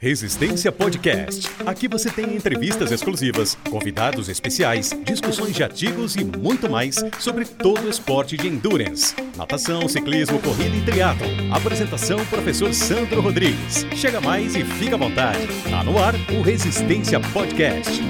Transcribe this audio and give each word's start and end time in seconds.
Resistência 0.00 0.70
Podcast. 0.70 1.48
Aqui 1.66 1.88
você 1.88 2.08
tem 2.08 2.36
entrevistas 2.36 2.92
exclusivas, 2.92 3.56
convidados 3.68 4.28
especiais, 4.28 4.90
discussões 5.02 5.56
de 5.56 5.64
artigos 5.64 6.14
e 6.14 6.22
muito 6.22 6.70
mais 6.70 6.94
sobre 7.18 7.44
todo 7.44 7.82
o 7.82 7.88
esporte 7.88 8.36
de 8.36 8.46
endurance. 8.46 9.16
Natação, 9.36 9.88
ciclismo, 9.88 10.40
corrida 10.40 10.76
e 10.76 10.84
triatlo. 10.84 11.26
Apresentação 11.52 12.24
professor 12.26 12.72
Sandro 12.72 13.20
Rodrigues. 13.20 13.84
Chega 13.96 14.20
mais 14.20 14.54
e 14.54 14.64
fica 14.64 14.94
à 14.94 14.98
vontade. 14.98 15.44
Tá 15.68 15.82
no 15.82 15.98
ar 15.98 16.14
o 16.30 16.42
Resistência 16.42 17.18
Podcast. 17.32 18.00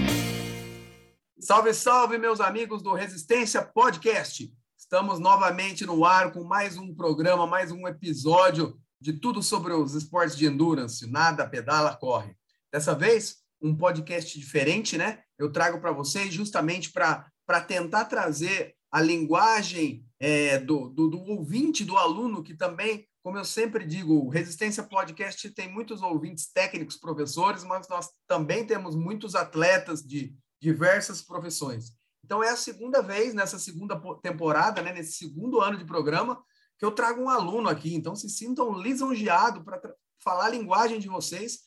Salve, 1.41 1.73
salve 1.73 2.19
meus 2.19 2.39
amigos 2.39 2.83
do 2.83 2.93
Resistência 2.93 3.63
Podcast. 3.63 4.53
Estamos 4.77 5.19
novamente 5.19 5.87
no 5.87 6.05
ar 6.05 6.33
com 6.33 6.45
mais 6.45 6.77
um 6.77 6.95
programa, 6.95 7.47
mais 7.47 7.73
um 7.73 7.89
episódio 7.89 8.79
de 9.01 9.13
tudo 9.13 9.43
sobre 9.43 9.73
os 9.73 9.95
esportes 9.95 10.37
de 10.37 10.47
endurance, 10.47 11.07
nada, 11.07 11.49
pedala, 11.49 11.97
corre. 11.97 12.35
Dessa 12.73 12.95
vez, 12.95 13.37
um 13.61 13.75
podcast 13.77 14.39
diferente, 14.39 14.97
né? 14.97 15.23
Eu 15.39 15.51
trago 15.53 15.81
para 15.81 15.93
vocês 15.93 16.33
justamente 16.33 16.91
para 16.91 17.61
tentar 17.67 18.05
trazer 18.07 18.75
a 18.91 19.01
linguagem 19.01 20.05
é, 20.19 20.59
do, 20.59 20.89
do, 20.89 21.09
do, 21.09 21.21
ouvinte, 21.21 21.85
do 21.85 21.97
aluno, 21.97 22.43
que 22.43 22.57
também, 22.57 23.07
como 23.23 23.39
eu 23.39 23.45
sempre 23.45 23.85
digo, 23.85 24.15
o 24.15 24.29
Resistência 24.29 24.83
Podcast 24.83 25.49
tem 25.51 25.73
muitos 25.73 26.03
ouvintes 26.03 26.51
técnicos, 26.53 26.97
professores, 26.97 27.65
mas 27.65 27.89
nós 27.89 28.09
também 28.27 28.67
temos 28.67 28.97
muitos 28.97 29.35
atletas 29.35 30.03
de 30.03 30.35
diversas 30.61 31.23
profissões. 31.23 31.93
Então, 32.25 32.43
é 32.43 32.51
a 32.51 32.57
segunda 32.57 33.01
vez 33.01 33.33
nessa 33.33 33.59
segunda 33.59 34.01
temporada, 34.23 34.83
né, 34.83 34.93
nesse 34.93 35.13
segundo 35.13 35.61
ano 35.61 35.79
de 35.79 35.85
programa, 35.85 36.43
que 36.79 36.85
eu 36.85 36.93
trago 36.93 37.21
um 37.21 37.29
aluno 37.29 37.69
aqui, 37.69 37.95
então 37.95 38.15
se 38.15 38.29
sintam 38.29 38.73
lisonjeados 38.73 39.65
para 39.65 39.81
falar 40.23 40.47
a 40.47 40.51
linguagem 40.51 41.01
de 41.01 41.09
vocês. 41.09 41.61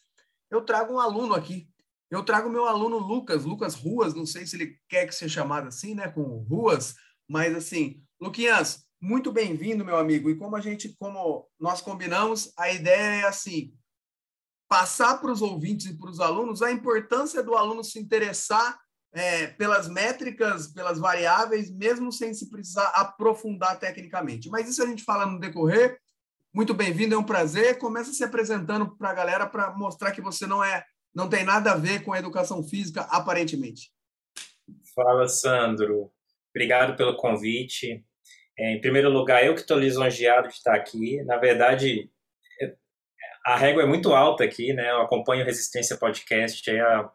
Eu 0.49 0.61
trago 0.61 0.93
um 0.93 0.99
aluno 0.99 1.33
aqui. 1.33 1.69
Eu 2.09 2.23
trago 2.23 2.49
meu 2.49 2.65
aluno 2.65 2.97
Lucas, 2.97 3.43
Lucas 3.45 3.73
Ruas, 3.75 4.13
não 4.13 4.25
sei 4.25 4.45
se 4.45 4.55
ele 4.55 4.77
quer 4.89 5.05
que 5.05 5.15
seja 5.15 5.41
chamado 5.41 5.67
assim, 5.67 5.95
né, 5.95 6.09
com 6.09 6.21
Ruas, 6.49 6.95
mas 7.27 7.55
assim, 7.55 8.03
Luquinhas, 8.19 8.85
muito 9.01 9.31
bem-vindo, 9.31 9.85
meu 9.85 9.97
amigo. 9.97 10.29
E 10.29 10.37
como 10.37 10.55
a 10.55 10.61
gente, 10.61 10.95
como 10.99 11.49
nós 11.59 11.81
combinamos, 11.81 12.51
a 12.57 12.71
ideia 12.71 13.21
é 13.21 13.27
assim, 13.27 13.73
passar 14.69 15.19
para 15.19 15.31
os 15.31 15.41
ouvintes 15.41 15.87
e 15.87 15.97
para 15.97 16.09
os 16.09 16.19
alunos 16.19 16.61
a 16.61 16.71
importância 16.71 17.41
do 17.41 17.55
aluno 17.55 17.83
se 17.83 17.99
interessar 17.99 18.79
é, 19.13 19.47
pelas 19.47 19.89
métricas, 19.89 20.67
pelas 20.67 20.97
variáveis, 20.97 21.69
mesmo 21.69 22.11
sem 22.11 22.33
se 22.33 22.49
precisar 22.49 22.87
aprofundar 22.95 23.77
tecnicamente. 23.79 24.49
Mas 24.49 24.69
isso 24.69 24.81
a 24.81 24.85
gente 24.85 25.03
fala 25.03 25.25
no 25.25 25.39
decorrer. 25.39 25.99
Muito 26.53 26.73
bem-vindo, 26.73 27.15
é 27.15 27.17
um 27.17 27.23
prazer. 27.23 27.77
Começa 27.77 28.13
se 28.13 28.23
apresentando 28.23 28.95
para 28.97 29.09
a 29.09 29.13
galera 29.13 29.45
para 29.45 29.71
mostrar 29.71 30.11
que 30.11 30.21
você 30.21 30.45
não 30.45 30.63
é, 30.63 30.83
não 31.13 31.29
tem 31.29 31.43
nada 31.43 31.71
a 31.71 31.77
ver 31.77 32.03
com 32.03 32.13
a 32.13 32.19
educação 32.19 32.63
física, 32.63 33.01
aparentemente. 33.09 33.91
Fala, 34.95 35.27
Sandro. 35.27 36.11
Obrigado 36.49 36.95
pelo 36.95 37.15
convite. 37.15 38.05
É, 38.57 38.73
em 38.73 38.81
primeiro 38.81 39.09
lugar, 39.09 39.45
eu 39.45 39.55
que 39.55 39.61
estou 39.61 39.77
lisonjeado 39.77 40.47
de 40.47 40.53
estar 40.53 40.75
aqui. 40.75 41.21
Na 41.23 41.37
verdade, 41.37 42.09
é, 42.61 42.75
a 43.45 43.55
régua 43.55 43.83
é 43.83 43.85
muito 43.85 44.13
alta 44.13 44.43
aqui, 44.43 44.73
né? 44.73 44.91
Eu 44.91 45.01
acompanho 45.01 45.45
Resistência 45.45 45.97
Podcast 45.97 46.69
há, 46.69 47.09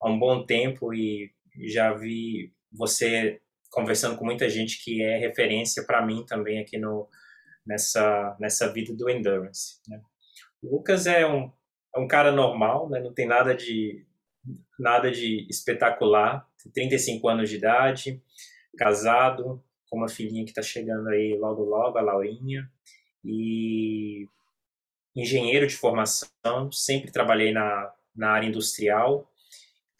há 0.00 0.08
um 0.08 0.18
bom 0.18 0.44
tempo 0.44 0.92
e 0.92 1.32
já 1.68 1.92
vi 1.92 2.52
você 2.72 3.40
conversando 3.70 4.16
com 4.16 4.24
muita 4.24 4.48
gente 4.48 4.82
que 4.82 5.02
é 5.02 5.18
referência 5.18 5.84
para 5.84 6.04
mim 6.04 6.24
também 6.26 6.58
aqui 6.58 6.78
no 6.78 7.08
nessa 7.66 8.36
nessa 8.40 8.72
vida 8.72 8.94
do 8.94 9.08
endurance. 9.08 9.80
Né? 9.88 10.00
O 10.62 10.76
Lucas 10.76 11.06
é 11.06 11.26
um, 11.26 11.52
é 11.94 11.98
um 11.98 12.08
cara 12.08 12.32
normal, 12.32 12.88
né? 12.88 13.00
não 13.00 13.12
tem 13.12 13.26
nada 13.26 13.54
de 13.54 14.04
nada 14.78 15.10
de 15.10 15.46
espetacular, 15.50 16.48
tem 16.62 16.88
35 16.88 17.28
anos 17.28 17.50
de 17.50 17.56
idade, 17.56 18.22
casado, 18.78 19.62
com 19.88 19.98
uma 19.98 20.08
filhinha 20.08 20.44
que 20.44 20.50
está 20.50 20.62
chegando 20.62 21.08
aí 21.08 21.36
logo 21.38 21.62
logo, 21.62 21.98
a 21.98 22.00
Laurinha, 22.00 22.70
e 23.24 24.26
engenheiro 25.14 25.66
de 25.66 25.76
formação, 25.76 26.70
sempre 26.72 27.10
trabalhei 27.10 27.52
na, 27.52 27.92
na 28.14 28.30
área 28.30 28.46
industrial, 28.46 29.29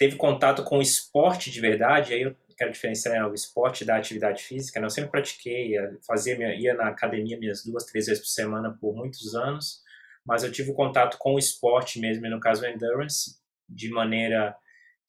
teve 0.01 0.17
contato 0.17 0.65
com 0.65 0.79
o 0.79 0.83
esporte 0.83 1.51
de 1.51 1.61
verdade, 1.61 2.15
aí 2.15 2.23
eu 2.23 2.35
quero 2.57 2.73
diferenciar 2.73 3.17
né, 3.17 3.27
o 3.27 3.35
esporte 3.35 3.85
da 3.85 3.97
atividade 3.97 4.43
física, 4.43 4.81
né? 4.81 4.87
eu 4.87 4.91
sempre 4.91 5.11
pratiquei, 5.11 5.75
fazia 6.07 6.39
minha, 6.39 6.55
ia 6.55 6.73
na 6.73 6.89
academia 6.89 7.39
minhas 7.39 7.63
duas, 7.63 7.85
três 7.85 8.07
vezes 8.07 8.23
por 8.23 8.31
semana 8.31 8.75
por 8.81 8.97
muitos 8.97 9.35
anos, 9.35 9.83
mas 10.25 10.43
eu 10.43 10.51
tive 10.51 10.73
contato 10.73 11.19
com 11.19 11.35
o 11.35 11.39
esporte 11.39 12.01
mesmo, 12.01 12.27
no 12.31 12.41
caso 12.41 12.63
o 12.63 12.67
endurance, 12.67 13.39
de 13.69 13.91
maneira 13.91 14.57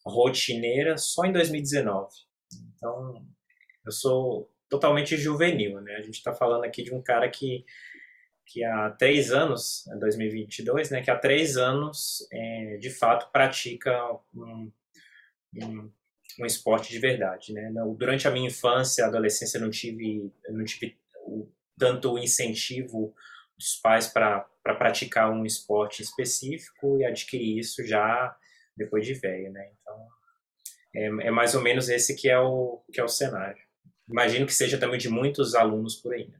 rotineira 0.06 0.98
só 0.98 1.24
em 1.24 1.32
2019. 1.32 2.10
Então, 2.76 3.26
eu 3.86 3.92
sou 3.94 4.52
totalmente 4.70 5.16
juvenil, 5.16 5.80
né? 5.80 5.96
A 5.96 6.02
gente 6.02 6.16
está 6.16 6.34
falando 6.34 6.66
aqui 6.66 6.84
de 6.84 6.94
um 6.94 7.02
cara 7.02 7.30
que 7.30 7.64
que 8.46 8.66
há 8.66 8.90
três 8.90 9.32
anos, 9.32 9.86
2022, 9.98 10.90
né, 10.90 11.02
que 11.02 11.10
há 11.10 11.18
três 11.18 11.56
anos, 11.56 12.28
é, 12.34 12.76
de 12.78 12.90
fato, 12.90 13.32
pratica 13.32 13.98
um, 14.36 14.70
um, 15.56 15.92
esporte 16.46 16.90
de 16.92 17.00
verdade, 17.00 17.54
né? 17.54 17.72
Durante 17.98 18.28
a 18.28 18.32
minha 18.32 18.48
infância, 18.48 19.06
adolescência, 19.06 19.60
não 19.60 19.70
tive, 19.70 20.32
não 20.50 20.64
tive 20.64 20.98
o, 21.26 21.50
tanto 21.78 22.18
incentivo 22.18 23.14
dos 23.58 23.76
pais 23.76 24.08
para 24.08 24.48
pra 24.64 24.76
praticar 24.76 25.32
um 25.32 25.46
esporte 25.46 26.02
específico 26.02 27.00
e 27.00 27.06
adquirir 27.06 27.58
isso 27.58 27.86
já 27.86 28.36
depois 28.78 29.06
de 29.06 29.14
velho, 29.14 29.52
né? 29.52 29.72
Então, 29.82 30.08
é, 30.96 31.28
é, 31.28 31.32
mais 31.32 31.56
ou 31.56 31.62
menos 31.62 31.90
esse 31.90 32.16
que 32.16 32.30
é 32.30 32.40
o 32.40 32.84
que 32.92 33.00
é 33.00 33.04
o 33.04 33.08
cenário. 33.08 33.62
Imagino 34.10 34.46
que 34.46 34.54
seja 34.54 34.78
também 34.78 35.00
de 35.00 35.10
muitos 35.10 35.56
alunos 35.56 35.96
por 35.96 36.14
aí. 36.14 36.28
Né? 36.28 36.38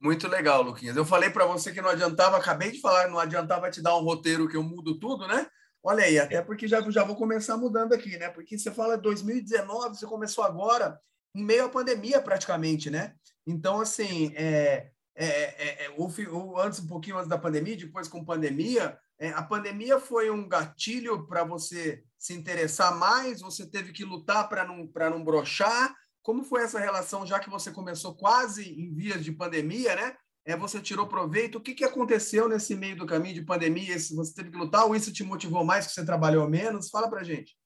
Muito 0.00 0.26
legal, 0.26 0.62
Luquinhas. 0.62 0.96
Eu 0.96 1.04
falei 1.04 1.30
para 1.30 1.46
você 1.46 1.72
que 1.72 1.80
não 1.80 1.90
adiantava, 1.90 2.36
acabei 2.36 2.70
de 2.70 2.80
falar, 2.80 3.08
não 3.08 3.18
adiantava 3.18 3.70
te 3.70 3.82
dar 3.82 3.96
um 3.96 4.02
roteiro 4.02 4.48
que 4.48 4.56
eu 4.56 4.62
mudo 4.62 4.98
tudo, 4.98 5.26
né? 5.26 5.46
Olha 5.86 6.04
aí, 6.04 6.18
até 6.18 6.40
porque 6.40 6.66
já, 6.66 6.80
já 6.90 7.04
vou 7.04 7.14
começar 7.14 7.58
mudando 7.58 7.92
aqui, 7.92 8.16
né? 8.16 8.30
Porque 8.30 8.58
você 8.58 8.70
fala 8.70 8.96
2019, 8.96 9.98
você 9.98 10.06
começou 10.06 10.42
agora, 10.42 10.98
em 11.34 11.44
meio 11.44 11.66
à 11.66 11.68
pandemia 11.68 12.22
praticamente, 12.22 12.88
né? 12.88 13.14
Então, 13.46 13.82
assim, 13.82 14.32
é, 14.34 14.90
é, 15.14 15.26
é, 15.26 15.84
é 15.84 15.90
o, 15.90 16.08
o, 16.32 16.58
antes, 16.58 16.80
um 16.80 16.86
pouquinho 16.86 17.18
antes 17.18 17.28
da 17.28 17.36
pandemia, 17.36 17.76
depois 17.76 18.08
com 18.08 18.24
pandemia, 18.24 18.98
é, 19.18 19.28
a 19.28 19.42
pandemia 19.42 20.00
foi 20.00 20.30
um 20.30 20.48
gatilho 20.48 21.26
para 21.26 21.44
você 21.44 22.02
se 22.18 22.32
interessar 22.32 22.96
mais, 22.96 23.42
você 23.42 23.66
teve 23.66 23.92
que 23.92 24.06
lutar 24.06 24.48
para 24.48 24.64
não, 24.64 24.90
não 25.10 25.22
brochar. 25.22 25.94
Como 26.22 26.42
foi 26.42 26.62
essa 26.62 26.80
relação, 26.80 27.26
já 27.26 27.38
que 27.38 27.50
você 27.50 27.70
começou 27.70 28.14
quase 28.14 28.70
em 28.70 28.94
vias 28.94 29.22
de 29.22 29.32
pandemia, 29.32 29.94
né? 29.94 30.16
É, 30.46 30.56
você 30.56 30.80
tirou 30.80 31.06
proveito. 31.06 31.56
O 31.56 31.60
que, 31.60 31.74
que 31.74 31.84
aconteceu 31.84 32.48
nesse 32.48 32.74
meio 32.74 32.96
do 32.96 33.06
caminho 33.06 33.34
de 33.34 33.42
pandemia? 33.42 33.98
Você 33.98 34.34
teve 34.34 34.50
que 34.50 34.58
lutar 34.58 34.84
ou 34.84 34.94
isso 34.94 35.12
te 35.12 35.24
motivou 35.24 35.64
mais, 35.64 35.86
que 35.86 35.92
você 35.92 36.04
trabalhou 36.04 36.48
menos? 36.48 36.90
Fala 36.90 37.08
para 37.08 37.24
gente. 37.24 37.56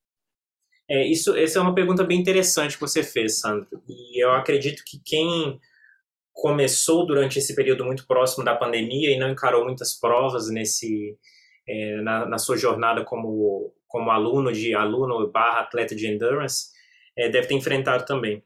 É, 0.89 1.07
isso, 1.07 1.37
essa 1.37 1.59
é 1.59 1.63
uma 1.63 1.75
pergunta 1.75 2.03
bem 2.03 2.19
interessante 2.19 2.75
que 2.75 2.81
você 2.81 3.03
fez, 3.03 3.41
Sandro. 3.41 3.69
E 3.87 4.25
eu 4.25 4.33
acredito 4.33 4.83
que 4.87 5.01
quem 5.05 5.61
começou 6.33 7.05
durante 7.05 7.39
esse 7.39 7.55
período 7.55 7.85
muito 7.85 8.07
próximo 8.07 8.45
da 8.45 8.55
pandemia 8.55 9.11
e 9.11 9.19
não 9.19 9.29
encarou 9.29 9.65
muitas 9.65 9.99
provas 9.99 10.49
nesse 10.49 11.19
é, 11.69 12.01
na, 12.01 12.27
na, 12.27 12.39
sua 12.39 12.57
jornada 12.57 13.05
como 13.05 13.75
como 13.89 14.11
aluno 14.11 14.53
de 14.53 14.73
aluno 14.73 15.31
barra 15.31 15.61
atleta 15.61 15.97
de 15.97 16.07
endurance 16.07 16.69
é, 17.17 17.29
deve 17.29 17.49
ter 17.49 17.55
enfrentado 17.55 18.05
também. 18.07 18.43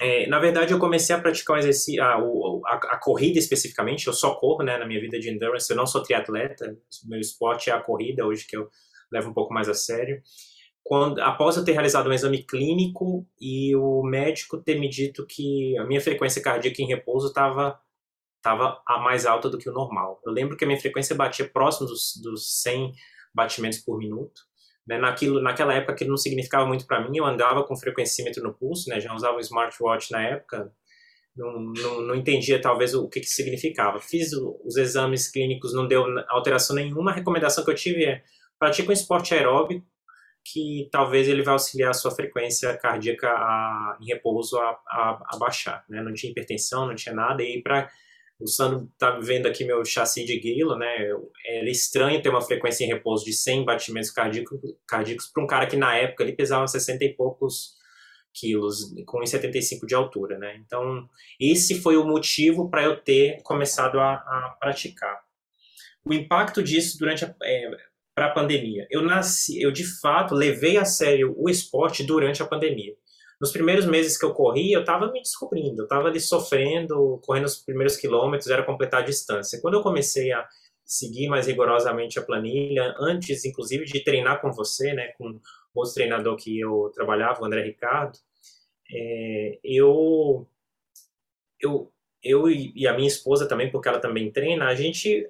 É, 0.00 0.26
na 0.26 0.40
verdade, 0.40 0.72
eu 0.72 0.78
comecei 0.78 1.14
a 1.14 1.20
praticar 1.20 1.58
exercício, 1.58 2.02
a, 2.02 2.14
a, 2.14 2.74
a, 2.74 3.00
corrida 3.00 3.38
especificamente. 3.38 4.06
Eu 4.06 4.12
só 4.12 4.34
corro 4.34 4.64
né, 4.64 4.76
na 4.76 4.86
minha 4.86 5.00
vida 5.00 5.18
de 5.18 5.30
endurance, 5.30 5.70
eu 5.70 5.76
não 5.76 5.86
sou 5.86 6.02
triatleta. 6.02 6.76
Meu 7.04 7.20
esporte 7.20 7.70
é 7.70 7.72
a 7.72 7.80
corrida, 7.80 8.26
hoje 8.26 8.46
que 8.46 8.56
eu 8.56 8.68
levo 9.12 9.30
um 9.30 9.34
pouco 9.34 9.54
mais 9.54 9.68
a 9.68 9.74
sério. 9.74 10.20
Quando, 10.82 11.20
após 11.20 11.56
eu 11.56 11.64
ter 11.64 11.72
realizado 11.72 12.08
um 12.08 12.12
exame 12.12 12.42
clínico 12.42 13.26
e 13.40 13.74
o 13.74 14.02
médico 14.02 14.58
ter 14.58 14.78
me 14.78 14.88
dito 14.88 15.24
que 15.26 15.78
a 15.78 15.84
minha 15.84 16.00
frequência 16.00 16.42
cardíaca 16.42 16.82
em 16.82 16.86
repouso 16.86 17.28
estava 17.28 17.80
tava 18.42 18.82
a 18.86 18.98
mais 18.98 19.24
alta 19.24 19.48
do 19.48 19.56
que 19.56 19.70
o 19.70 19.72
normal. 19.72 20.20
Eu 20.22 20.30
lembro 20.30 20.54
que 20.54 20.64
a 20.64 20.66
minha 20.66 20.78
frequência 20.78 21.16
batia 21.16 21.48
próximo 21.48 21.86
dos, 21.86 22.20
dos 22.22 22.60
100 22.60 22.92
batimentos 23.34 23.78
por 23.78 23.96
minuto. 23.96 24.42
Né, 24.86 24.98
naquilo, 24.98 25.40
naquela 25.40 25.72
época 25.72 25.94
aquilo 25.94 26.10
não 26.10 26.16
significava 26.18 26.66
muito 26.66 26.86
para 26.86 27.00
mim, 27.00 27.16
eu 27.16 27.24
andava 27.24 27.64
com 27.64 27.74
frequencímetro 27.74 28.42
no 28.42 28.52
pulso, 28.52 28.90
né, 28.90 29.00
já 29.00 29.14
usava 29.14 29.38
o 29.38 29.40
smartwatch 29.40 30.12
na 30.12 30.22
época, 30.22 30.70
não, 31.34 31.72
não, 31.72 32.00
não 32.02 32.14
entendia 32.14 32.60
talvez 32.60 32.94
o 32.94 33.08
que, 33.08 33.20
que 33.20 33.26
significava. 33.26 33.98
Fiz 33.98 34.32
os 34.32 34.76
exames 34.76 35.30
clínicos, 35.30 35.74
não 35.74 35.88
deu 35.88 36.04
alteração 36.28 36.76
nenhuma, 36.76 37.10
a 37.10 37.14
recomendação 37.14 37.64
que 37.64 37.70
eu 37.70 37.74
tive 37.74 38.04
é 38.04 38.22
pratique 38.58 38.88
um 38.88 38.92
esporte 38.92 39.34
aeróbico, 39.34 39.84
que 40.44 40.88
talvez 40.92 41.26
ele 41.26 41.42
vai 41.42 41.54
auxiliar 41.54 41.90
a 41.90 41.94
sua 41.94 42.10
frequência 42.10 42.76
cardíaca 42.76 43.28
a, 43.28 43.96
em 44.00 44.06
repouso 44.06 44.58
a, 44.58 44.78
a, 44.86 45.22
a 45.34 45.38
baixar. 45.38 45.84
Né? 45.88 46.02
Não 46.02 46.12
tinha 46.12 46.30
hipertensão, 46.30 46.86
não 46.86 46.94
tinha 46.94 47.14
nada, 47.14 47.42
e 47.42 47.62
para 47.62 47.90
o 48.44 48.46
Sandro 48.46 48.90
está 48.92 49.18
vendo 49.20 49.46
aqui 49.46 49.64
meu 49.64 49.82
chassi 49.86 50.22
de 50.22 50.38
guilo, 50.38 50.76
né? 50.76 50.94
Era 51.46 51.70
estranho 51.70 52.20
ter 52.20 52.28
uma 52.28 52.42
frequência 52.42 52.84
em 52.84 52.88
repouso 52.88 53.24
de 53.24 53.32
100 53.32 53.64
batimentos 53.64 54.10
cardíacos, 54.10 54.60
cardíacos 54.86 55.26
para 55.32 55.42
um 55.42 55.46
cara 55.46 55.66
que 55.66 55.76
na 55.76 55.96
época 55.96 56.22
ele 56.22 56.34
pesava 56.34 56.66
60 56.66 57.02
e 57.02 57.14
poucos 57.14 57.76
quilos, 58.34 58.92
com 59.06 59.20
1,75 59.20 59.86
de 59.86 59.94
altura, 59.94 60.38
né? 60.38 60.60
Então, 60.62 61.08
esse 61.40 61.80
foi 61.80 61.96
o 61.96 62.04
motivo 62.04 62.68
para 62.68 62.82
eu 62.82 63.00
ter 63.00 63.40
começado 63.42 63.98
a, 63.98 64.12
a, 64.12 64.56
praticar. 64.60 65.22
O 66.04 66.12
impacto 66.12 66.62
disso 66.62 66.98
durante 66.98 67.24
a, 67.24 67.34
é, 67.42 67.70
para 68.14 68.26
a 68.26 68.34
pandemia. 68.34 68.86
Eu 68.90 69.00
nasci, 69.00 69.58
eu 69.58 69.72
de 69.72 69.84
fato 70.00 70.34
levei 70.34 70.76
a 70.76 70.84
sério 70.84 71.34
o 71.34 71.48
esporte 71.48 72.04
durante 72.04 72.42
a 72.42 72.46
pandemia. 72.46 72.94
Nos 73.40 73.52
primeiros 73.52 73.86
meses 73.86 74.16
que 74.16 74.24
eu 74.24 74.32
corri, 74.32 74.72
eu 74.72 74.80
estava 74.80 75.10
me 75.10 75.20
descobrindo, 75.20 75.82
eu 75.82 75.84
estava 75.84 76.08
ali 76.08 76.20
sofrendo, 76.20 77.20
correndo 77.24 77.46
os 77.46 77.56
primeiros 77.56 77.96
quilômetros, 77.96 78.50
era 78.50 78.62
completar 78.62 79.02
a 79.02 79.04
distância. 79.04 79.60
Quando 79.60 79.74
eu 79.74 79.82
comecei 79.82 80.32
a 80.32 80.46
seguir 80.84 81.28
mais 81.28 81.46
rigorosamente 81.46 82.18
a 82.18 82.22
planilha, 82.22 82.94
antes, 82.98 83.44
inclusive, 83.44 83.84
de 83.84 84.04
treinar 84.04 84.40
com 84.40 84.52
você, 84.52 84.92
né, 84.92 85.08
com 85.18 85.40
outro 85.74 85.94
treinador 85.94 86.36
que 86.36 86.60
eu 86.60 86.90
trabalhava, 86.94 87.42
o 87.42 87.44
André 87.44 87.62
Ricardo, 87.62 88.18
é, 88.92 89.58
eu, 89.64 90.46
eu, 91.60 91.92
eu 92.22 92.50
e 92.50 92.86
a 92.86 92.94
minha 92.94 93.08
esposa 93.08 93.48
também, 93.48 93.70
porque 93.70 93.88
ela 93.88 93.98
também 93.98 94.30
treina, 94.30 94.66
a 94.66 94.74
gente 94.74 95.28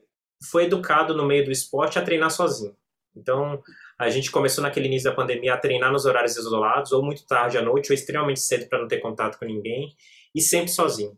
foi 0.51 0.65
educado 0.65 1.15
no 1.17 1.25
meio 1.25 1.45
do 1.45 1.53
esporte 1.53 1.99
a 1.99 2.03
treinar 2.03 2.31
sozinho. 2.31 2.77
Então, 3.17 3.63
a 3.99 4.11
gente 4.11 4.31
começou 4.31 4.63
naquele 4.63 4.87
início 4.87 5.09
da 5.09 5.17
pandemia 5.17 5.55
a 5.55 5.59
treinar 5.59 5.93
nos 5.93 6.05
horários 6.05 6.37
isolados, 6.37 6.93
ou 6.93 7.03
muito 7.03 7.27
tarde 7.27 7.59
à 7.59 7.63
noite, 7.63 7.91
ou 7.91 7.95
extremamente 7.95 8.41
cedo 8.41 8.69
para 8.69 8.81
não 8.81 8.89
ter 8.89 9.01
contato 9.01 9.39
com 9.39 9.45
ninguém, 9.45 9.95
e 10.35 10.41
sempre 10.41 10.71
sozinho. 10.71 11.17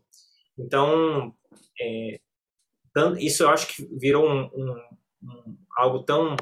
Então, 0.57 1.33
é, 1.79 2.19
isso 3.19 3.43
eu 3.43 3.49
acho 3.49 3.67
que 3.67 3.87
virou 3.97 4.27
um, 4.27 4.49
um, 4.53 4.75
um, 5.23 5.57
algo 5.77 6.03
tão 6.03 6.35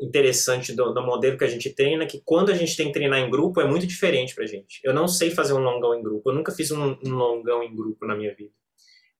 interessante 0.00 0.74
do, 0.74 0.92
do, 0.92 1.02
modelo 1.02 1.38
que 1.38 1.44
a 1.44 1.48
gente 1.48 1.70
treina, 1.70 2.06
que 2.06 2.20
quando 2.24 2.50
a 2.50 2.54
gente 2.54 2.76
tem 2.76 2.86
que 2.86 2.92
treinar 2.92 3.20
em 3.20 3.30
grupo 3.30 3.60
é 3.60 3.64
muito 3.64 3.86
diferente 3.86 4.34
para 4.34 4.44
a 4.44 4.46
gente. 4.46 4.80
Eu 4.82 4.92
não 4.92 5.06
sei 5.06 5.30
fazer 5.30 5.52
um 5.52 5.60
longão 5.60 5.94
em 5.94 6.02
grupo, 6.02 6.30
eu 6.30 6.34
nunca 6.34 6.50
fiz 6.50 6.70
um, 6.72 6.96
um 7.04 7.14
longão 7.14 7.62
em 7.62 7.74
grupo 7.74 8.04
na 8.06 8.16
minha 8.16 8.34
vida. 8.34 8.52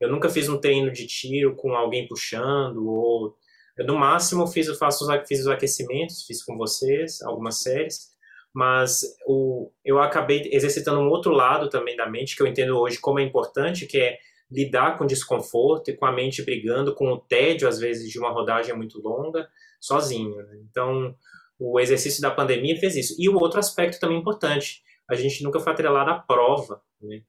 Eu 0.01 0.11
nunca 0.11 0.29
fiz 0.29 0.49
um 0.49 0.59
treino 0.59 0.91
de 0.91 1.07
tiro 1.07 1.55
com 1.55 1.77
alguém 1.77 2.09
puxando, 2.09 2.85
ou 2.85 3.37
eu, 3.77 3.87
no 3.87 3.97
máximo 3.97 4.47
fiz, 4.47 4.67
eu 4.67 4.75
faço, 4.75 5.07
fiz 5.27 5.41
os 5.41 5.47
aquecimentos, 5.47 6.25
fiz 6.25 6.43
com 6.43 6.57
vocês, 6.57 7.23
algumas 7.23 7.63
séries, 7.63 8.13
mas 8.55 9.01
o, 9.27 9.71
eu 9.85 9.99
acabei 9.99 10.49
exercitando 10.53 11.01
um 11.01 11.09
outro 11.09 11.33
lado 11.33 11.71
também 11.71 11.97
da 11.97 12.09
mente, 12.09 12.37
que 12.37 12.43
eu 12.43 12.47
entendo 12.47 12.79
hoje 12.79 12.99
como 12.99 13.19
é 13.19 13.23
importante, 13.23 13.87
que 13.87 13.99
é 13.99 14.19
lidar 14.51 14.99
com 14.99 15.07
desconforto 15.07 15.91
e 15.91 15.97
com 15.97 16.05
a 16.05 16.13
mente 16.13 16.43
brigando, 16.43 16.95
com 16.95 17.11
o 17.11 17.19
tédio, 17.19 17.67
às 17.67 17.79
vezes, 17.79 18.11
de 18.11 18.19
uma 18.19 18.31
rodagem 18.31 18.77
muito 18.77 19.01
longa, 19.01 19.49
sozinho. 19.81 20.37
Né? 20.37 20.61
Então, 20.71 21.17
o 21.59 21.81
exercício 21.81 22.21
da 22.21 22.31
pandemia 22.31 22.79
fez 22.79 22.95
isso. 22.95 23.17
E 23.19 23.29
o 23.31 23.39
outro 23.39 23.59
aspecto 23.59 23.99
também 23.99 24.19
importante, 24.19 24.83
a 25.09 25.15
gente 25.15 25.43
nunca 25.43 25.59
foi 25.59 25.73
atrelado 25.73 26.11
à 26.11 26.19
prova. 26.19 26.83
Né? 27.01 27.23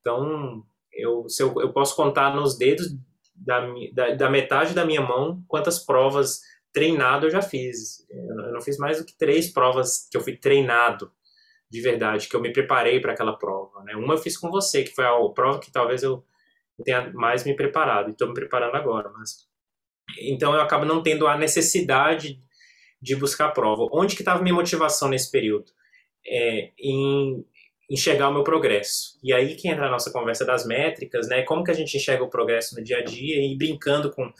Então, 0.00 0.64
eu, 0.92 1.26
eu, 1.38 1.54
eu 1.60 1.72
posso 1.72 1.94
contar 1.94 2.34
nos 2.34 2.58
dedos 2.58 2.88
da, 3.34 3.66
da, 3.92 4.14
da, 4.14 4.30
metade 4.30 4.74
da 4.74 4.84
minha 4.84 5.00
mão 5.00 5.42
quantas 5.48 5.78
provas 5.78 6.40
treinado 6.72 7.26
eu 7.26 7.30
já 7.30 7.42
fiz. 7.42 8.06
Eu 8.10 8.52
não 8.52 8.60
fiz 8.60 8.78
mais 8.78 8.98
do 8.98 9.04
que 9.04 9.16
três 9.16 9.52
provas 9.52 10.08
que 10.10 10.16
eu 10.16 10.20
fui 10.20 10.36
treinado 10.36 11.10
de 11.70 11.80
verdade, 11.80 12.28
que 12.28 12.36
eu 12.36 12.40
me 12.40 12.52
preparei 12.52 13.00
para 13.00 13.12
aquela 13.12 13.36
prova. 13.36 13.82
Né? 13.82 13.96
Uma 13.96 14.14
eu 14.14 14.18
fiz 14.18 14.36
com 14.36 14.50
você, 14.50 14.84
que 14.84 14.94
foi 14.94 15.04
a 15.04 15.16
prova 15.34 15.58
que 15.58 15.72
talvez 15.72 16.02
eu 16.02 16.24
tenha 16.84 17.12
mais 17.12 17.44
me 17.44 17.54
preparado, 17.54 18.08
e 18.08 18.12
estou 18.12 18.28
me 18.28 18.34
preparando 18.34 18.76
agora. 18.76 19.10
Mas... 19.10 19.48
Então 20.20 20.54
eu 20.54 20.60
acabo 20.60 20.84
não 20.84 21.02
tendo 21.02 21.26
a 21.26 21.36
necessidade 21.36 22.40
de 23.00 23.16
buscar 23.16 23.46
a 23.46 23.52
prova. 23.52 23.88
Onde 23.92 24.14
que 24.14 24.22
estava 24.22 24.42
minha 24.42 24.54
motivação 24.54 25.08
nesse 25.08 25.30
período? 25.30 25.72
É, 26.26 26.70
em 26.78 27.44
enxergar 27.90 28.28
o 28.28 28.32
meu 28.32 28.44
progresso. 28.44 29.18
E 29.22 29.32
aí 29.32 29.56
que 29.56 29.68
entra 29.68 29.86
a 29.86 29.90
nossa 29.90 30.10
conversa 30.10 30.44
das 30.44 30.66
métricas, 30.66 31.28
né? 31.28 31.42
Como 31.42 31.62
que 31.62 31.70
a 31.70 31.74
gente 31.74 31.96
enxerga 31.96 32.24
o 32.24 32.30
progresso 32.30 32.74
no 32.74 32.82
dia 32.82 32.98
a 32.98 33.04
dia 33.04 33.36
e 33.44 33.56
brincando 33.56 34.10
com, 34.10 34.32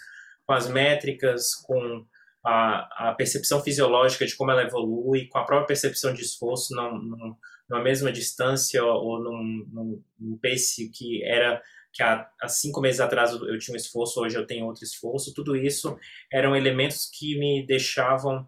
com 0.47 0.53
as 0.53 0.69
métricas, 0.69 1.55
com 1.55 2.05
a, 2.45 3.09
a 3.11 3.15
percepção 3.15 3.63
fisiológica 3.63 4.27
de 4.27 4.37
como 4.37 4.51
ela 4.51 4.63
evolui, 4.63 5.27
com 5.29 5.39
a 5.39 5.45
própria 5.45 5.69
percepção 5.69 6.13
de 6.13 6.23
esforço 6.23 6.75
num, 6.75 6.99
num, 6.99 7.37
numa 7.69 7.83
mesma 7.83 8.13
distância 8.13 8.85
ou 8.85 9.23
num, 9.23 9.67
num, 9.73 10.03
num 10.19 10.39
pace 10.39 10.91
que 10.91 11.25
era 11.25 11.63
que 11.93 12.03
há, 12.03 12.29
há, 12.43 12.49
cinco 12.49 12.81
meses 12.81 13.01
atrás 13.01 13.31
eu 13.33 13.57
tinha 13.59 13.73
um 13.73 13.77
esforço, 13.77 14.21
hoje 14.21 14.37
eu 14.37 14.45
tenho 14.45 14.67
outro 14.67 14.83
esforço, 14.83 15.33
tudo 15.33 15.55
isso 15.57 15.97
eram 16.31 16.57
elementos 16.57 17.09
que 17.09 17.39
me 17.39 17.65
deixavam 17.65 18.47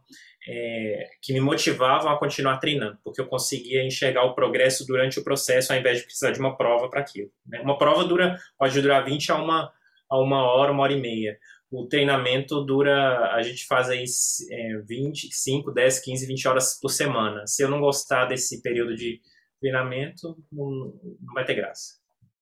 é, 0.49 1.11
que 1.21 1.33
me 1.33 1.41
motivavam 1.41 2.11
a 2.11 2.19
continuar 2.19 2.59
treinando, 2.59 2.99
porque 3.03 3.21
eu 3.21 3.27
conseguia 3.27 3.85
enxergar 3.85 4.25
o 4.25 4.35
progresso 4.35 4.87
durante 4.87 5.19
o 5.19 5.25
processo, 5.25 5.73
ao 5.73 5.79
invés 5.79 5.99
de 5.99 6.05
precisar 6.05 6.31
de 6.31 6.39
uma 6.39 6.57
prova 6.57 6.89
para 6.89 7.01
aquilo. 7.01 7.31
Né? 7.45 7.61
Uma 7.61 7.77
prova 7.77 8.05
dura, 8.05 8.39
pode 8.57 8.81
durar 8.81 9.05
20 9.05 9.33
a 9.33 9.37
uma, 9.37 9.73
a 10.09 10.19
uma 10.19 10.45
hora, 10.45 10.71
uma 10.71 10.85
hora 10.85 10.93
e 10.93 11.01
meia. 11.01 11.37
O 11.69 11.89
treinamento 11.89 12.65
dura, 12.65 13.33
a 13.35 13.43
gente 13.43 13.67
faz 13.67 13.89
aí 13.89 14.05
é, 14.51 14.79
25, 14.87 15.73
10, 15.73 15.99
15, 15.99 16.27
20 16.27 16.49
horas 16.49 16.79
por 16.81 16.91
semana. 16.91 17.45
Se 17.47 17.63
eu 17.63 17.69
não 17.69 17.81
gostar 17.81 18.27
desse 18.27 18.63
período 18.63 18.95
de 18.95 19.21
treinamento, 19.61 20.37
não, 20.53 20.95
não 21.21 21.35
vai 21.35 21.45
ter 21.45 21.55
graça. 21.55 21.97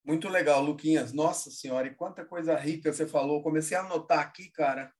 Muito 0.04 0.28
legal, 0.28 0.62
Luquinhas. 0.62 1.14
Nossa 1.14 1.50
senhora, 1.50 1.86
e 1.86 1.94
quanta 1.94 2.22
coisa 2.22 2.54
rica 2.54 2.92
você 2.92 3.06
falou. 3.06 3.42
Comecei 3.42 3.74
a 3.74 3.80
anotar 3.80 4.18
aqui, 4.18 4.50
cara 4.50 4.92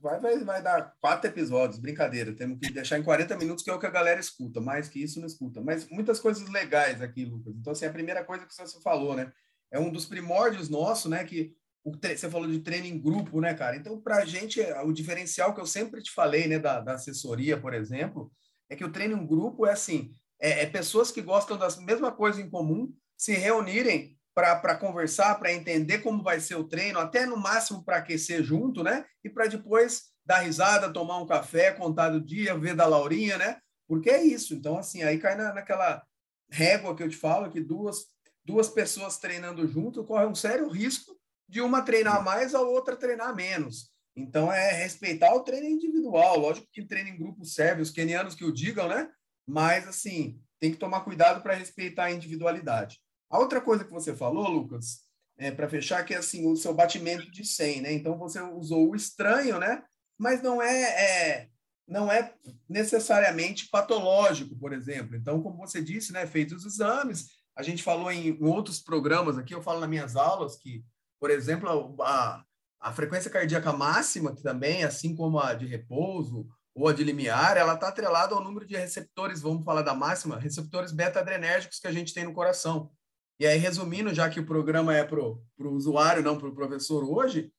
vai, 0.00 0.20
vai, 0.20 0.38
vai 0.44 0.62
dar 0.62 0.94
quatro 1.00 1.28
episódios, 1.28 1.78
brincadeira. 1.78 2.34
Temos 2.34 2.58
que 2.58 2.72
deixar 2.72 2.98
em 2.98 3.02
40 3.02 3.36
minutos, 3.36 3.64
que 3.64 3.70
é 3.70 3.74
o 3.74 3.78
que 3.78 3.86
a 3.86 3.90
galera 3.90 4.20
escuta. 4.20 4.60
Mais 4.60 4.88
que 4.88 5.02
isso, 5.02 5.20
não 5.20 5.26
escuta. 5.26 5.60
Mas 5.60 5.88
muitas 5.88 6.20
coisas 6.20 6.48
legais 6.48 7.02
aqui, 7.02 7.24
Lucas. 7.24 7.54
Então, 7.56 7.72
assim, 7.72 7.86
a 7.86 7.92
primeira 7.92 8.24
coisa 8.24 8.46
que 8.46 8.54
você 8.54 8.80
falou, 8.80 9.14
né? 9.14 9.32
É 9.70 9.78
um 9.78 9.90
dos 9.90 10.06
primórdios 10.06 10.68
nossos, 10.68 11.10
né? 11.10 11.24
Que 11.24 11.54
você 11.84 12.28
falou 12.28 12.48
de 12.48 12.60
treino 12.60 12.86
em 12.86 13.00
grupo, 13.00 13.40
né, 13.40 13.54
cara? 13.54 13.76
Então, 13.76 14.00
para 14.00 14.18
a 14.18 14.24
gente, 14.24 14.60
o 14.84 14.92
diferencial 14.92 15.54
que 15.54 15.60
eu 15.60 15.66
sempre 15.66 16.02
te 16.02 16.12
falei, 16.12 16.48
né, 16.48 16.58
da, 16.58 16.80
da 16.80 16.94
assessoria, 16.94 17.60
por 17.60 17.72
exemplo, 17.72 18.32
é 18.68 18.74
que 18.74 18.84
o 18.84 18.90
treino 18.90 19.16
em 19.16 19.26
grupo 19.26 19.66
é 19.66 19.72
assim: 19.72 20.10
é, 20.40 20.62
é 20.62 20.66
pessoas 20.66 21.10
que 21.10 21.22
gostam 21.22 21.56
da 21.56 21.68
mesma 21.82 22.10
coisa 22.10 22.40
em 22.40 22.50
comum 22.50 22.92
se 23.16 23.32
reunirem 23.32 24.15
para 24.36 24.76
conversar, 24.76 25.34
para 25.36 25.50
entender 25.50 26.00
como 26.00 26.22
vai 26.22 26.38
ser 26.40 26.56
o 26.56 26.68
treino, 26.68 26.98
até 26.98 27.24
no 27.24 27.38
máximo 27.38 27.82
para 27.82 27.96
aquecer 27.96 28.42
junto, 28.42 28.84
né? 28.84 29.06
E 29.24 29.30
para 29.30 29.46
depois 29.46 30.10
dar 30.26 30.40
risada, 30.40 30.92
tomar 30.92 31.16
um 31.16 31.26
café, 31.26 31.72
contar 31.72 32.10
do 32.10 32.20
dia, 32.20 32.58
ver 32.58 32.74
da 32.74 32.84
Laurinha, 32.84 33.38
né? 33.38 33.58
Porque 33.88 34.10
é 34.10 34.22
isso. 34.22 34.52
Então, 34.52 34.76
assim, 34.76 35.02
aí 35.02 35.18
cai 35.18 35.36
na, 35.36 35.54
naquela 35.54 36.02
régua 36.50 36.94
que 36.94 37.02
eu 37.02 37.08
te 37.08 37.16
falo, 37.16 37.50
que 37.50 37.62
duas, 37.62 38.08
duas 38.44 38.68
pessoas 38.68 39.16
treinando 39.16 39.66
junto 39.66 40.04
corre 40.04 40.26
um 40.26 40.34
sério 40.34 40.68
risco 40.68 41.18
de 41.48 41.62
uma 41.62 41.80
treinar 41.80 42.22
mais, 42.22 42.54
a 42.54 42.60
outra 42.60 42.94
treinar 42.94 43.34
menos. 43.34 43.90
Então, 44.14 44.52
é 44.52 44.70
respeitar 44.70 45.32
o 45.34 45.40
treino 45.40 45.66
individual. 45.66 46.38
Lógico 46.38 46.68
que 46.70 46.84
treino 46.84 47.08
em 47.08 47.16
grupo 47.16 47.42
serve, 47.46 47.80
os 47.80 47.90
kenianos 47.90 48.34
que 48.34 48.44
o 48.44 48.52
digam, 48.52 48.86
né? 48.86 49.08
Mas, 49.46 49.88
assim, 49.88 50.38
tem 50.60 50.72
que 50.72 50.76
tomar 50.76 51.00
cuidado 51.00 51.42
para 51.42 51.54
respeitar 51.54 52.04
a 52.04 52.12
individualidade. 52.12 53.00
A 53.30 53.38
outra 53.38 53.60
coisa 53.60 53.84
que 53.84 53.92
você 53.92 54.14
falou, 54.14 54.48
Lucas, 54.48 55.06
é, 55.38 55.50
para 55.50 55.68
fechar, 55.68 56.04
que 56.04 56.14
é 56.14 56.18
assim, 56.18 56.50
o 56.50 56.56
seu 56.56 56.74
batimento 56.74 57.30
de 57.30 57.44
100, 57.44 57.80
né? 57.82 57.92
Então 57.92 58.16
você 58.16 58.40
usou 58.40 58.90
o 58.90 58.96
estranho, 58.96 59.58
né? 59.58 59.82
Mas 60.18 60.42
não 60.42 60.62
é, 60.62 60.82
é, 60.82 61.48
não 61.86 62.10
é 62.10 62.34
necessariamente 62.68 63.68
patológico, 63.68 64.56
por 64.56 64.72
exemplo. 64.72 65.14
Então, 65.14 65.42
como 65.42 65.58
você 65.58 65.82
disse, 65.82 66.12
né? 66.12 66.26
Feitos 66.26 66.64
os 66.64 66.74
exames, 66.74 67.36
a 67.56 67.62
gente 67.62 67.82
falou 67.82 68.10
em, 68.10 68.38
outros 68.42 68.80
programas 68.80 69.38
aqui, 69.38 69.54
eu 69.54 69.62
falo 69.62 69.80
nas 69.80 69.88
minhas 69.88 70.16
aulas 70.16 70.56
que, 70.56 70.84
por 71.20 71.30
exemplo, 71.30 71.96
a, 72.02 72.44
a 72.80 72.92
frequência 72.92 73.30
cardíaca 73.30 73.72
máxima, 73.72 74.34
que 74.34 74.42
também, 74.42 74.84
assim 74.84 75.14
como 75.14 75.38
a 75.38 75.54
de 75.54 75.66
repouso 75.66 76.46
ou 76.74 76.88
a 76.88 76.92
de 76.92 77.02
limiar, 77.02 77.56
ela 77.56 77.74
está 77.74 77.88
atrelada 77.88 78.34
ao 78.34 78.44
número 78.44 78.66
de 78.66 78.76
receptores, 78.76 79.40
vamos 79.40 79.64
falar 79.64 79.80
da 79.80 79.94
máxima, 79.94 80.38
receptores 80.38 80.92
beta-adrenérgicos 80.92 81.78
que 81.78 81.86
a 81.86 81.92
gente 81.92 82.12
tem 82.12 82.24
no 82.24 82.34
coração. 82.34 82.90
E 83.38 83.46
aí, 83.46 83.58
resumindo, 83.58 84.14
já 84.14 84.30
que 84.30 84.40
o 84.40 84.46
programa 84.46 84.94
é 84.96 85.04
para 85.04 85.20
o 85.20 85.44
usuário, 85.58 86.22
não 86.22 86.38
para 86.38 86.48
o 86.48 86.54
professor 86.54 87.04
hoje, 87.04 87.52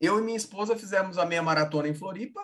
eu 0.00 0.18
e 0.18 0.22
minha 0.22 0.36
esposa 0.36 0.76
fizemos 0.76 1.18
a 1.18 1.26
meia 1.26 1.42
maratona 1.42 1.88
em 1.88 1.94
Floripa, 1.94 2.40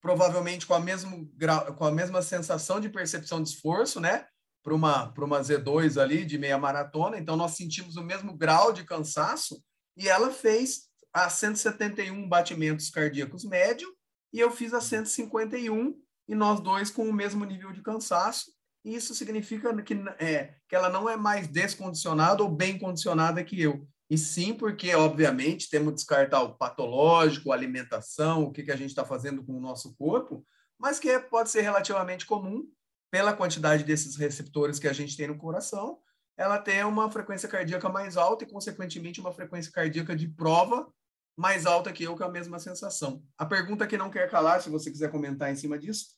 provavelmente 0.00 0.66
com 0.66 0.74
a, 0.74 0.80
mesmo 0.80 1.30
com 1.76 1.84
a 1.84 1.90
mesma 1.90 2.20
sensação 2.20 2.80
de 2.80 2.90
percepção 2.90 3.42
de 3.42 3.48
esforço, 3.48 3.98
né? 3.98 4.26
Para 4.62 4.74
uma, 4.74 5.14
uma 5.16 5.40
Z2 5.40 6.00
ali 6.00 6.24
de 6.24 6.36
meia 6.38 6.58
maratona. 6.58 7.18
Então, 7.18 7.36
nós 7.36 7.52
sentimos 7.52 7.96
o 7.96 8.02
mesmo 8.02 8.36
grau 8.36 8.72
de 8.72 8.84
cansaço 8.84 9.62
e 9.96 10.08
ela 10.08 10.30
fez 10.30 10.88
a 11.12 11.30
171 11.30 12.28
batimentos 12.28 12.90
cardíacos 12.90 13.44
médio 13.44 13.88
e 14.32 14.40
eu 14.40 14.50
fiz 14.50 14.74
a 14.74 14.80
151 14.80 15.94
e 16.28 16.34
nós 16.34 16.60
dois 16.60 16.90
com 16.90 17.08
o 17.08 17.12
mesmo 17.12 17.44
nível 17.44 17.72
de 17.72 17.82
cansaço 17.82 18.52
isso 18.84 19.14
significa 19.14 19.74
que, 19.82 19.94
é, 20.18 20.54
que 20.68 20.76
ela 20.76 20.90
não 20.90 21.08
é 21.08 21.16
mais 21.16 21.48
descondicionada 21.48 22.42
ou 22.42 22.50
bem 22.50 22.78
condicionada 22.78 23.42
que 23.42 23.60
eu. 23.60 23.88
e 24.10 24.18
sim 24.18 24.52
porque, 24.52 24.94
obviamente, 24.94 25.70
temos 25.70 25.90
que 25.90 25.94
descartar 25.96 26.42
o 26.42 26.54
patológico, 26.54 27.50
a 27.50 27.54
alimentação, 27.54 28.44
o 28.44 28.52
que, 28.52 28.62
que 28.62 28.70
a 28.70 28.76
gente 28.76 28.90
está 28.90 29.04
fazendo 29.04 29.42
com 29.42 29.56
o 29.56 29.60
nosso 29.60 29.94
corpo, 29.96 30.44
mas 30.78 30.98
que 30.98 31.18
pode 31.18 31.50
ser 31.50 31.62
relativamente 31.62 32.26
comum 32.26 32.68
pela 33.10 33.32
quantidade 33.32 33.84
desses 33.84 34.16
receptores 34.16 34.78
que 34.78 34.88
a 34.88 34.92
gente 34.92 35.16
tem 35.16 35.28
no 35.28 35.38
coração, 35.38 35.98
ela 36.36 36.58
tem 36.58 36.84
uma 36.84 37.10
frequência 37.10 37.48
cardíaca 37.48 37.88
mais 37.88 38.16
alta 38.16 38.44
e, 38.44 38.46
consequentemente, 38.46 39.20
uma 39.20 39.32
frequência 39.32 39.70
cardíaca 39.70 40.16
de 40.16 40.28
prova 40.28 40.92
mais 41.36 41.66
alta 41.66 41.92
que 41.92 42.04
eu, 42.04 42.16
com 42.16 42.24
a 42.24 42.28
mesma 42.28 42.58
sensação. 42.58 43.22
A 43.38 43.46
pergunta 43.46 43.86
que 43.86 43.96
não 43.96 44.10
quer 44.10 44.30
calar, 44.30 44.60
se 44.60 44.70
você 44.70 44.90
quiser 44.90 45.10
comentar 45.10 45.50
em 45.50 45.56
cima 45.56 45.78
disso, 45.78 46.13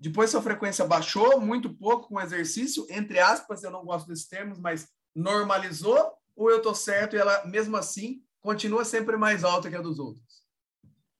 depois 0.00 0.30
sua 0.30 0.40
frequência 0.40 0.86
baixou 0.86 1.38
muito 1.38 1.68
pouco 1.68 2.08
com 2.08 2.20
exercício, 2.20 2.86
entre 2.88 3.18
aspas, 3.18 3.62
eu 3.62 3.70
não 3.70 3.84
gosto 3.84 4.08
desses 4.08 4.26
termos, 4.26 4.58
mas 4.58 4.88
normalizou, 5.14 6.12
ou 6.34 6.50
eu 6.50 6.56
estou 6.56 6.74
certo 6.74 7.14
e 7.14 7.18
ela, 7.18 7.44
mesmo 7.44 7.76
assim, 7.76 8.22
continua 8.40 8.82
sempre 8.84 9.18
mais 9.18 9.44
alta 9.44 9.68
que 9.68 9.76
a 9.76 9.82
dos 9.82 9.98
outros? 9.98 10.24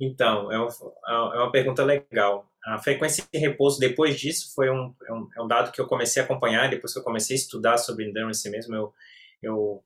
Então, 0.00 0.50
é, 0.50 0.58
uma, 0.58 0.70
é 1.06 1.38
uma 1.38 1.52
pergunta 1.52 1.84
legal. 1.84 2.50
A 2.64 2.78
frequência 2.78 3.22
de 3.30 3.38
repouso 3.38 3.78
depois 3.78 4.18
disso 4.18 4.54
foi 4.54 4.70
um, 4.70 4.94
é 5.06 5.12
um, 5.12 5.28
é 5.36 5.42
um, 5.42 5.46
dado 5.46 5.72
que 5.72 5.80
eu 5.80 5.86
comecei 5.86 6.22
a 6.22 6.24
acompanhar, 6.24 6.70
depois 6.70 6.94
que 6.94 6.98
eu 6.98 7.04
comecei 7.04 7.36
a 7.36 7.38
estudar 7.38 7.76
sobre 7.76 8.08
endurance 8.08 8.48
mesmo, 8.48 8.74
eu, 8.74 8.94
eu 9.42 9.84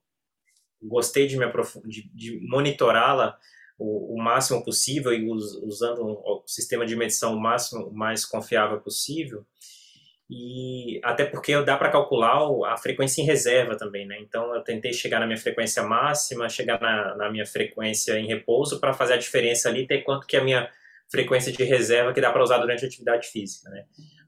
gostei 0.81 1.27
de, 1.27 1.37
me 1.37 1.47
de, 1.87 2.09
de 2.15 2.41
monitorá-la 2.49 3.37
o, 3.79 4.15
o, 4.15 4.23
máximo 4.23 4.65
possível 4.65 5.13
e 5.13 5.29
us, 5.29 5.55
usando 5.63 6.05
um 6.05 6.43
sistema 6.47 6.87
de 6.87 6.95
medição 6.95 7.35
o 7.35 7.41
máximo 7.41 7.87
o 7.87 7.95
mais 7.95 8.25
confiável 8.25 8.81
possível 8.81 9.45
e 10.31 11.01
até 11.05 11.25
porque 11.25 11.61
dá 11.63 11.77
para 11.77 11.91
calcular 11.91 12.41
a 12.67 12.77
frequência 12.79 13.21
em 13.21 13.27
reserva 13.27 13.77
também, 13.77 14.07
né? 14.07 14.17
Então 14.21 14.55
eu 14.55 14.63
tentei 14.63 14.93
chegar 14.93 15.21
na 15.21 15.27
minha 15.27 15.39
frequência 15.39 15.83
máxima, 15.83 16.49
chegar 16.49 16.81
na, 16.81 17.15
na 17.15 17.31
minha 17.31 17.45
frequência 17.45 18.19
em 18.19 18.27
repouso 18.27 18.81
para 18.81 18.95
fazer 18.95 19.15
a 19.15 19.19
diferença 19.19 19.69
ali, 19.69 19.87
ter 19.87 20.03
quanto 20.03 20.27
que 20.27 20.37
é 20.37 20.41
a 20.41 20.45
minha 20.45 20.71
frequência 21.11 21.53
de 21.53 21.63
reserva 21.63 22.13
que 22.15 22.21
dá 22.21 22.33
para 22.33 22.43
usar 22.43 22.59
durante 22.59 22.85
a 22.85 22.89
atividade 22.89 23.29
física, 23.29 23.69
né? 23.71 23.85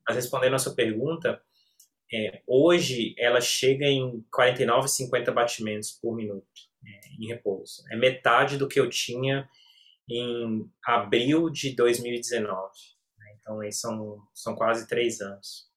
Mas 0.06 0.16
respondendo 0.16 0.54
a 0.54 0.58
sua 0.58 0.74
pergunta, 0.74 1.40
é, 2.12 2.40
hoje 2.46 3.14
ela 3.18 3.40
chega 3.40 3.86
em 3.86 4.24
49, 4.30 4.88
50 4.88 5.32
batimentos 5.32 5.90
por 5.92 6.14
minuto 6.14 6.46
em 7.18 7.26
repouso. 7.26 7.82
É 7.90 7.96
metade 7.96 8.56
do 8.56 8.68
que 8.68 8.78
eu 8.78 8.88
tinha 8.88 9.48
em 10.08 10.70
abril 10.84 11.50
de 11.50 11.74
2019. 11.74 12.46
Né? 13.18 13.36
Então, 13.40 13.60
aí 13.60 13.72
são, 13.72 14.22
são 14.34 14.54
quase 14.54 14.86
três 14.86 15.20
anos. 15.20 15.68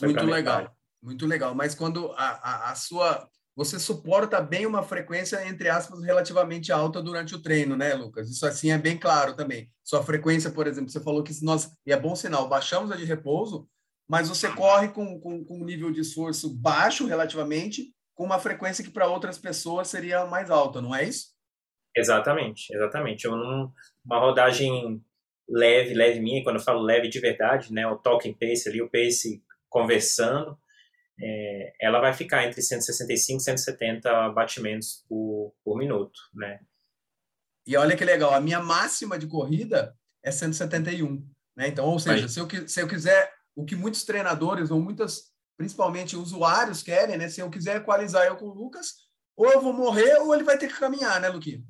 muito 0.00 0.24
legal, 0.24 0.76
muito 1.02 1.26
legal. 1.26 1.54
Mas 1.54 1.74
quando 1.74 2.12
a, 2.12 2.28
a, 2.28 2.70
a, 2.72 2.74
sua. 2.74 3.28
Você 3.56 3.78
suporta 3.78 4.40
bem 4.40 4.64
uma 4.64 4.82
frequência, 4.82 5.46
entre 5.46 5.68
aspas, 5.68 6.02
relativamente 6.02 6.72
alta 6.72 7.02
durante 7.02 7.34
o 7.34 7.42
treino, 7.42 7.76
né, 7.76 7.92
Lucas? 7.94 8.30
Isso 8.30 8.46
assim 8.46 8.70
é 8.70 8.78
bem 8.78 8.96
claro 8.96 9.34
também. 9.34 9.70
Sua 9.84 10.02
frequência, 10.02 10.50
por 10.50 10.66
exemplo, 10.66 10.88
você 10.88 11.00
falou 11.00 11.22
que 11.22 11.34
nós, 11.44 11.70
e 11.84 11.92
é 11.92 11.98
bom 11.98 12.14
sinal, 12.14 12.48
baixamos 12.48 12.90
a 12.90 12.96
de 12.96 13.04
repouso, 13.04 13.68
mas 14.08 14.28
você 14.28 14.50
corre 14.50 14.88
com, 14.88 15.20
com, 15.20 15.44
com 15.44 15.60
um 15.60 15.64
nível 15.64 15.90
de 15.90 16.00
esforço 16.00 16.56
baixo 16.56 17.06
relativamente, 17.06 17.92
com 18.20 18.26
uma 18.26 18.38
frequência 18.38 18.84
que 18.84 18.90
para 18.90 19.06
outras 19.06 19.38
pessoas 19.38 19.88
seria 19.88 20.26
mais 20.26 20.50
alta, 20.50 20.78
não 20.82 20.94
é 20.94 21.04
isso? 21.04 21.28
Exatamente, 21.96 22.66
exatamente. 22.70 23.24
Eu 23.24 23.34
não, 23.34 23.72
uma 24.04 24.20
rodagem 24.20 25.02
leve, 25.48 25.94
leve 25.94 26.20
minha, 26.20 26.44
quando 26.44 26.56
eu 26.56 26.62
falo 26.62 26.82
leve 26.82 27.08
de 27.08 27.18
verdade, 27.18 27.72
né, 27.72 27.86
o 27.86 27.96
talking 27.96 28.34
pace 28.34 28.68
ali, 28.68 28.82
o 28.82 28.90
pace 28.90 29.42
conversando, 29.70 30.54
é, 31.18 31.72
ela 31.80 31.98
vai 31.98 32.12
ficar 32.12 32.46
entre 32.46 32.60
165 32.60 33.38
e 33.38 33.42
170 33.42 34.28
batimentos 34.32 35.02
por, 35.08 35.54
por 35.64 35.78
minuto, 35.78 36.20
né? 36.34 36.60
E 37.66 37.74
olha 37.74 37.96
que 37.96 38.04
legal, 38.04 38.34
a 38.34 38.40
minha 38.40 38.60
máxima 38.60 39.18
de 39.18 39.28
corrida 39.28 39.96
é 40.22 40.30
171, 40.30 41.26
né? 41.56 41.68
Então, 41.68 41.86
ou 41.86 41.98
seja, 41.98 42.24
Mas... 42.24 42.32
se, 42.32 42.40
eu, 42.40 42.68
se 42.68 42.82
eu 42.82 42.86
quiser 42.86 43.32
o 43.56 43.64
que 43.64 43.74
muitos 43.74 44.04
treinadores 44.04 44.70
ou 44.70 44.78
muitas, 44.78 45.32
principalmente 45.60 46.16
usuários, 46.16 46.82
querem, 46.82 47.18
né? 47.18 47.28
Se 47.28 47.42
eu 47.42 47.50
quiser 47.50 47.76
equalizar 47.76 48.26
eu 48.26 48.34
com 48.34 48.46
o 48.46 48.54
Lucas, 48.54 48.94
ou 49.36 49.52
eu 49.52 49.60
vou 49.60 49.74
morrer 49.74 50.16
ou 50.20 50.34
ele 50.34 50.42
vai 50.42 50.56
ter 50.56 50.68
que 50.68 50.80
caminhar, 50.80 51.20
né, 51.20 51.28
Luquinho? 51.28 51.62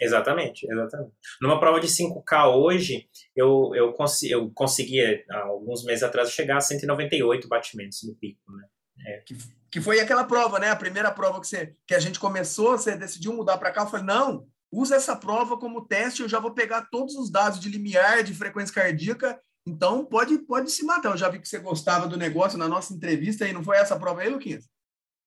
Exatamente, 0.00 0.64
exatamente. 0.70 1.12
Numa 1.42 1.58
prova 1.58 1.80
de 1.80 1.88
5K 1.88 2.54
hoje, 2.54 3.08
eu, 3.34 3.72
eu, 3.74 3.92
cons 3.94 4.22
eu 4.22 4.48
conseguia, 4.52 5.24
alguns 5.28 5.82
meses 5.84 6.04
atrás, 6.04 6.30
chegar 6.30 6.58
a 6.58 6.60
198 6.60 7.48
batimentos 7.48 8.00
no 8.04 8.14
pico, 8.14 8.52
né? 8.52 8.64
É. 9.04 9.18
Que, 9.26 9.36
que 9.72 9.80
foi 9.80 9.98
aquela 9.98 10.22
prova, 10.22 10.60
né? 10.60 10.70
A 10.70 10.76
primeira 10.76 11.10
prova 11.10 11.40
que, 11.40 11.48
você, 11.48 11.74
que 11.88 11.96
a 11.96 11.98
gente 11.98 12.20
começou, 12.20 12.78
você 12.78 12.96
decidiu 12.96 13.32
mudar 13.32 13.58
para 13.58 13.72
cá. 13.72 13.82
Eu 13.82 13.88
falei, 13.88 14.06
não, 14.06 14.46
usa 14.70 14.94
essa 14.94 15.16
prova 15.16 15.58
como 15.58 15.84
teste, 15.84 16.22
eu 16.22 16.28
já 16.28 16.38
vou 16.38 16.54
pegar 16.54 16.86
todos 16.92 17.16
os 17.16 17.28
dados 17.28 17.58
de 17.58 17.68
limiar, 17.68 18.22
de 18.22 18.32
frequência 18.34 18.72
cardíaca 18.72 19.36
então, 19.66 20.04
pode, 20.04 20.38
pode 20.38 20.70
se 20.70 20.84
matar. 20.84 21.10
Eu 21.10 21.16
já 21.16 21.28
vi 21.28 21.38
que 21.38 21.48
você 21.48 21.58
gostava 21.58 22.08
do 22.08 22.16
negócio 22.16 22.58
na 22.58 22.68
nossa 22.68 22.94
entrevista 22.94 23.46
e 23.46 23.52
não 23.52 23.62
foi 23.62 23.76
essa 23.76 23.98
prova 23.98 24.22
aí, 24.22 24.28
Luquinhas? 24.28 24.68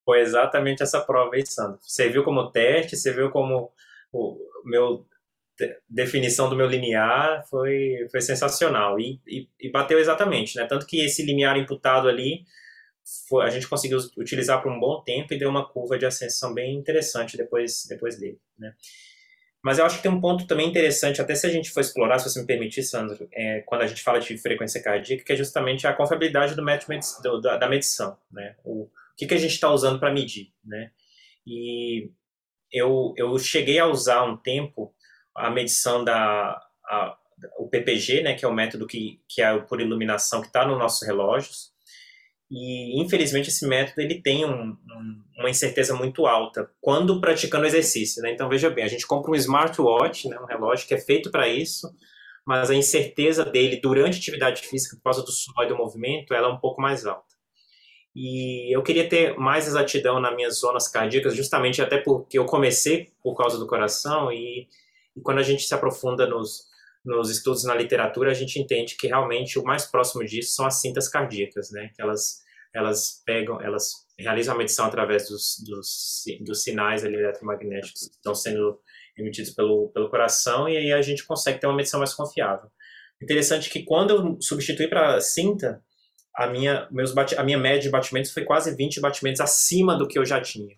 Foi 0.04 0.20
exatamente 0.20 0.82
essa 0.82 1.00
prova 1.00 1.34
aí, 1.34 1.46
Sandro. 1.46 1.78
Você 1.80 2.08
viu 2.08 2.24
como 2.24 2.50
teste, 2.50 2.96
você 2.96 3.12
viu 3.12 3.30
como 3.30 3.72
o 4.12 4.38
meu 4.64 5.06
definição 5.88 6.50
do 6.50 6.56
meu 6.56 6.66
limiar 6.66 7.46
foi, 7.48 8.08
foi 8.10 8.20
sensacional 8.20 8.98
e, 8.98 9.20
e, 9.26 9.48
e 9.60 9.70
bateu 9.70 9.98
exatamente, 9.98 10.56
né? 10.56 10.66
Tanto 10.66 10.84
que 10.84 11.00
esse 11.00 11.24
limiar 11.24 11.56
imputado 11.56 12.08
ali 12.08 12.44
foi, 13.28 13.44
a 13.44 13.50
gente 13.50 13.68
conseguiu 13.68 13.98
utilizar 14.18 14.62
por 14.62 14.72
um 14.72 14.80
bom 14.80 15.02
tempo 15.02 15.32
e 15.32 15.38
deu 15.38 15.48
uma 15.48 15.68
curva 15.68 15.98
de 15.98 16.06
ascensão 16.06 16.52
bem 16.52 16.74
interessante 16.74 17.36
depois, 17.36 17.84
depois 17.88 18.18
dele, 18.18 18.40
né? 18.58 18.74
Mas 19.64 19.78
eu 19.78 19.86
acho 19.86 19.96
que 19.96 20.02
tem 20.02 20.12
um 20.12 20.20
ponto 20.20 20.46
também 20.46 20.68
interessante, 20.68 21.22
até 21.22 21.34
se 21.34 21.46
a 21.46 21.50
gente 21.50 21.70
for 21.70 21.80
explorar, 21.80 22.18
se 22.18 22.28
você 22.28 22.38
me 22.38 22.46
permitir, 22.46 22.82
Sandro, 22.82 23.26
é, 23.32 23.62
quando 23.62 23.80
a 23.80 23.86
gente 23.86 24.02
fala 24.02 24.20
de 24.20 24.36
frequência 24.36 24.82
cardíaca, 24.82 25.24
que 25.24 25.32
é 25.32 25.36
justamente 25.36 25.86
a 25.86 25.94
confiabilidade 25.94 26.54
do 26.54 26.62
método 26.62 27.00
do, 27.22 27.40
da, 27.40 27.56
da, 27.56 27.66
medição, 27.66 28.14
né? 28.30 28.56
O, 28.62 28.82
o 28.82 28.90
que, 29.16 29.26
que 29.26 29.32
a 29.32 29.38
gente 29.38 29.52
está 29.52 29.70
usando 29.70 29.98
para 29.98 30.12
medir, 30.12 30.52
né? 30.62 30.90
E 31.46 32.10
eu, 32.70 33.14
eu 33.16 33.38
cheguei 33.38 33.78
a 33.78 33.86
usar 33.86 34.24
um 34.24 34.36
tempo 34.36 34.94
a 35.34 35.48
medição 35.48 36.04
da 36.04 36.60
a, 36.84 37.16
o 37.58 37.66
PPG, 37.66 38.22
né, 38.22 38.34
que 38.34 38.44
é 38.44 38.48
o 38.48 38.54
método 38.54 38.86
que, 38.86 39.22
que 39.26 39.40
é 39.40 39.58
por 39.58 39.80
iluminação 39.80 40.42
que 40.42 40.46
está 40.46 40.66
nos 40.66 40.78
nossos 40.78 41.06
relógios, 41.06 41.73
e, 42.50 43.00
infelizmente, 43.00 43.48
esse 43.48 43.66
método 43.66 44.00
ele 44.00 44.20
tem 44.20 44.44
um, 44.44 44.70
um, 44.70 45.24
uma 45.38 45.50
incerteza 45.50 45.94
muito 45.94 46.26
alta 46.26 46.70
quando 46.80 47.20
praticando 47.20 47.66
exercício. 47.66 48.22
Né? 48.22 48.32
Então, 48.32 48.48
veja 48.48 48.70
bem, 48.70 48.84
a 48.84 48.88
gente 48.88 49.06
compra 49.06 49.30
um 49.30 49.34
smartwatch, 49.34 50.28
né, 50.28 50.38
um 50.38 50.46
relógio 50.46 50.86
que 50.86 50.94
é 50.94 51.00
feito 51.00 51.30
para 51.30 51.48
isso, 51.48 51.92
mas 52.46 52.70
a 52.70 52.74
incerteza 52.74 53.44
dele 53.44 53.80
durante 53.80 54.18
atividade 54.18 54.62
física, 54.62 54.96
por 54.96 55.04
causa 55.04 55.22
do 55.22 55.32
suor 55.32 55.64
e 55.64 55.68
do 55.68 55.76
movimento, 55.76 56.34
ela 56.34 56.48
é 56.48 56.52
um 56.52 56.58
pouco 56.58 56.80
mais 56.80 57.06
alta. 57.06 57.34
E 58.14 58.74
eu 58.74 58.82
queria 58.82 59.08
ter 59.08 59.36
mais 59.36 59.66
exatidão 59.66 60.20
nas 60.20 60.36
minhas 60.36 60.60
zonas 60.60 60.86
cardíacas, 60.86 61.34
justamente 61.34 61.82
até 61.82 61.98
porque 61.98 62.38
eu 62.38 62.44
comecei 62.44 63.10
por 63.22 63.34
causa 63.34 63.58
do 63.58 63.66
coração, 63.66 64.30
e, 64.30 64.68
e 65.16 65.20
quando 65.20 65.38
a 65.38 65.42
gente 65.42 65.64
se 65.64 65.74
aprofunda 65.74 66.26
nos, 66.26 66.68
nos 67.04 67.30
estudos 67.30 67.64
na 67.64 67.74
literatura, 67.74 68.30
a 68.30 68.34
gente 68.34 68.58
entende 68.58 68.96
que 68.96 69.06
realmente 69.06 69.58
o 69.58 69.64
mais 69.64 69.84
próximo 69.84 70.24
disso 70.24 70.54
são 70.54 70.66
as 70.66 70.80
cintas 70.80 71.08
cardíacas, 71.08 71.70
né? 71.70 71.90
Que 71.94 72.00
elas, 72.00 72.40
elas 72.74 73.22
pegam, 73.26 73.60
elas 73.60 74.04
realizam 74.18 74.54
a 74.54 74.58
medição 74.58 74.86
através 74.86 75.28
dos, 75.28 75.62
dos, 75.66 76.24
dos 76.40 76.62
sinais 76.62 77.04
ali, 77.04 77.16
eletromagnéticos 77.16 78.08
que 78.08 78.16
estão 78.16 78.34
sendo 78.34 78.80
emitidos 79.16 79.50
pelo, 79.50 79.90
pelo 79.90 80.08
coração 80.08 80.68
e 80.68 80.76
aí 80.76 80.92
a 80.92 81.02
gente 81.02 81.24
consegue 81.24 81.60
ter 81.60 81.66
uma 81.66 81.76
medição 81.76 81.98
mais 81.98 82.14
confiável. 82.14 82.70
Interessante 83.22 83.70
que 83.70 83.84
quando 83.84 84.10
eu 84.10 84.38
substituí 84.40 84.88
para 84.88 85.20
cinta, 85.20 85.82
a 86.34 86.46
minha, 86.46 86.88
meus 86.90 87.16
a 87.16 87.44
minha 87.44 87.58
média 87.58 87.82
de 87.82 87.90
batimentos 87.90 88.32
foi 88.32 88.44
quase 88.44 88.74
20 88.74 89.00
batimentos 89.00 89.40
acima 89.40 89.96
do 89.96 90.08
que 90.08 90.18
eu 90.18 90.24
já 90.24 90.40
tinha. 90.40 90.76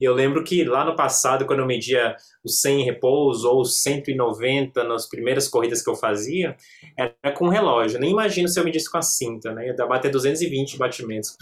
Eu 0.00 0.14
lembro 0.14 0.42
que 0.44 0.64
lá 0.64 0.84
no 0.84 0.96
passado, 0.96 1.46
quando 1.46 1.60
eu 1.60 1.66
media 1.66 2.16
os 2.44 2.60
100 2.60 2.80
em 2.80 2.84
repouso 2.84 3.48
ou 3.48 3.60
os 3.60 3.82
190 3.82 4.84
nas 4.84 5.08
primeiras 5.08 5.48
corridas 5.48 5.82
que 5.82 5.90
eu 5.90 5.96
fazia, 5.96 6.56
era 6.96 7.32
com 7.32 7.48
relógio. 7.48 7.98
Nem 8.00 8.10
imagino 8.10 8.48
se 8.48 8.58
eu 8.58 8.64
medisse 8.64 8.90
com 8.90 8.98
a 8.98 9.02
cinta, 9.02 9.52
né? 9.52 9.66
Ia 9.66 9.86
bater 9.86 10.10
220 10.10 10.76
batimentos. 10.76 11.36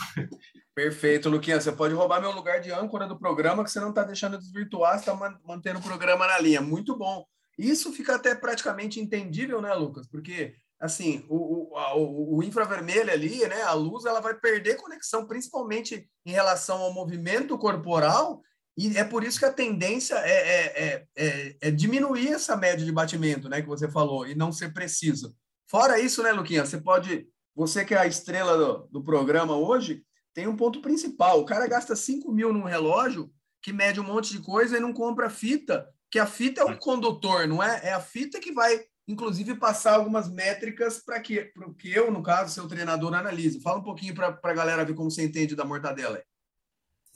Perfeito, 0.74 1.28
Luquinha. 1.28 1.60
Você 1.60 1.72
pode 1.72 1.94
roubar 1.94 2.20
meu 2.20 2.32
lugar 2.32 2.60
de 2.60 2.72
âncora 2.72 3.06
do 3.06 3.18
programa, 3.18 3.62
que 3.62 3.70
você 3.70 3.80
não 3.80 3.90
está 3.90 4.02
deixando 4.02 4.38
desvirtuar, 4.38 4.98
você 4.98 5.10
está 5.10 5.38
mantendo 5.46 5.78
o 5.78 5.82
programa 5.82 6.26
na 6.26 6.38
linha. 6.38 6.60
Muito 6.60 6.96
bom. 6.96 7.24
Isso 7.58 7.92
fica 7.92 8.16
até 8.16 8.34
praticamente 8.34 8.98
entendível, 8.98 9.60
né, 9.60 9.74
Lucas? 9.74 10.08
Porque 10.08 10.54
assim, 10.82 11.24
o, 11.28 11.68
o, 11.72 12.38
o, 12.38 12.42
infravermelho 12.42 13.12
ali, 13.12 13.38
né, 13.46 13.62
a 13.62 13.72
luz, 13.72 14.04
ela 14.04 14.18
vai 14.18 14.34
perder 14.34 14.74
conexão, 14.74 15.28
principalmente 15.28 16.10
em 16.26 16.32
relação 16.32 16.78
ao 16.78 16.92
movimento 16.92 17.56
corporal, 17.56 18.42
e 18.76 18.98
é 18.98 19.04
por 19.04 19.22
isso 19.22 19.38
que 19.38 19.44
a 19.44 19.52
tendência 19.52 20.16
é, 20.16 20.32
é, 20.32 20.84
é, 20.84 21.06
é, 21.16 21.56
é 21.60 21.70
diminuir 21.70 22.32
essa 22.32 22.56
média 22.56 22.84
de 22.84 22.90
batimento, 22.90 23.48
né, 23.48 23.62
que 23.62 23.68
você 23.68 23.88
falou, 23.88 24.26
e 24.26 24.34
não 24.34 24.50
ser 24.50 24.74
preciso. 24.74 25.32
Fora 25.70 26.00
isso, 26.00 26.20
né, 26.20 26.32
Luquinha, 26.32 26.66
você 26.66 26.80
pode, 26.80 27.28
você 27.54 27.84
que 27.84 27.94
é 27.94 27.98
a 27.98 28.06
estrela 28.06 28.56
do, 28.58 28.88
do 28.90 29.04
programa 29.04 29.56
hoje, 29.56 30.02
tem 30.34 30.48
um 30.48 30.56
ponto 30.56 30.82
principal, 30.82 31.38
o 31.38 31.44
cara 31.44 31.68
gasta 31.68 31.94
5 31.94 32.32
mil 32.32 32.52
num 32.52 32.64
relógio, 32.64 33.30
que 33.62 33.72
mede 33.72 34.00
um 34.00 34.04
monte 34.04 34.32
de 34.32 34.40
coisa 34.40 34.76
e 34.76 34.80
não 34.80 34.92
compra 34.92 35.30
fita, 35.30 35.86
que 36.10 36.18
a 36.18 36.26
fita 36.26 36.62
é 36.62 36.64
o 36.64 36.76
condutor, 36.76 37.46
não 37.46 37.62
é? 37.62 37.80
É 37.84 37.92
a 37.92 38.00
fita 38.00 38.40
que 38.40 38.52
vai, 38.52 38.84
inclusive, 39.06 39.56
passar 39.56 39.94
algumas 39.94 40.30
métricas 40.30 40.98
para 40.98 41.20
que, 41.20 41.52
que 41.78 41.92
eu, 41.92 42.10
no 42.10 42.22
caso, 42.22 42.54
seu 42.54 42.68
treinador, 42.68 43.12
analise. 43.14 43.60
Fala 43.60 43.78
um 43.78 43.84
pouquinho 43.84 44.14
para 44.14 44.38
a 44.42 44.54
galera 44.54 44.84
ver 44.84 44.94
como 44.94 45.10
você 45.10 45.24
entende 45.24 45.56
da 45.56 45.64
mortadela. 45.64 46.22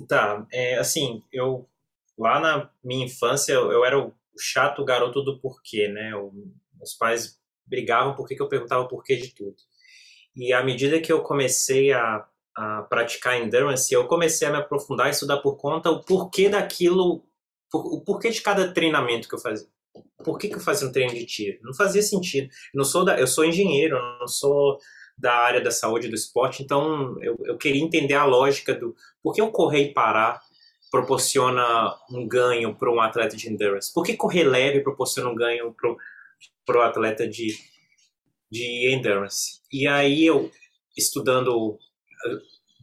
Tá, 0.06 0.46
é, 0.52 0.76
assim, 0.78 1.22
eu 1.32 1.68
lá 2.18 2.40
na 2.40 2.70
minha 2.82 3.06
infância 3.06 3.52
eu, 3.52 3.70
eu 3.70 3.84
era 3.84 3.98
o 3.98 4.12
chato 4.38 4.84
garoto 4.84 5.22
do 5.22 5.38
porquê, 5.40 5.88
né? 5.88 6.12
Eu, 6.12 6.32
meus 6.74 6.94
pais 6.94 7.38
brigavam 7.66 8.14
porque 8.14 8.34
que 8.34 8.42
eu 8.42 8.48
perguntava 8.48 8.82
o 8.82 8.88
porquê 8.88 9.16
de 9.16 9.34
tudo. 9.34 9.56
E 10.34 10.52
à 10.52 10.62
medida 10.62 11.00
que 11.00 11.12
eu 11.12 11.22
comecei 11.22 11.92
a, 11.92 12.26
a 12.54 12.82
praticar 12.82 13.40
endurance, 13.40 13.92
eu 13.92 14.06
comecei 14.06 14.46
a 14.46 14.50
me 14.50 14.58
aprofundar 14.58 15.08
e 15.08 15.10
estudar 15.10 15.38
por 15.38 15.56
conta 15.56 15.90
o 15.90 16.04
porquê 16.04 16.48
daquilo, 16.48 17.24
por, 17.70 17.86
o 17.86 18.00
porquê 18.02 18.30
de 18.30 18.42
cada 18.42 18.72
treinamento 18.72 19.28
que 19.28 19.34
eu 19.34 19.38
fazia. 19.38 19.68
Por 20.24 20.38
que, 20.38 20.48
que 20.48 20.56
eu 20.56 20.60
fazia 20.60 20.88
um 20.88 20.92
treino 20.92 21.14
de 21.14 21.24
tiro? 21.24 21.58
Não 21.62 21.74
fazia 21.74 22.02
sentido. 22.02 22.48
Eu, 22.72 22.78
não 22.78 22.84
sou 22.84 23.04
da, 23.04 23.18
eu 23.18 23.26
sou 23.26 23.44
engenheiro, 23.44 23.98
não 24.20 24.28
sou 24.28 24.78
da 25.16 25.34
área 25.34 25.60
da 25.60 25.70
saúde 25.70 26.08
do 26.08 26.14
esporte, 26.14 26.62
então 26.62 27.16
eu, 27.22 27.36
eu 27.44 27.56
queria 27.56 27.82
entender 27.82 28.14
a 28.14 28.24
lógica 28.24 28.74
do 28.74 28.94
por 29.22 29.34
que 29.34 29.40
eu 29.40 29.50
correr 29.50 29.84
e 29.84 29.94
parar 29.94 30.40
proporciona 30.90 31.94
um 32.10 32.26
ganho 32.26 32.74
para 32.74 32.90
um 32.90 33.00
atleta 33.00 33.36
de 33.36 33.50
endurance? 33.50 33.92
Por 33.92 34.04
que 34.04 34.16
correr 34.16 34.44
leve 34.44 34.80
proporciona 34.80 35.28
um 35.28 35.34
ganho 35.34 35.74
para 36.64 36.78
o 36.78 36.82
atleta 36.82 37.26
de, 37.26 37.48
de 38.50 38.94
endurance? 38.94 39.60
E 39.72 39.86
aí 39.86 40.24
eu, 40.24 40.50
estudando 40.96 41.78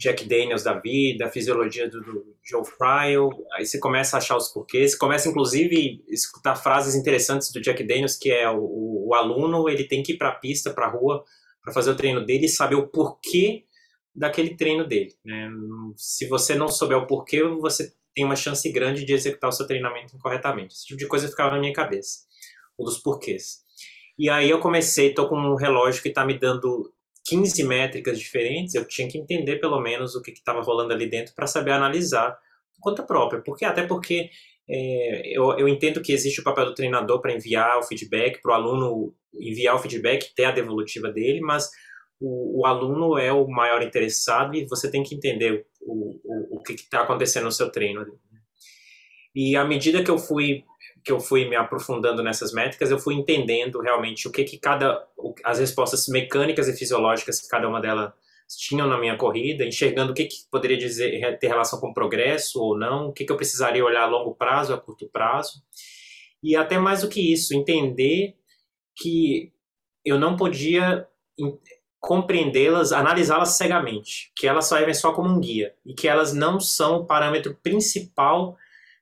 Jack 0.03 0.25
Daniels 0.25 0.63
da 0.63 0.74
vida, 0.74 1.25
a 1.25 1.29
fisiologia 1.29 1.89
do, 1.89 2.01
do 2.01 2.36
Joe 2.43 2.65
Fryle, 2.65 3.29
aí 3.53 3.65
você 3.65 3.79
começa 3.79 4.17
a 4.17 4.19
achar 4.19 4.36
os 4.36 4.50
porquês, 4.50 4.91
você 4.91 4.98
começa 4.98 5.29
inclusive 5.29 6.03
a 6.10 6.13
escutar 6.13 6.55
frases 6.57 6.93
interessantes 6.93 7.53
do 7.53 7.62
Jack 7.62 7.81
Daniels, 7.83 8.17
que 8.17 8.29
é 8.29 8.50
o, 8.50 9.07
o 9.07 9.13
aluno, 9.13 9.69
ele 9.69 9.86
tem 9.86 10.03
que 10.03 10.12
ir 10.12 10.17
para 10.17 10.27
a 10.27 10.36
pista, 10.36 10.74
para 10.74 10.88
a 10.88 10.89
rua, 10.89 11.24
para 11.62 11.74
fazer 11.74 11.91
o 11.91 11.95
treino 11.95 12.25
dele 12.25 12.48
e 12.48 12.50
saber 12.50 12.75
o 12.75 12.88
porquê 12.88 13.63
daquele 14.13 14.57
treino 14.57 14.86
dele. 14.86 15.15
Né? 15.24 15.50
Se 15.95 16.27
você 16.27 16.53
não 16.53 16.67
souber 16.67 16.98
o 16.98 17.07
porquê, 17.07 17.41
você 17.41 17.93
tem 18.13 18.25
uma 18.25 18.36
chance 18.36 18.69
grande 18.74 19.05
de 19.05 19.13
executar 19.13 19.50
o 19.50 19.53
seu 19.53 19.65
treinamento 19.65 20.17
incorretamente. 20.17 20.74
Esse 20.74 20.86
tipo 20.86 21.00
de 21.00 21.07
coisa 21.07 21.29
ficava 21.29 21.51
na 21.51 21.60
minha 21.62 21.72
cabeça, 21.72 22.25
o 22.77 22.83
dos 22.83 22.98
porquês. 22.98 23.63
E 24.19 24.29
aí 24.29 24.50
eu 24.50 24.60
comecei, 24.60 25.13
tô 25.13 25.29
com 25.29 25.38
um 25.38 25.55
relógio 25.55 26.03
que 26.03 26.10
está 26.10 26.25
me 26.25 26.38
dando 26.38 26.93
15 27.25 27.63
métricas 27.63 28.20
diferentes, 28.20 28.75
eu 28.75 28.88
tinha 28.88 29.08
que 29.08 29.18
entender 29.18 29.58
pelo 29.58 29.80
menos 29.80 30.15
o 30.15 30.22
que 30.22 30.32
estava 30.32 30.62
rolando 30.62 30.94
ali 30.94 31.10
dentro 31.10 31.34
para 31.34 31.48
saber 31.48 31.72
analisar 31.72 32.38
conta 32.84 33.01
própria. 33.01 33.42
Porque, 33.42 33.63
até 33.63 33.84
porque 33.88 34.30
é, 34.70 35.38
eu, 35.38 35.58
eu 35.58 35.68
entendo 35.68 36.01
que 36.01 36.12
existe 36.12 36.42
o 36.42 36.44
papel 36.44 36.65
do 36.65 36.75
treinador 36.75 37.22
para 37.22 37.34
enviar 37.34 37.80
o 37.80 37.84
feedback, 37.84 38.42
para 38.42 38.51
o 38.51 38.56
aluno 38.56 39.15
enviar 39.34 39.75
o 39.75 39.80
feedback, 39.80 40.34
ter 40.36 40.46
a 40.46 40.51
devolutiva 40.51 41.10
dele, 41.10 41.42
mas 41.42 41.70
o, 42.20 42.62
o, 42.62 42.65
aluno 42.65 43.18
é 43.18 43.32
o 43.32 43.48
maior 43.48 43.82
interessado 43.82 44.56
e 44.56 44.65
você 44.65 44.92
tem 44.92 45.01
que 45.01 45.15
entender 45.15 45.65
o, 45.82 46.20
o, 46.24 46.58
o 46.58 46.63
que 46.63 46.74
está 46.74 47.01
acontecendo 47.01 47.46
no 47.46 47.51
seu 47.51 47.72
treino. 47.72 48.06
E 49.36 49.56
à 49.56 49.65
medida 49.65 50.03
que 50.03 50.12
eu 50.12 50.20
fui 50.20 50.63
que 51.03 51.12
eu 51.12 51.19
fui 51.19 51.48
me 51.48 51.55
aprofundando 51.55 52.24
nessas 52.24 52.53
métricas, 52.53 52.89
eu 52.89 53.00
fui 53.00 53.15
entendendo 53.15 53.79
realmente 53.79 54.27
o 54.27 54.31
que 54.31 54.43
que 54.43 54.57
cada 54.57 55.05
as 55.43 55.60
respostas 55.60 56.07
mecânicas 56.07 56.67
e 56.67 56.74
fisiológicas 56.74 57.41
que 57.41 57.48
cada 57.48 57.67
uma 57.67 57.81
delas 57.81 58.12
tinham 58.57 58.88
na 58.88 58.98
minha 58.98 59.17
corrida, 59.17 59.65
enxergando 59.65 60.12
o 60.12 60.15
que, 60.15 60.25
que 60.25 60.36
poderia 60.51 60.77
dizer 60.77 61.38
ter 61.39 61.48
relação 61.48 61.79
com 61.79 61.93
progresso 61.93 62.62
ou 62.62 62.77
não, 62.77 63.07
o 63.07 63.13
que, 63.13 63.25
que 63.25 63.31
eu 63.31 63.38
precisaria 63.38 63.83
olhar 63.83 64.03
a 64.03 64.07
longo 64.07 64.36
prazo, 64.36 64.74
a 64.74 64.77
curto 64.77 65.07
prazo, 65.07 65.62
e 66.41 66.55
até 66.55 66.77
mais 66.77 67.01
do 67.01 67.10
que 67.10 67.33
isso, 67.33 67.55
entender 67.55 68.36
que 68.95 69.51
eu 70.05 70.19
não 70.19 70.36
podia 70.36 71.07
compreendê-las, 72.00 72.91
analisá-las 72.91 73.51
cegamente, 73.51 74.31
que 74.36 74.45
elas 74.45 74.65
servem 74.65 74.93
só 74.93 75.13
como 75.13 75.29
um 75.29 75.39
guia 75.39 75.74
e 75.85 75.94
que 75.94 76.07
elas 76.07 76.33
não 76.33 76.59
são 76.59 76.98
o 76.98 77.05
parâmetro 77.05 77.57
principal 77.63 78.57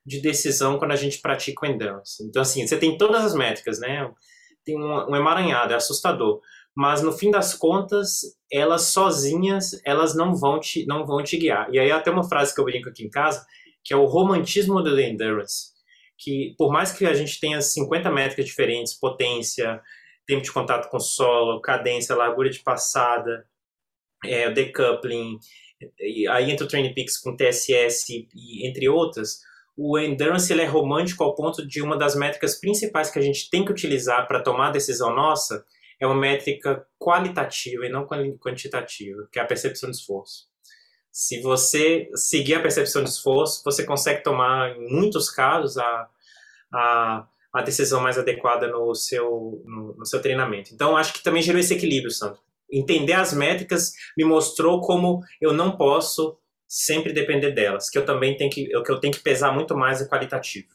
de 0.05 0.19
decisão 0.21 0.77
quando 0.77 0.91
a 0.91 0.95
gente 0.95 1.19
pratica 1.19 1.65
o 1.65 1.69
endurance. 1.69 2.23
Então, 2.23 2.41
assim, 2.41 2.65
você 2.65 2.77
tem 2.77 2.97
todas 2.97 3.23
as 3.23 3.35
métricas, 3.35 3.79
né? 3.79 4.11
Tem 4.65 4.77
um, 4.77 5.11
um 5.11 5.15
emaranhado, 5.15 5.73
é 5.73 5.75
assustador. 5.75 6.41
Mas, 6.75 7.01
no 7.01 7.11
fim 7.11 7.29
das 7.29 7.53
contas, 7.53 8.21
elas 8.51 8.83
sozinhas, 8.83 9.79
elas 9.85 10.15
não 10.15 10.35
vão 10.35 10.59
te, 10.59 10.85
não 10.85 11.05
vão 11.05 11.23
te 11.23 11.37
guiar. 11.37 11.69
E 11.71 11.79
aí, 11.79 11.91
até 11.91 12.09
uma 12.09 12.27
frase 12.27 12.53
que 12.53 12.59
eu 12.59 12.65
brinco 12.65 12.89
aqui 12.89 13.03
em 13.03 13.09
casa, 13.09 13.45
que 13.83 13.93
é 13.93 13.97
o 13.97 14.05
romantismo 14.05 14.81
do 14.81 14.99
endurance. 14.99 15.71
Que, 16.17 16.55
por 16.57 16.71
mais 16.71 16.91
que 16.91 17.05
a 17.05 17.13
gente 17.13 17.39
tenha 17.39 17.61
50 17.61 18.09
métricas 18.11 18.45
diferentes, 18.45 18.93
potência, 18.93 19.81
tempo 20.25 20.43
de 20.43 20.51
contato 20.51 20.89
com 20.89 20.97
o 20.97 21.01
solo, 21.01 21.61
cadência, 21.61 22.15
largura 22.15 22.49
de 22.49 22.59
passada, 22.59 23.45
é, 24.23 24.49
decoupling, 24.51 25.39
aí 26.29 26.51
entra 26.51 26.65
o 26.65 26.69
Training 26.69 26.93
Peaks 26.93 27.17
com 27.17 27.35
TSS 27.35 28.27
e 28.33 28.67
entre 28.67 28.87
outras, 28.87 29.39
o 29.75 29.97
Endurance 29.97 30.51
ele 30.51 30.61
é 30.61 30.65
romântico 30.65 31.23
ao 31.23 31.35
ponto 31.35 31.65
de 31.65 31.81
uma 31.81 31.97
das 31.97 32.15
métricas 32.15 32.59
principais 32.59 33.09
que 33.09 33.19
a 33.19 33.21
gente 33.21 33.49
tem 33.49 33.63
que 33.65 33.71
utilizar 33.71 34.27
para 34.27 34.41
tomar 34.41 34.67
a 34.67 34.71
decisão 34.71 35.15
nossa 35.15 35.65
é 35.99 36.05
uma 36.05 36.15
métrica 36.15 36.85
qualitativa 36.99 37.85
e 37.85 37.89
não 37.89 38.07
quantitativa, 38.07 39.27
que 39.31 39.39
é 39.39 39.41
a 39.41 39.45
percepção 39.45 39.89
de 39.89 39.97
esforço. 39.97 40.49
Se 41.11 41.41
você 41.41 42.09
seguir 42.15 42.55
a 42.55 42.61
percepção 42.61 43.03
de 43.03 43.09
esforço, 43.09 43.61
você 43.63 43.85
consegue 43.85 44.23
tomar, 44.23 44.75
em 44.75 44.89
muitos 44.89 45.29
casos, 45.29 45.77
a, 45.77 46.09
a 46.73 47.27
a 47.53 47.61
decisão 47.61 48.01
mais 48.01 48.17
adequada 48.17 48.67
no 48.67 48.95
seu, 48.95 49.61
no, 49.65 49.95
no 49.97 50.05
seu 50.05 50.21
treinamento. 50.21 50.73
Então, 50.73 50.95
acho 50.95 51.13
que 51.13 51.23
também 51.23 51.41
gerou 51.41 51.59
esse 51.59 51.73
equilíbrio, 51.73 52.11
Sandro. 52.11 52.39
Entender 52.71 53.13
as 53.13 53.33
métricas 53.33 53.91
me 54.17 54.23
mostrou 54.23 54.79
como 54.79 55.21
eu 55.41 55.51
não 55.51 55.75
posso 55.75 56.37
sempre 56.71 57.11
depender 57.11 57.51
delas, 57.51 57.89
que 57.89 57.97
eu 57.97 58.05
também 58.05 58.37
tenho 58.37 58.49
que, 58.49 58.67
que 58.67 58.91
eu 58.91 58.97
tenho 58.97 59.13
que 59.13 59.19
pesar 59.19 59.51
muito 59.51 59.75
mais 59.75 59.99
o 59.99 60.07
qualitativo. 60.07 60.69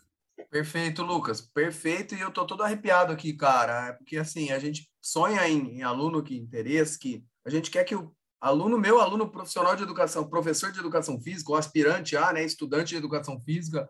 Perfeito, 0.51 1.03
Lucas. 1.03 1.41
Perfeito. 1.41 2.15
E 2.15 2.21
eu 2.21 2.31
tô 2.31 2.45
todo 2.45 2.63
arrepiado 2.63 3.15
aqui, 3.15 3.33
cara. 3.33 3.95
Porque 3.95 4.19
assim, 4.19 4.53
a 4.53 4.59
gente 4.59 4.91
sonha 5.01 5.49
em, 5.49 5.79
em 5.79 5.83
aluno 5.83 6.23
que 6.23 6.37
interesse, 6.37 6.99
que 6.99 7.25
a 7.47 7.49
gente 7.49 7.71
quer 7.71 7.83
que 7.85 7.97
o 7.97 8.15
aluno 8.39 8.79
meu, 8.79 9.01
aluno 9.01 9.31
profissional 9.31 9.75
de 9.75 9.85
educação, 9.85 10.29
professor 10.29 10.71
de 10.71 10.79
educação 10.79 11.19
física, 11.19 11.51
ou 11.51 11.57
aspirante 11.57 12.15
a, 12.15 12.31
né, 12.31 12.45
estudante 12.45 12.91
de 12.91 12.97
educação 12.97 13.41
física, 13.41 13.89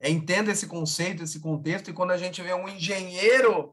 é, 0.00 0.10
entenda 0.10 0.50
esse 0.50 0.66
conceito, 0.66 1.22
esse 1.22 1.38
contexto, 1.38 1.90
e 1.90 1.94
quando 1.94 2.10
a 2.10 2.18
gente 2.18 2.42
vê 2.42 2.52
um 2.52 2.68
engenheiro 2.68 3.72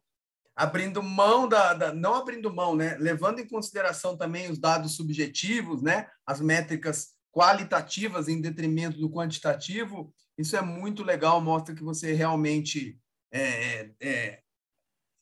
abrindo 0.56 1.02
mão 1.02 1.48
da, 1.48 1.74
da, 1.74 1.92
não 1.92 2.14
abrindo 2.14 2.54
mão, 2.54 2.76
né, 2.76 2.96
levando 3.00 3.40
em 3.40 3.48
consideração 3.48 4.16
também 4.16 4.52
os 4.52 4.60
dados 4.60 4.96
subjetivos, 4.96 5.82
né, 5.82 6.08
as 6.24 6.40
métricas 6.40 7.14
qualitativas 7.34 8.28
em 8.28 8.40
detrimento 8.40 8.98
do 8.98 9.10
quantitativo, 9.10 10.14
isso 10.38 10.56
é 10.56 10.62
muito 10.62 11.04
legal, 11.04 11.42
mostra 11.42 11.76
que 11.76 11.84
você 11.84 12.14
realmente 12.14 12.98
é, 13.32 13.42
é, 13.42 13.92
é 14.02 14.40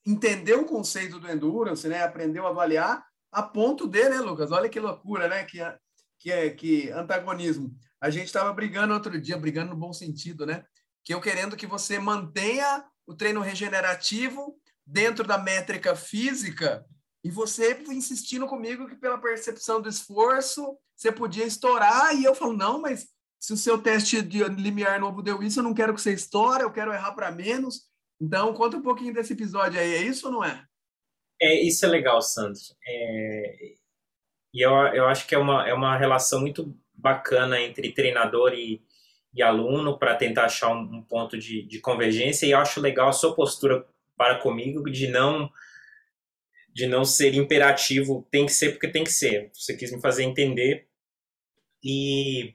entendeu 0.06 0.62
o 0.62 0.66
conceito 0.66 1.20
do 1.20 1.32
endurance, 1.32 1.88
né, 1.88 2.04
aprendeu 2.04 2.46
a 2.46 2.50
avaliar 2.50 3.04
a 3.32 3.42
ponto 3.42 3.88
de, 3.88 4.10
né, 4.10 4.20
Lucas? 4.20 4.52
Olha 4.52 4.68
que 4.70 4.80
loucura, 4.80 5.28
né, 5.28 5.46
que 5.46 5.60
que 6.20 6.32
é 6.32 6.52
que 6.52 6.92
antagonismo. 6.92 7.76
A 8.00 8.12
gente 8.12 8.28
estava 8.28 8.54
brigando 8.54 8.94
outro 8.94 9.20
dia, 9.20 9.36
brigando 9.36 9.72
no 9.72 9.76
bom 9.76 9.92
sentido, 9.92 10.46
né? 10.46 10.64
que 11.04 11.14
eu 11.14 11.22
querendo 11.22 11.58
que 11.58 11.66
você 11.66 12.00
mantenha 12.00 12.86
o 13.08 13.16
treino 13.16 13.42
regenerativo 13.42 14.56
dentro 14.86 15.26
da 15.26 15.38
métrica 15.38 15.96
física 15.96 16.86
e 17.24 17.30
você 17.30 17.84
insistindo 17.90 18.48
comigo 18.48 18.88
que 18.88 18.96
pela 18.96 19.18
percepção 19.18 19.82
do 19.82 19.90
esforço 19.90 20.78
você 20.96 21.12
podia 21.12 21.46
estourar 21.46 22.16
e 22.16 22.24
eu 22.24 22.34
falo 22.34 22.54
não, 22.54 22.82
mas 22.82 23.08
se 23.40 23.54
o 23.54 23.58
seu 23.58 23.82
teste 23.82 24.22
de 24.22 24.44
limiar 24.44 25.00
novo 25.00 25.22
deu 25.22 25.42
isso, 25.42 25.60
eu 25.60 25.64
não 25.64 25.74
quero 25.74 25.94
que 25.94 26.02
você 26.02 26.14
estoure, 26.14 26.62
eu 26.62 26.72
quero 26.72 26.94
errar 26.94 27.14
para 27.14 27.32
menos. 27.32 27.90
Então, 28.22 28.54
conta 28.54 28.78
um 28.78 28.84
pouquinho 28.84 29.14
desse 29.14 29.34
episódio 29.34 29.80
aí, 29.80 29.96
é 29.96 30.02
isso 30.04 30.28
ou 30.28 30.34
não 30.34 30.44
é? 30.44 30.64
É, 31.42 31.60
isso 31.60 31.84
é 31.84 31.90
legal, 31.90 32.22
Sandro. 32.22 32.62
É, 32.88 33.74
e 34.54 34.62
eu, 34.62 34.72
eu 34.94 35.08
acho 35.08 35.26
que 35.26 35.34
é 35.34 35.40
uma, 35.40 35.68
é 35.68 35.74
uma 35.74 35.98
relação 35.98 36.40
muito 36.40 36.78
bacana 36.94 37.60
entre 37.60 37.92
treinador 37.92 38.54
e, 38.54 38.80
e 39.34 39.42
aluno 39.42 39.98
para 39.98 40.16
tentar 40.16 40.46
achar 40.46 40.70
um, 40.70 40.98
um 40.98 41.02
ponto 41.02 41.36
de, 41.36 41.64
de, 41.64 41.80
convergência 41.80 42.46
e 42.46 42.52
eu 42.52 42.60
acho 42.60 42.80
legal 42.80 43.10
a 43.10 43.14
sua 43.14 43.34
postura 43.34 43.88
para 44.16 44.38
comigo 44.38 44.84
de 44.92 45.08
não 45.08 45.50
de 46.74 46.88
não 46.88 47.04
ser 47.04 47.34
imperativo 47.34 48.28
tem 48.32 48.46
que 48.46 48.54
ser 48.54 48.72
porque 48.72 48.88
tem 48.88 49.04
que 49.04 49.12
ser 49.12 49.52
você 49.54 49.76
quis 49.76 49.92
me 49.92 50.02
fazer 50.02 50.24
entender 50.24 50.88
e, 51.84 52.54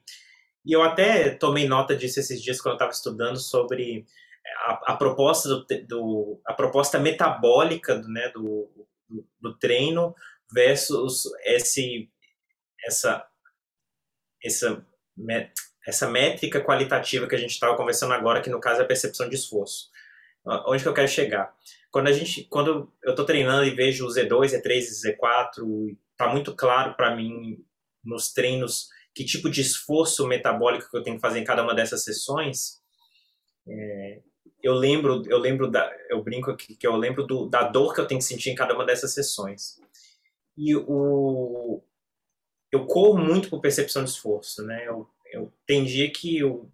e 0.64 0.72
eu 0.72 0.82
até 0.82 1.30
tomei 1.30 1.66
nota 1.66 1.96
disso 1.96 2.20
esses 2.20 2.42
dias 2.42 2.60
quando 2.60 2.72
eu 2.72 2.76
estava 2.76 2.92
estudando 2.92 3.38
sobre 3.38 4.06
a, 4.66 4.92
a 4.92 4.96
proposta 4.96 5.48
do, 5.48 5.66
do, 5.86 6.40
a 6.46 6.54
proposta 6.54 6.98
metabólica 6.98 7.98
do, 7.98 8.08
né, 8.08 8.30
do, 8.30 8.70
do, 9.08 9.28
do 9.40 9.58
treino 9.58 10.14
versus 10.52 11.24
esse 11.44 12.08
essa 12.84 13.26
essa 14.42 14.86
essa 15.86 16.08
métrica 16.08 16.60
qualitativa 16.60 17.28
que 17.28 17.34
a 17.34 17.38
gente 17.38 17.52
estava 17.52 17.76
conversando 17.76 18.12
agora, 18.12 18.42
que 18.42 18.50
no 18.50 18.60
caso 18.60 18.80
é 18.80 18.84
a 18.84 18.86
percepção 18.86 19.28
de 19.28 19.36
esforço. 19.36 19.88
Onde 20.66 20.82
que 20.82 20.88
eu 20.88 20.94
quero 20.94 21.08
chegar? 21.08 21.54
Quando 21.96 22.08
a 22.08 22.12
gente, 22.12 22.44
quando 22.44 22.92
eu 23.02 23.12
estou 23.12 23.24
treinando 23.24 23.64
e 23.64 23.74
vejo 23.74 24.04
o 24.04 24.10
Z2, 24.10 24.48
Z3, 24.48 25.16
Z4, 25.18 25.96
está 26.12 26.30
muito 26.30 26.54
claro 26.54 26.94
para 26.94 27.16
mim 27.16 27.64
nos 28.04 28.34
treinos 28.34 28.90
que 29.14 29.24
tipo 29.24 29.48
de 29.48 29.62
esforço 29.62 30.26
metabólico 30.26 30.90
que 30.90 30.96
eu 30.98 31.02
tenho 31.02 31.16
que 31.16 31.22
fazer 31.22 31.38
em 31.38 31.44
cada 31.44 31.62
uma 31.62 31.74
dessas 31.74 32.04
sessões. 32.04 32.82
É, 33.66 34.20
eu 34.62 34.74
lembro, 34.74 35.22
eu 35.26 35.38
lembro 35.38 35.70
da, 35.70 35.90
eu 36.10 36.22
brinco 36.22 36.50
aqui 36.50 36.76
que 36.76 36.86
eu 36.86 36.96
lembro 36.96 37.26
do, 37.26 37.48
da 37.48 37.62
dor 37.62 37.94
que 37.94 38.00
eu 38.02 38.06
tenho 38.06 38.20
que 38.20 38.26
sentir 38.26 38.50
em 38.50 38.54
cada 38.54 38.74
uma 38.74 38.84
dessas 38.84 39.14
sessões. 39.14 39.80
E 40.54 40.76
o, 40.76 41.82
eu 42.70 42.84
corro 42.84 43.16
muito 43.16 43.48
por 43.48 43.62
percepção 43.62 44.04
de 44.04 44.10
esforço, 44.10 44.62
né? 44.62 44.86
Eu, 44.86 45.08
eu 45.32 45.50
tem 45.64 45.82
dia 45.82 46.12
que 46.12 46.44
o 46.44 46.70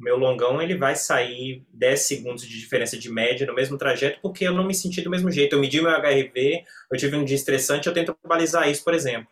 meu 0.00 0.16
longão 0.16 0.60
ele 0.62 0.76
vai 0.76 0.96
sair 0.96 1.62
10 1.74 2.00
segundos 2.00 2.42
de 2.42 2.58
diferença 2.58 2.96
de 2.96 3.10
média 3.10 3.46
no 3.46 3.54
mesmo 3.54 3.76
trajeto 3.76 4.18
porque 4.22 4.46
eu 4.46 4.54
não 4.54 4.64
me 4.64 4.74
senti 4.74 5.02
do 5.02 5.10
mesmo 5.10 5.30
jeito. 5.30 5.54
Eu 5.54 5.60
medi 5.60 5.80
meu 5.80 5.90
HRV, 5.90 6.64
eu 6.90 6.98
tive 6.98 7.16
um 7.16 7.24
dia 7.24 7.36
estressante, 7.36 7.86
eu 7.86 7.92
tento 7.92 8.16
balizar 8.26 8.68
isso, 8.68 8.82
por 8.82 8.94
exemplo. 8.94 9.28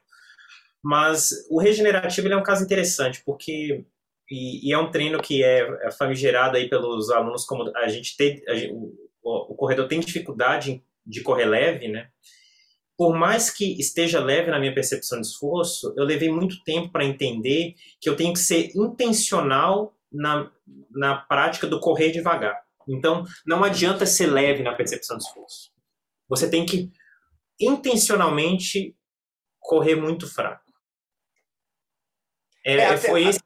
Mas 0.83 1.31
o 1.51 1.59
regenerativo 1.59 2.29
é 2.29 2.37
um 2.37 2.43
caso 2.43 2.65
interessante 2.65 3.23
porque 3.25 3.85
e, 4.31 4.69
e, 4.69 4.73
é 4.73 4.79
um 4.79 4.91
treino 4.91 5.23
que 5.23 5.43
é, 5.43 5.61
é 5.87 5.91
famigerado 5.91 6.59
aí 6.59 6.69
pelos 6.69 7.11
alunos 7.11 7.47
como 7.47 7.73
a 7.75 7.89
gente 7.89 8.15
tem 8.15 8.43
a 8.47 8.55
gente, 8.55 8.75
o, 8.75 9.53
o, 9.53 9.55
corredor 9.55 9.89
tem 9.89 10.01
dificuldade 10.01 10.83
de 11.05 11.23
correr 11.23 11.47
leve, 11.47 11.89
né? 11.89 12.09
Por 12.95 13.17
mais 13.17 13.49
que 13.49 13.81
esteja 13.81 14.21
leve 14.21 14.51
na 14.51 14.59
minha 14.59 14.75
percepção 14.75 15.19
de 15.19 15.27
esforço, 15.27 15.95
eu 15.97 16.05
levei 16.05 16.29
muito 16.29 16.63
tempo 16.63 16.91
para 16.93 17.05
entender 17.07 17.75
que 17.99 18.11
eu 18.11 18.17
tenho 18.17 18.35
que 18.35 18.39
ser 18.39 18.71
intencional 18.77 19.98
na, 20.11 20.51
na 20.91 21.17
prática 21.17 21.67
do 21.67 21.81
correr 21.81 22.11
devagar. 22.11 22.61
Então, 22.89 23.25
não 23.47 23.63
adianta 23.63 24.07
ser 24.07 24.27
leve 24.27 24.63
na 24.63 24.75
percepção 24.75 25.19
de 25.19 25.25
esforço. 25.25 25.71
Você 26.29 26.49
tem 26.49 26.65
que 26.65 26.91
intencionalmente 27.61 28.97
correr 29.61 29.97
muito 29.97 30.27
fraco. 30.27 30.65
É, 32.65 32.77
é, 32.77 32.97
foi 32.97 33.25
esse 33.25 33.41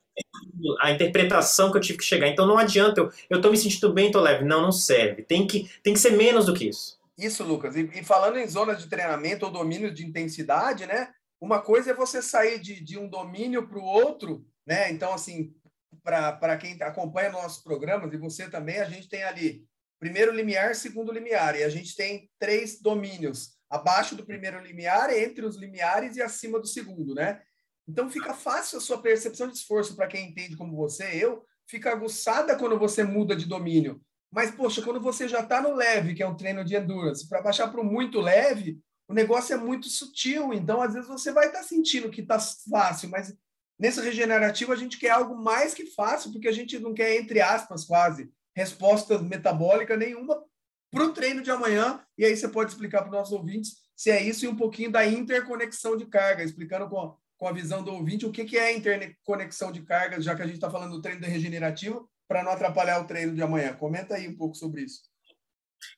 a 0.81 0.91
interpretação 0.91 1.71
que 1.71 1.79
eu 1.79 1.81
tive 1.81 1.99
que 1.99 2.05
chegar. 2.05 2.29
Então 2.29 2.47
não 2.47 2.59
adianta, 2.59 3.01
eu, 3.01 3.11
eu 3.31 3.41
tô 3.41 3.51
me 3.51 3.57
sentindo 3.57 3.93
bem, 3.93 4.11
tô 4.11 4.21
leve. 4.21 4.45
Não, 4.45 4.63
não 4.63 4.73
serve. 4.73 5.23
Tem 5.23 5.47
que, 5.47 5.69
tem 5.83 5.93
que 5.93 5.99
ser 5.99 6.13
menos 6.13 6.47
do 6.47 6.55
que 6.55 6.69
isso. 6.69 7.01
Isso, 7.19 7.45
Lucas. 7.45 7.77
E, 7.77 7.91
e 7.95 8.05
falando 8.05 8.39
em 8.39 8.47
zonas 8.47 8.81
de 8.81 8.89
treinamento 8.89 9.45
ou 9.45 9.53
domínio 9.53 9.93
de 9.93 10.05
intensidade, 10.05 10.87
né? 10.87 11.13
Uma 11.41 11.61
coisa 11.61 11.91
é 11.91 11.95
você 11.95 12.23
sair 12.23 12.61
de, 12.61 12.83
de 12.83 12.99
um 12.99 13.09
domínio 13.09 13.67
para 13.67 13.79
o 13.79 13.85
outro, 13.85 14.47
né? 14.67 14.91
Então, 14.91 15.13
assim, 15.13 15.53
para 16.03 16.57
quem 16.57 16.81
acompanha 16.83 17.31
nossos 17.31 17.63
programas, 17.63 18.13
e 18.13 18.17
você 18.17 18.49
também, 18.49 18.79
a 18.79 18.85
gente 18.85 19.09
tem 19.09 19.23
ali 19.23 19.65
primeiro 19.99 20.33
limiar, 20.33 20.75
segundo 20.75 21.13
limiar, 21.13 21.57
e 21.57 21.63
a 21.63 21.69
gente 21.69 21.95
tem 21.95 22.29
três 22.39 22.81
domínios, 22.81 23.57
abaixo 23.71 24.17
do 24.17 24.27
primeiro 24.27 24.61
limiar, 24.61 25.13
entre 25.13 25.45
os 25.45 25.57
limiares 25.57 26.17
e 26.17 26.23
acima 26.23 26.59
do 26.59 26.67
segundo, 26.67 27.15
né? 27.15 27.41
Então 27.87 28.11
fica 28.11 28.35
fácil 28.35 28.79
a 28.79 28.81
sua 28.81 29.01
percepção 29.01 29.49
de 29.49 29.57
esforço 29.57 29.95
para 29.95 30.07
quem 30.07 30.29
entende 30.29 30.57
como 30.57 30.77
você, 30.77 31.05
eu, 31.13 31.45
fica 31.67 31.91
aguçada 31.91 32.57
quando 32.57 32.79
você 32.79 33.05
muda 33.05 33.37
de 33.37 33.47
domínio. 33.47 34.01
Mas, 34.31 34.51
poxa, 34.51 34.83
quando 34.83 35.01
você 35.01 35.29
já 35.29 35.41
está 35.41 35.61
no 35.61 35.75
leve, 35.75 36.15
que 36.15 36.23
é 36.23 36.27
um 36.27 36.37
treino 36.37 36.65
de 36.65 36.75
endurance, 36.75 37.29
para 37.29 37.43
baixar 37.43 37.69
para 37.69 37.81
o 37.81 37.85
muito 37.85 38.19
leve, 38.19 38.81
o 39.07 39.13
negócio 39.13 39.55
é 39.55 39.59
muito 39.59 39.89
sutil. 39.89 40.55
Então, 40.55 40.81
às 40.81 40.95
vezes, 40.95 41.09
você 41.09 41.31
vai 41.31 41.47
estar 41.47 41.59
tá 41.59 41.65
sentindo 41.65 42.11
que 42.11 42.23
está 42.23 42.39
fácil, 42.39 43.11
mas 43.11 43.35
nesse 43.83 44.01
regenerativo 44.01 44.73
a 44.73 44.77
gente 44.77 44.97
quer 44.97 45.11
algo 45.11 45.35
mais 45.35 45.75
que 45.75 45.87
fácil, 45.87 46.31
porque 46.31 46.47
a 46.47 46.53
gente 46.53 46.79
não 46.79 46.95
quer, 46.95 47.17
entre 47.17 47.41
aspas, 47.41 47.85
quase, 47.85 48.31
resposta 48.55 49.19
metabólica 49.19 49.97
nenhuma 49.97 50.41
para 50.89 51.05
o 51.05 51.13
treino 51.13 51.43
de 51.43 51.51
amanhã. 51.51 52.01
E 52.17 52.25
aí 52.25 52.37
você 52.37 52.47
pode 52.47 52.71
explicar 52.71 53.01
para 53.01 53.09
os 53.09 53.17
nossos 53.17 53.33
ouvintes 53.33 53.79
se 53.97 54.09
é 54.09 54.23
isso 54.23 54.45
e 54.45 54.49
um 54.49 54.55
pouquinho 54.55 54.93
da 54.93 55.05
interconexão 55.05 55.97
de 55.97 56.07
carga, 56.07 56.45
explicando 56.45 56.89
com 56.89 57.17
com 57.43 57.49
a 57.49 57.53
visão 57.53 57.83
do 57.83 57.93
ouvinte, 57.93 58.25
o 58.25 58.31
que, 58.31 58.45
que 58.45 58.57
é 58.57 58.73
interconexão 58.73 59.73
de 59.73 59.83
cargas, 59.83 60.25
já 60.25 60.33
que 60.33 60.43
a 60.43 60.45
gente 60.45 60.55
está 60.55 60.71
falando 60.71 60.93
do 60.93 61.03
treino 61.03 61.27
regenerativo, 61.27 62.09
para 62.29 62.45
não 62.45 62.53
atrapalhar 62.53 63.01
o 63.01 63.05
treino 63.05 63.35
de 63.35 63.43
amanhã. 63.43 63.75
Comenta 63.75 64.15
aí 64.15 64.29
um 64.29 64.37
pouco 64.37 64.55
sobre 64.55 64.83
isso. 64.83 65.01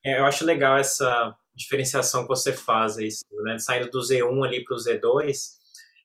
É, 0.02 0.18
eu 0.18 0.24
acho 0.24 0.42
legal 0.42 0.78
essa 0.78 1.36
diferenciação 1.54 2.22
que 2.22 2.28
você 2.28 2.50
faz, 2.50 2.96
aí, 2.96 3.10
né? 3.44 3.58
saindo 3.58 3.90
do 3.90 4.00
Z1 4.00 4.42
ali 4.42 4.64
para 4.64 4.74
o 4.74 4.78
Z2, 4.78 5.58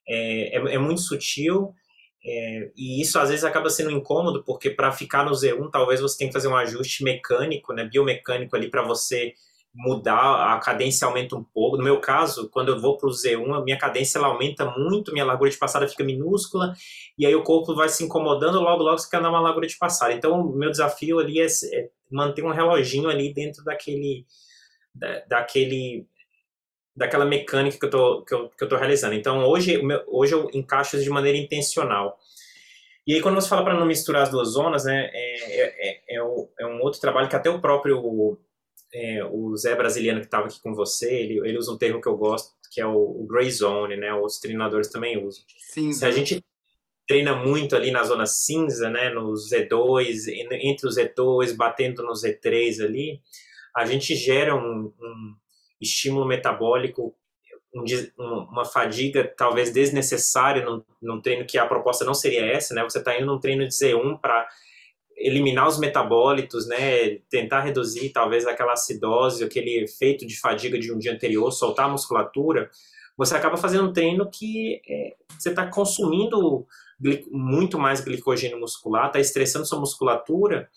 é, 0.09 0.57
é, 0.57 0.75
é, 0.75 0.77
muito 0.79 1.01
sutil, 1.01 1.73
é, 2.25 2.71
e 2.75 3.01
isso 3.01 3.19
às 3.19 3.29
vezes 3.29 3.45
acaba 3.45 3.69
sendo 3.69 3.91
incômodo, 3.91 4.43
porque 4.43 4.71
para 4.71 4.91
ficar 4.91 5.23
no 5.23 5.31
Z1, 5.31 5.69
talvez 5.71 6.01
você 6.01 6.17
tenha 6.17 6.29
que 6.29 6.33
fazer 6.33 6.47
um 6.47 6.55
ajuste 6.55 7.03
mecânico, 7.03 7.73
né, 7.73 7.85
biomecânico 7.85 8.55
ali 8.55 8.69
para 8.69 8.81
você 8.81 9.33
mudar, 9.73 10.55
a 10.55 10.59
cadência 10.59 11.07
aumenta 11.07 11.35
um 11.35 11.43
pouco. 11.43 11.77
No 11.77 11.83
meu 11.83 12.01
caso, 12.01 12.49
quando 12.49 12.69
eu 12.69 12.79
vou 12.79 12.97
para 12.97 13.07
o 13.07 13.11
Z1, 13.11 13.53
a 13.53 13.63
minha 13.63 13.77
cadência 13.77 14.17
ela 14.17 14.27
aumenta 14.27 14.65
muito, 14.65 15.11
minha 15.13 15.23
largura 15.23 15.49
de 15.49 15.57
passada 15.57 15.87
fica 15.87 16.03
minúscula, 16.03 16.73
e 17.17 17.25
aí 17.25 17.35
o 17.35 17.43
corpo 17.43 17.75
vai 17.75 17.87
se 17.87 18.03
incomodando, 18.03 18.59
logo, 18.59 18.83
logo 18.83 18.97
você 18.97 19.09
quer 19.09 19.21
dar 19.21 19.29
uma 19.29 19.39
largura 19.39 19.67
de 19.67 19.77
passada. 19.77 20.11
Então, 20.13 20.41
o 20.41 20.55
meu 20.55 20.71
desafio 20.71 21.19
ali 21.19 21.39
é, 21.39 21.45
é 21.45 21.89
manter 22.11 22.43
um 22.43 22.51
reloginho 22.51 23.09
ali 23.09 23.31
dentro 23.33 23.63
daquele, 23.63 24.25
da, 24.93 25.19
daquele 25.27 26.07
daquela 26.99 27.23
mecânica 27.23 27.79
que 27.79 27.85
eu 27.85 27.89
tô, 27.89 28.25
que 28.25 28.33
eu, 28.35 28.49
que 28.49 28.61
eu 28.61 28.67
tô 28.67 28.75
realizando. 28.75 29.15
Então, 29.15 29.47
hoje, 29.47 29.81
hoje 30.05 30.33
eu 30.35 30.49
encaixo 30.53 30.99
de 30.99 31.09
maneira 31.09 31.37
intencional. 31.37 32.19
E 33.07 33.15
aí, 33.15 33.21
quando 33.21 33.35
você 33.35 33.47
fala 33.47 33.63
para 33.63 33.79
não 33.79 33.85
misturar 33.85 34.23
as 34.23 34.29
duas 34.29 34.49
zonas, 34.49 34.83
né, 34.83 35.09
é, 35.13 35.61
é, 35.61 36.01
é, 36.09 36.17
é, 36.17 36.67
um 36.67 36.81
outro 36.81 36.99
trabalho 36.99 37.29
que 37.29 37.37
até 37.37 37.49
o 37.49 37.61
próprio 37.61 38.37
é, 38.93 39.23
o 39.31 39.55
Zé 39.55 39.75
brasiliano 39.75 40.19
que 40.19 40.25
estava 40.25 40.47
aqui 40.47 40.61
com 40.61 40.73
você, 40.73 41.09
ele, 41.09 41.39
ele 41.47 41.57
usa 41.57 41.71
um 41.71 41.77
termo 41.77 42.01
que 42.01 42.07
eu 42.09 42.17
gosto, 42.17 42.51
que 42.69 42.81
é 42.81 42.85
o, 42.85 42.97
o 42.97 43.25
gray 43.25 43.49
zone, 43.49 43.95
né? 43.95 44.13
Os 44.13 44.37
treinadores 44.37 44.89
também 44.89 45.25
usam. 45.25 45.41
Sim. 45.57 45.93
Se 45.93 46.05
a 46.05 46.11
gente 46.11 46.43
treina 47.07 47.33
muito 47.33 47.77
ali 47.77 47.91
na 47.91 48.03
zona 48.03 48.25
cinza, 48.25 48.89
né? 48.89 49.09
No 49.09 49.31
Z2, 49.31 50.27
entre 50.51 50.85
os 50.85 50.97
Z2, 50.97 51.55
batendo 51.55 52.03
no 52.03 52.11
Z3 52.11 52.83
ali, 52.83 53.21
a 53.73 53.85
gente 53.85 54.13
gera 54.15 54.53
um, 54.53 54.93
um 54.99 55.35
estímulo 55.81 56.25
metabólico, 56.25 57.15
um, 57.73 57.83
uma 58.51 58.65
fadiga 58.65 59.31
talvez 59.37 59.71
desnecessária 59.71 60.65
num, 60.65 60.83
num 61.01 61.21
treino 61.21 61.45
que 61.45 61.57
a 61.57 61.67
proposta 61.67 62.03
não 62.03 62.13
seria 62.13 62.45
essa, 62.45 62.73
né? 62.73 62.83
Você 62.83 62.99
está 62.99 63.15
indo 63.15 63.27
num 63.27 63.39
treino 63.39 63.67
de 63.67 63.73
Z1 63.73 64.19
para 64.19 64.47
eliminar 65.15 65.67
os 65.67 65.77
metabólitos, 65.77 66.65
né, 66.65 67.17
tentar 67.29 67.59
reduzir 67.61 68.09
talvez 68.09 68.47
aquela 68.47 68.71
acidose, 68.71 69.43
aquele 69.43 69.83
efeito 69.83 70.25
de 70.25 70.39
fadiga 70.39 70.79
de 70.79 70.93
um 70.93 70.97
dia 70.97 71.13
anterior, 71.13 71.51
soltar 71.51 71.87
a 71.87 71.89
musculatura, 71.89 72.69
você 73.17 73.35
acaba 73.35 73.57
fazendo 73.57 73.89
um 73.89 73.91
treino 73.91 74.29
que 74.31 74.81
é, 74.89 75.15
você 75.37 75.49
está 75.49 75.67
consumindo 75.67 76.65
muito 77.29 77.77
mais 77.77 77.99
glicogênio 77.99 78.57
muscular, 78.57 79.07
está 79.07 79.19
estressando 79.19 79.65
sua 79.65 79.79
musculatura 79.79 80.69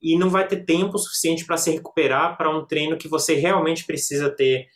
e 0.00 0.16
não 0.16 0.30
vai 0.30 0.46
ter 0.46 0.64
tempo 0.64 0.98
suficiente 0.98 1.44
para 1.44 1.56
se 1.56 1.70
recuperar 1.70 2.36
para 2.36 2.50
um 2.50 2.64
treino 2.64 2.96
que 2.96 3.08
você 3.08 3.34
realmente 3.34 3.84
precisa 3.84 4.30
ter 4.30 4.68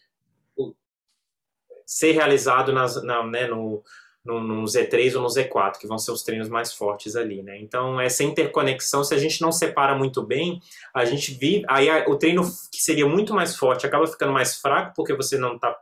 ser 1.86 2.12
realizado 2.12 2.72
nas, 2.72 3.02
na, 3.02 3.24
né, 3.26 3.46
no, 3.46 3.82
no, 4.24 4.40
no, 4.40 4.64
Z3 4.64 5.14
ou 5.14 5.22
no 5.22 5.28
Z4, 5.28 5.78
que 5.78 5.86
vão 5.86 5.98
ser 5.98 6.12
os 6.12 6.22
treinos 6.22 6.48
mais 6.48 6.72
fortes 6.72 7.16
ali, 7.16 7.42
né? 7.42 7.58
Então, 7.60 8.00
essa 8.00 8.24
interconexão, 8.24 9.04
se 9.04 9.14
a 9.14 9.18
gente 9.18 9.42
não 9.42 9.52
separa 9.52 9.94
muito 9.94 10.22
bem, 10.22 10.60
a 10.94 11.04
gente 11.04 11.34
vive. 11.34 11.64
Aí 11.68 11.88
o 12.06 12.16
treino 12.16 12.42
que 12.70 12.80
seria 12.80 13.06
muito 13.06 13.34
mais 13.34 13.56
forte 13.56 13.86
acaba 13.86 14.06
ficando 14.06 14.32
mais 14.32 14.56
fraco, 14.56 14.94
porque 14.96 15.14
você 15.14 15.36
não 15.36 15.56
está 15.56 15.76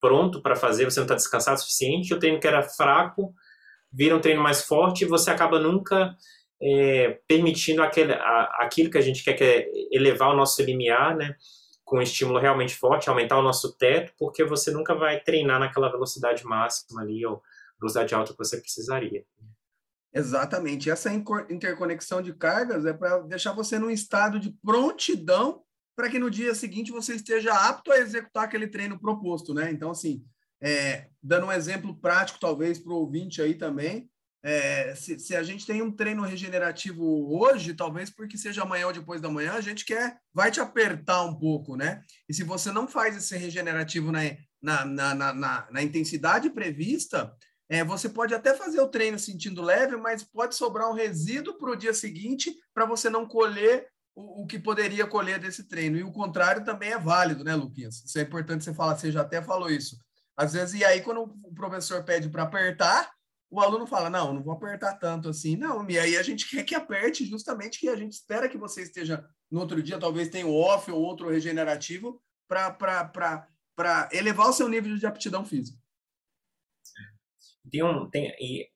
pronto 0.00 0.42
para 0.42 0.56
fazer, 0.56 0.84
você 0.84 0.98
não 0.98 1.04
está 1.04 1.14
descansado 1.14 1.58
o 1.58 1.60
suficiente, 1.60 2.12
o 2.12 2.18
treino 2.18 2.40
que 2.40 2.46
era 2.46 2.62
fraco 2.62 3.32
vira 3.92 4.16
um 4.16 4.20
treino 4.20 4.42
mais 4.42 4.62
forte 4.62 5.04
e 5.04 5.08
você 5.08 5.30
acaba 5.30 5.60
nunca 5.60 6.16
é, 6.62 7.20
permitindo 7.26 7.82
aquele, 7.82 8.12
a, 8.12 8.58
aquilo 8.60 8.90
que 8.90 8.98
a 8.98 9.02
gente 9.02 9.24
quer, 9.24 9.34
que 9.34 9.42
é 9.42 9.66
elevar 9.90 10.30
o 10.30 10.36
nosso 10.36 10.62
limiar, 10.62 11.16
né? 11.16 11.34
Com 11.84 11.98
um 11.98 12.02
estímulo 12.02 12.38
realmente 12.38 12.74
forte, 12.76 13.08
aumentar 13.08 13.38
o 13.38 13.42
nosso 13.42 13.76
teto, 13.76 14.12
porque 14.18 14.44
você 14.44 14.70
nunca 14.70 14.94
vai 14.94 15.20
treinar 15.20 15.58
naquela 15.58 15.90
velocidade 15.90 16.44
máxima 16.44 17.02
ali, 17.02 17.26
ou 17.26 17.42
velocidade 17.80 18.14
alta 18.14 18.32
que 18.32 18.38
você 18.38 18.58
precisaria. 18.58 19.24
Exatamente. 20.14 20.90
Essa 20.90 21.12
interconexão 21.50 22.22
de 22.22 22.32
cargas 22.34 22.86
é 22.86 22.92
para 22.92 23.18
deixar 23.20 23.52
você 23.52 23.78
num 23.78 23.90
estado 23.90 24.38
de 24.38 24.52
prontidão 24.62 25.62
para 25.96 26.08
que 26.08 26.18
no 26.18 26.30
dia 26.30 26.54
seguinte 26.54 26.92
você 26.92 27.14
esteja 27.14 27.52
apto 27.52 27.92
a 27.92 27.98
executar 27.98 28.44
aquele 28.44 28.68
treino 28.68 28.98
proposto, 28.98 29.52
né? 29.52 29.70
Então, 29.70 29.90
assim, 29.90 30.24
é, 30.60 31.08
dando 31.22 31.46
um 31.46 31.52
exemplo 31.52 31.94
prático, 31.94 32.38
talvez, 32.40 32.78
para 32.78 32.92
o 32.92 32.96
ouvinte 32.96 33.42
aí 33.42 33.54
também, 33.54 34.08
é, 34.42 34.94
se, 34.94 35.18
se, 35.20 35.36
a 35.36 35.42
gente 35.42 35.64
tem 35.64 35.82
um 35.82 35.90
treino 35.90 36.22
regenerativo 36.22 37.04
hoje, 37.32 37.74
talvez 37.74 38.10
porque 38.10 38.36
seja 38.36 38.62
amanhã 38.62 38.88
ou 38.88 38.92
depois 38.92 39.20
da 39.20 39.30
manhã, 39.30 39.52
a 39.52 39.60
gente 39.60 39.84
quer, 39.84 40.18
vai 40.34 40.50
te 40.50 40.60
apertar 40.60 41.22
um 41.22 41.38
pouco, 41.38 41.76
né? 41.76 42.02
E 42.28 42.34
se 42.34 42.42
você 42.42 42.72
não 42.72 42.88
faz 42.88 43.16
esse 43.16 43.36
regenerativo 43.36 44.10
na, 44.10 44.20
na, 44.60 44.84
na, 44.84 45.14
na, 45.32 45.68
na 45.70 45.82
intensidade 45.82 46.50
prevista, 46.50 47.32
é, 47.68 47.84
você 47.84 48.08
pode 48.08 48.34
até 48.34 48.52
fazer 48.52 48.80
o 48.80 48.88
treino 48.88 49.18
sentindo 49.18 49.62
leve, 49.62 49.96
mas 49.96 50.24
pode 50.24 50.54
sobrar 50.56 50.90
um 50.90 50.94
resíduo 50.94 51.56
para 51.56 51.70
o 51.70 51.76
dia 51.76 51.94
seguinte 51.94 52.54
para 52.74 52.84
você 52.84 53.08
não 53.08 53.26
colher 53.26 53.86
o, 54.14 54.42
o, 54.42 54.46
que 54.46 54.58
poderia 54.58 55.06
colher 55.06 55.38
desse 55.38 55.64
treino. 55.68 55.96
E 55.96 56.02
o 56.02 56.12
contrário 56.12 56.64
também 56.64 56.90
é 56.90 56.98
válido, 56.98 57.44
né, 57.44 57.54
Luquinhas? 57.54 58.04
Isso 58.04 58.18
é 58.18 58.22
importante 58.22 58.64
você 58.64 58.74
falar, 58.74 58.96
você 58.96 59.10
já 59.10 59.22
até 59.22 59.40
falou 59.40 59.70
isso. 59.70 59.96
Às 60.36 60.52
vezes, 60.52 60.80
e 60.80 60.84
aí, 60.84 61.00
quando 61.00 61.22
o 61.22 61.54
professor 61.54 62.02
pede 62.04 62.28
para 62.28 62.42
apertar, 62.42 63.10
o 63.52 63.60
aluno 63.60 63.86
fala: 63.86 64.08
Não, 64.08 64.32
não 64.32 64.42
vou 64.42 64.54
apertar 64.54 64.94
tanto 64.94 65.28
assim. 65.28 65.56
Não, 65.56 65.88
e 65.88 65.98
aí 65.98 66.16
a 66.16 66.22
gente 66.22 66.48
quer 66.48 66.64
que 66.64 66.74
aperte, 66.74 67.26
justamente 67.26 67.78
que 67.78 67.88
a 67.88 67.94
gente 67.94 68.12
espera 68.12 68.48
que 68.48 68.56
você 68.56 68.82
esteja 68.82 69.24
no 69.50 69.60
outro 69.60 69.82
dia, 69.82 69.98
talvez 69.98 70.30
tenha 70.30 70.46
um 70.46 70.56
off 70.56 70.90
ou 70.90 71.02
outro 71.02 71.28
regenerativo, 71.28 72.20
para 72.48 74.08
elevar 74.10 74.48
o 74.48 74.52
seu 74.52 74.66
nível 74.68 74.96
de 74.96 75.06
aptidão 75.06 75.44
física. 75.44 75.78
Tem 77.70 77.82
um, 77.82 78.08
tem, 78.08 78.34
e 78.40 78.68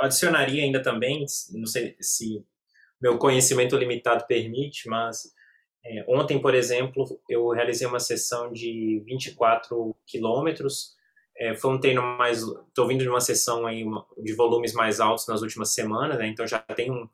adicionaria 0.00 0.62
ainda 0.62 0.82
também, 0.82 1.24
não 1.52 1.66
sei 1.66 1.96
se 2.00 2.44
meu 3.00 3.18
conhecimento 3.18 3.76
limitado 3.76 4.26
permite, 4.26 4.88
mas 4.88 5.22
é, 5.84 6.04
ontem, 6.08 6.40
por 6.40 6.54
exemplo, 6.54 7.20
eu 7.28 7.50
realizei 7.50 7.86
uma 7.86 8.00
sessão 8.00 8.50
de 8.50 9.02
24 9.04 9.94
quilômetros. 10.06 10.94
É, 11.42 11.56
foi 11.56 11.72
um 11.72 11.80
treino 11.80 12.02
mais. 12.02 12.40
Estou 12.40 12.86
vindo 12.86 13.02
de 13.02 13.08
uma 13.08 13.20
sessão 13.20 13.66
aí, 13.66 13.84
de 14.18 14.32
volumes 14.32 14.72
mais 14.72 15.00
altos 15.00 15.26
nas 15.26 15.42
últimas 15.42 15.74
semanas, 15.74 16.16
né, 16.16 16.28
então 16.28 16.46
já 16.46 16.60
tem 16.60 16.88
um, 16.88 17.08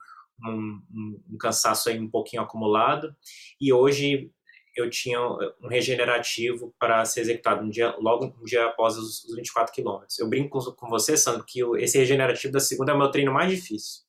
um, 0.45 0.83
um, 1.31 1.39
cansaço 1.39 1.89
aí 1.89 1.99
um 1.99 2.11
pouquinho 2.11 2.43
acumulado. 2.43 3.17
E 3.59 3.73
hoje 3.73 4.31
eu 4.77 4.91
tinha 4.91 5.19
um 5.19 5.67
regenerativo 5.67 6.75
para 6.79 7.03
ser 7.07 7.23
executado 7.23 7.65
um 7.65 7.71
dia, 7.71 7.97
logo 7.99 8.27
um 8.27 8.45
dia 8.45 8.67
após 8.67 8.99
os, 8.99 9.25
24 9.35 9.73
quilômetros. 9.73 10.19
Eu 10.19 10.29
brinco 10.29 10.63
com, 10.63 10.73
com 10.73 10.91
você, 10.91 11.17
Sandro, 11.17 11.47
que 11.47 11.63
esse 11.79 11.97
regenerativo 11.97 12.53
da 12.53 12.61
segunda 12.61 12.93
é 12.93 12.95
o 12.95 12.99
meu 12.99 13.11
treino 13.11 13.33
mais 13.33 13.51
difícil, 13.51 14.03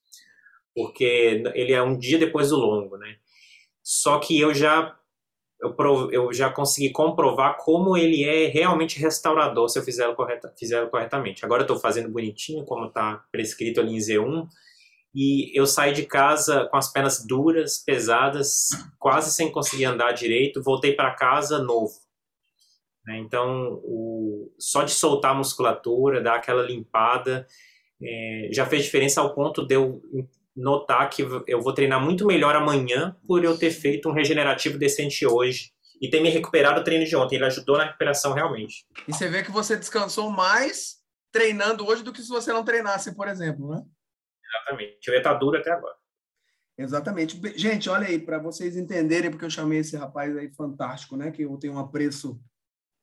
porque 0.74 1.42
ele 1.54 1.72
é 1.72 1.82
um 1.82 1.96
dia 1.96 2.18
depois 2.18 2.50
do 2.50 2.56
longo, 2.56 2.98
né? 2.98 3.16
Só 3.82 4.18
que 4.18 4.38
eu 4.38 4.52
já 4.52 4.99
eu, 5.62 6.10
eu 6.10 6.32
já 6.32 6.50
consegui 6.50 6.90
comprovar 6.90 7.56
como 7.58 7.96
ele 7.96 8.24
é 8.24 8.46
realmente 8.46 8.98
restaurador 8.98 9.68
se 9.68 9.78
eu 9.78 9.82
fizer, 9.82 10.12
correta, 10.14 10.52
corretamente. 10.90 11.44
Agora 11.44 11.62
eu 11.62 11.64
estou 11.64 11.78
fazendo 11.78 12.10
bonitinho, 12.10 12.64
como 12.64 12.86
está 12.86 13.24
prescrito 13.30 13.80
ali 13.80 13.94
em 13.94 13.98
Z1, 13.98 14.46
e 15.14 15.58
eu 15.58 15.66
saí 15.66 15.92
de 15.92 16.06
casa 16.06 16.66
com 16.70 16.76
as 16.76 16.92
pernas 16.92 17.24
duras, 17.26 17.82
pesadas, 17.84 18.68
quase 18.98 19.32
sem 19.32 19.50
conseguir 19.50 19.84
andar 19.84 20.12
direito. 20.12 20.62
Voltei 20.62 20.94
para 20.94 21.14
casa 21.14 21.58
novo. 21.58 21.94
Né? 23.04 23.18
Então, 23.18 23.80
o, 23.82 24.52
só 24.58 24.84
de 24.84 24.92
soltar 24.92 25.32
a 25.32 25.34
musculatura, 25.34 26.22
dar 26.22 26.36
aquela 26.36 26.62
limpada, 26.62 27.46
é, 28.02 28.48
já 28.52 28.64
fez 28.64 28.84
diferença 28.84 29.20
ao 29.20 29.34
ponto 29.34 29.66
de 29.66 29.74
eu 29.74 30.00
notar 30.56 31.08
que 31.08 31.22
eu 31.46 31.60
vou 31.60 31.72
treinar 31.72 32.00
muito 32.00 32.26
melhor 32.26 32.56
amanhã 32.56 33.16
por 33.26 33.44
eu 33.44 33.56
ter 33.56 33.70
feito 33.70 34.08
um 34.08 34.12
regenerativo 34.12 34.78
decente 34.78 35.26
hoje 35.26 35.72
e 36.00 36.08
ter 36.08 36.20
me 36.20 36.30
recuperado 36.30 36.80
o 36.80 36.84
treino 36.84 37.04
de 37.04 37.14
ontem. 37.14 37.36
Ele 37.36 37.44
ajudou 37.46 37.76
na 37.76 37.84
recuperação 37.84 38.32
realmente. 38.32 38.86
E 39.06 39.12
você 39.12 39.28
vê 39.28 39.42
que 39.42 39.50
você 39.50 39.76
descansou 39.76 40.30
mais 40.30 40.98
treinando 41.30 41.86
hoje 41.86 42.02
do 42.02 42.12
que 42.12 42.22
se 42.22 42.28
você 42.28 42.52
não 42.52 42.64
treinasse, 42.64 43.14
por 43.14 43.28
exemplo, 43.28 43.70
né? 43.70 43.82
Exatamente. 44.44 45.06
Eu 45.06 45.14
ia 45.14 45.20
estar 45.20 45.34
duro 45.34 45.58
até 45.58 45.70
agora. 45.70 45.94
Exatamente. 46.76 47.40
Gente, 47.56 47.90
olha 47.90 48.06
aí, 48.06 48.18
para 48.18 48.38
vocês 48.38 48.76
entenderem, 48.76 49.30
porque 49.30 49.44
eu 49.44 49.50
chamei 49.50 49.80
esse 49.80 49.96
rapaz 49.96 50.34
aí 50.36 50.50
fantástico, 50.54 51.16
né? 51.16 51.30
Que 51.30 51.42
eu 51.42 51.56
tenho 51.58 51.74
um 51.74 51.78
apreço, 51.78 52.40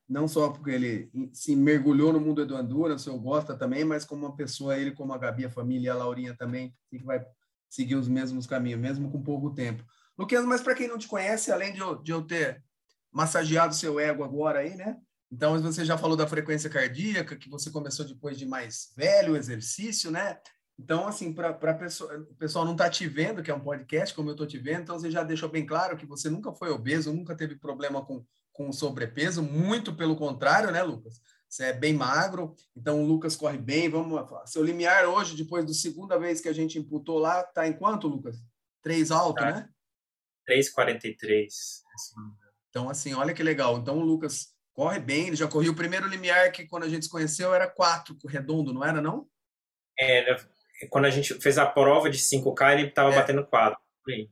não 0.08 0.28
só 0.28 0.50
porque 0.50 0.72
ele 0.72 1.12
se 1.34 1.56
mergulhou 1.56 2.14
no 2.14 2.20
mundo 2.20 2.46
do 2.46 2.58
Endurance, 2.58 3.08
eu 3.08 3.20
gosto 3.20 3.58
também, 3.58 3.84
mas 3.84 4.06
como 4.06 4.26
uma 4.26 4.36
pessoa, 4.36 4.78
ele, 4.78 4.92
como 4.92 5.14
a 5.14 5.18
Gabi, 5.18 5.46
a 5.46 5.50
família, 5.50 5.92
a 5.92 5.96
Laurinha 5.96 6.36
também, 6.36 6.74
que 6.90 7.04
vai 7.04 7.26
seguir 7.70 7.96
os 7.96 8.08
mesmos 8.08 8.48
caminhos, 8.48 8.80
mesmo 8.80 9.12
com 9.12 9.22
pouco 9.22 9.54
tempo. 9.54 9.84
Luquinhas, 10.18 10.46
mas 10.46 10.62
para 10.62 10.76
quem 10.76 10.88
não 10.88 10.98
te 10.98 11.08
conhece, 11.08 11.52
além 11.52 11.74
de 11.74 11.80
eu, 11.80 11.96
de 12.02 12.12
eu 12.12 12.22
ter 12.22 12.64
massageado 13.12 13.76
seu 13.76 14.00
ego 14.00 14.24
agora 14.24 14.60
aí, 14.60 14.76
né? 14.76 14.98
Então, 15.30 15.62
você 15.62 15.84
já 15.84 15.98
falou 15.98 16.16
da 16.16 16.26
frequência 16.26 16.70
cardíaca, 16.70 17.36
que 17.36 17.50
você 17.50 17.70
começou 17.70 18.06
depois 18.06 18.38
de 18.38 18.46
mais 18.46 18.94
velho, 18.96 19.36
exercício, 19.36 20.10
né? 20.10 20.40
Então, 20.80 21.08
assim, 21.08 21.34
para 21.34 21.52
o 21.52 22.36
pessoal 22.36 22.64
não 22.64 22.74
estar 22.74 22.86
tá 22.86 22.90
te 22.90 23.08
vendo, 23.08 23.42
que 23.42 23.50
é 23.50 23.56
um 23.56 23.60
podcast, 23.60 24.16
como 24.16 24.30
eu 24.30 24.34
estou 24.34 24.46
te 24.46 24.60
vendo, 24.60 24.84
então 24.84 24.98
você 24.98 25.10
já 25.10 25.24
deixou 25.24 25.50
bem 25.50 25.66
claro 25.66 25.98
que 25.98 26.06
você 26.06 26.30
nunca 26.30 26.54
foi 26.54 26.70
obeso, 26.70 27.12
nunca 27.12 27.36
teve 27.36 27.56
problema 27.56 28.06
com, 28.06 28.24
com 28.58 28.74
sobrepeso, 28.74 29.44
muito 29.44 29.96
pelo 29.96 30.16
contrário, 30.16 30.72
né, 30.72 30.82
Lucas? 30.82 31.22
Você 31.48 31.66
é 31.66 31.74
bem 31.74 31.94
magro, 31.94 32.56
então 32.76 33.02
o 33.02 33.06
Lucas 33.06 33.36
corre 33.36 33.58
bem. 33.58 33.88
Vamos. 33.88 34.20
Seu 34.46 34.64
limiar 34.64 35.06
hoje, 35.06 35.38
depois 35.38 35.64
da 35.64 35.74
segunda 35.74 36.18
vez 36.18 36.42
que 36.42 36.50
a 36.50 36.54
gente 36.54 36.78
imputou 36.78 37.20
lá, 37.20 37.44
tá 37.44 37.68
em 37.68 37.74
quanto, 37.74 38.08
Lucas? 38.08 38.36
Três 38.82 39.12
alto, 39.12 39.40
tá. 39.40 39.52
né? 39.52 39.70
3,43. 40.50 41.48
Então, 42.70 42.90
assim, 42.90 43.14
olha 43.14 43.34
que 43.34 43.44
legal. 43.44 43.78
Então, 43.78 43.98
o 43.98 44.04
Lucas 44.04 44.48
corre 44.74 45.00
bem, 45.00 45.28
ele 45.28 45.36
já 45.36 45.48
correu 45.48 45.72
o 45.72 45.76
primeiro 45.76 46.08
limiar 46.08 46.52
que 46.52 46.68
quando 46.68 46.84
a 46.84 46.90
gente 46.90 47.06
se 47.06 47.12
conheceu 47.12 47.54
era 47.54 47.68
quatro, 47.68 48.18
redondo, 48.28 48.74
não 48.74 48.84
era, 48.84 49.02
não? 49.02 49.28
É, 50.00 50.34
né? 50.34 50.46
quando 50.90 51.06
a 51.06 51.10
gente 51.10 51.34
fez 51.36 51.58
a 51.58 51.66
prova 51.66 52.10
de 52.10 52.18
5K, 52.18 52.74
ele 52.74 52.88
estava 52.90 53.12
é. 53.12 53.16
batendo 53.16 53.46
4. 53.46 53.80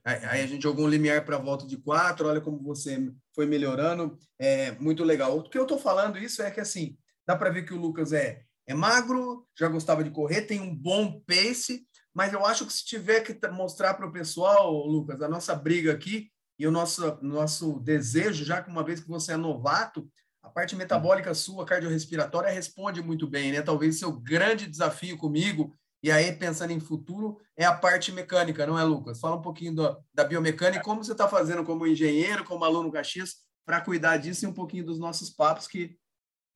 Aí, 0.03 0.25
aí, 0.25 0.41
a 0.41 0.47
gente 0.47 0.63
jogou 0.63 0.85
um 0.85 0.89
limiar 0.89 1.25
para 1.25 1.37
volta 1.37 1.67
de 1.67 1.77
4, 1.77 2.27
olha 2.27 2.41
como 2.41 2.61
você 2.63 3.11
foi 3.33 3.45
melhorando, 3.45 4.17
é 4.39 4.71
muito 4.73 5.03
legal. 5.03 5.37
O 5.37 5.43
que 5.43 5.57
eu 5.57 5.63
estou 5.63 5.77
falando 5.77 6.17
isso 6.17 6.41
é 6.41 6.49
que 6.49 6.61
assim, 6.61 6.97
dá 7.27 7.35
para 7.35 7.49
ver 7.49 7.63
que 7.63 7.73
o 7.73 7.79
Lucas 7.79 8.13
é, 8.13 8.43
é 8.67 8.73
magro, 8.73 9.45
já 9.57 9.67
gostava 9.67 10.03
de 10.03 10.11
correr, 10.11 10.43
tem 10.43 10.61
um 10.61 10.73
bom 10.73 11.19
pace, 11.27 11.85
mas 12.13 12.31
eu 12.31 12.45
acho 12.45 12.65
que 12.65 12.73
se 12.73 12.85
tiver 12.85 13.21
que 13.21 13.37
mostrar 13.49 13.93
para 13.95 14.07
o 14.07 14.11
pessoal, 14.11 14.71
Lucas, 14.87 15.21
a 15.21 15.27
nossa 15.27 15.53
briga 15.53 15.91
aqui 15.91 16.29
e 16.57 16.65
o 16.65 16.71
nosso, 16.71 17.19
nosso 17.21 17.79
desejo, 17.81 18.45
já 18.45 18.61
que 18.61 18.69
uma 18.69 18.83
vez 18.83 19.01
que 19.01 19.07
você 19.07 19.33
é 19.33 19.37
novato, 19.37 20.09
a 20.41 20.49
parte 20.49 20.75
metabólica 20.75 21.33
sua, 21.33 21.65
cardiorrespiratória, 21.65 22.49
responde 22.49 23.01
muito 23.01 23.27
bem, 23.27 23.51
né? 23.51 23.61
Talvez 23.61 23.99
seu 23.99 24.13
grande 24.13 24.67
desafio 24.67 25.17
comigo 25.17 25.75
e 26.03 26.11
aí, 26.11 26.31
pensando 26.33 26.71
em 26.71 26.79
futuro, 26.79 27.39
é 27.57 27.65
a 27.65 27.73
parte 27.73 28.11
mecânica, 28.11 28.65
não 28.67 28.77
é, 28.77 28.83
Lucas? 28.83 29.19
Fala 29.19 29.35
um 29.35 29.41
pouquinho 29.41 29.73
do, 29.73 29.97
da 30.13 30.23
biomecânica 30.23 30.79
e 30.79 30.83
como 30.83 31.03
você 31.03 31.13
está 31.13 31.27
fazendo 31.27 31.63
como 31.63 31.87
engenheiro, 31.87 32.43
como 32.43 32.63
aluno 32.63 32.91
Caxias, 32.91 33.37
para 33.65 33.81
cuidar 33.81 34.17
disso 34.17 34.45
e 34.45 34.47
um 34.47 34.53
pouquinho 34.53 34.85
dos 34.85 34.99
nossos 34.99 35.29
papos, 35.29 35.67
que 35.67 35.97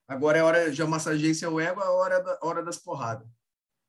agora 0.06 0.38
é 0.38 0.42
hora, 0.42 0.72
já 0.72 0.86
massageei 0.86 1.34
seu 1.34 1.58
ego, 1.58 1.80
é 1.80 1.88
hora, 1.88 2.22
da, 2.22 2.38
hora 2.42 2.62
das 2.62 2.78
porradas. 2.78 3.26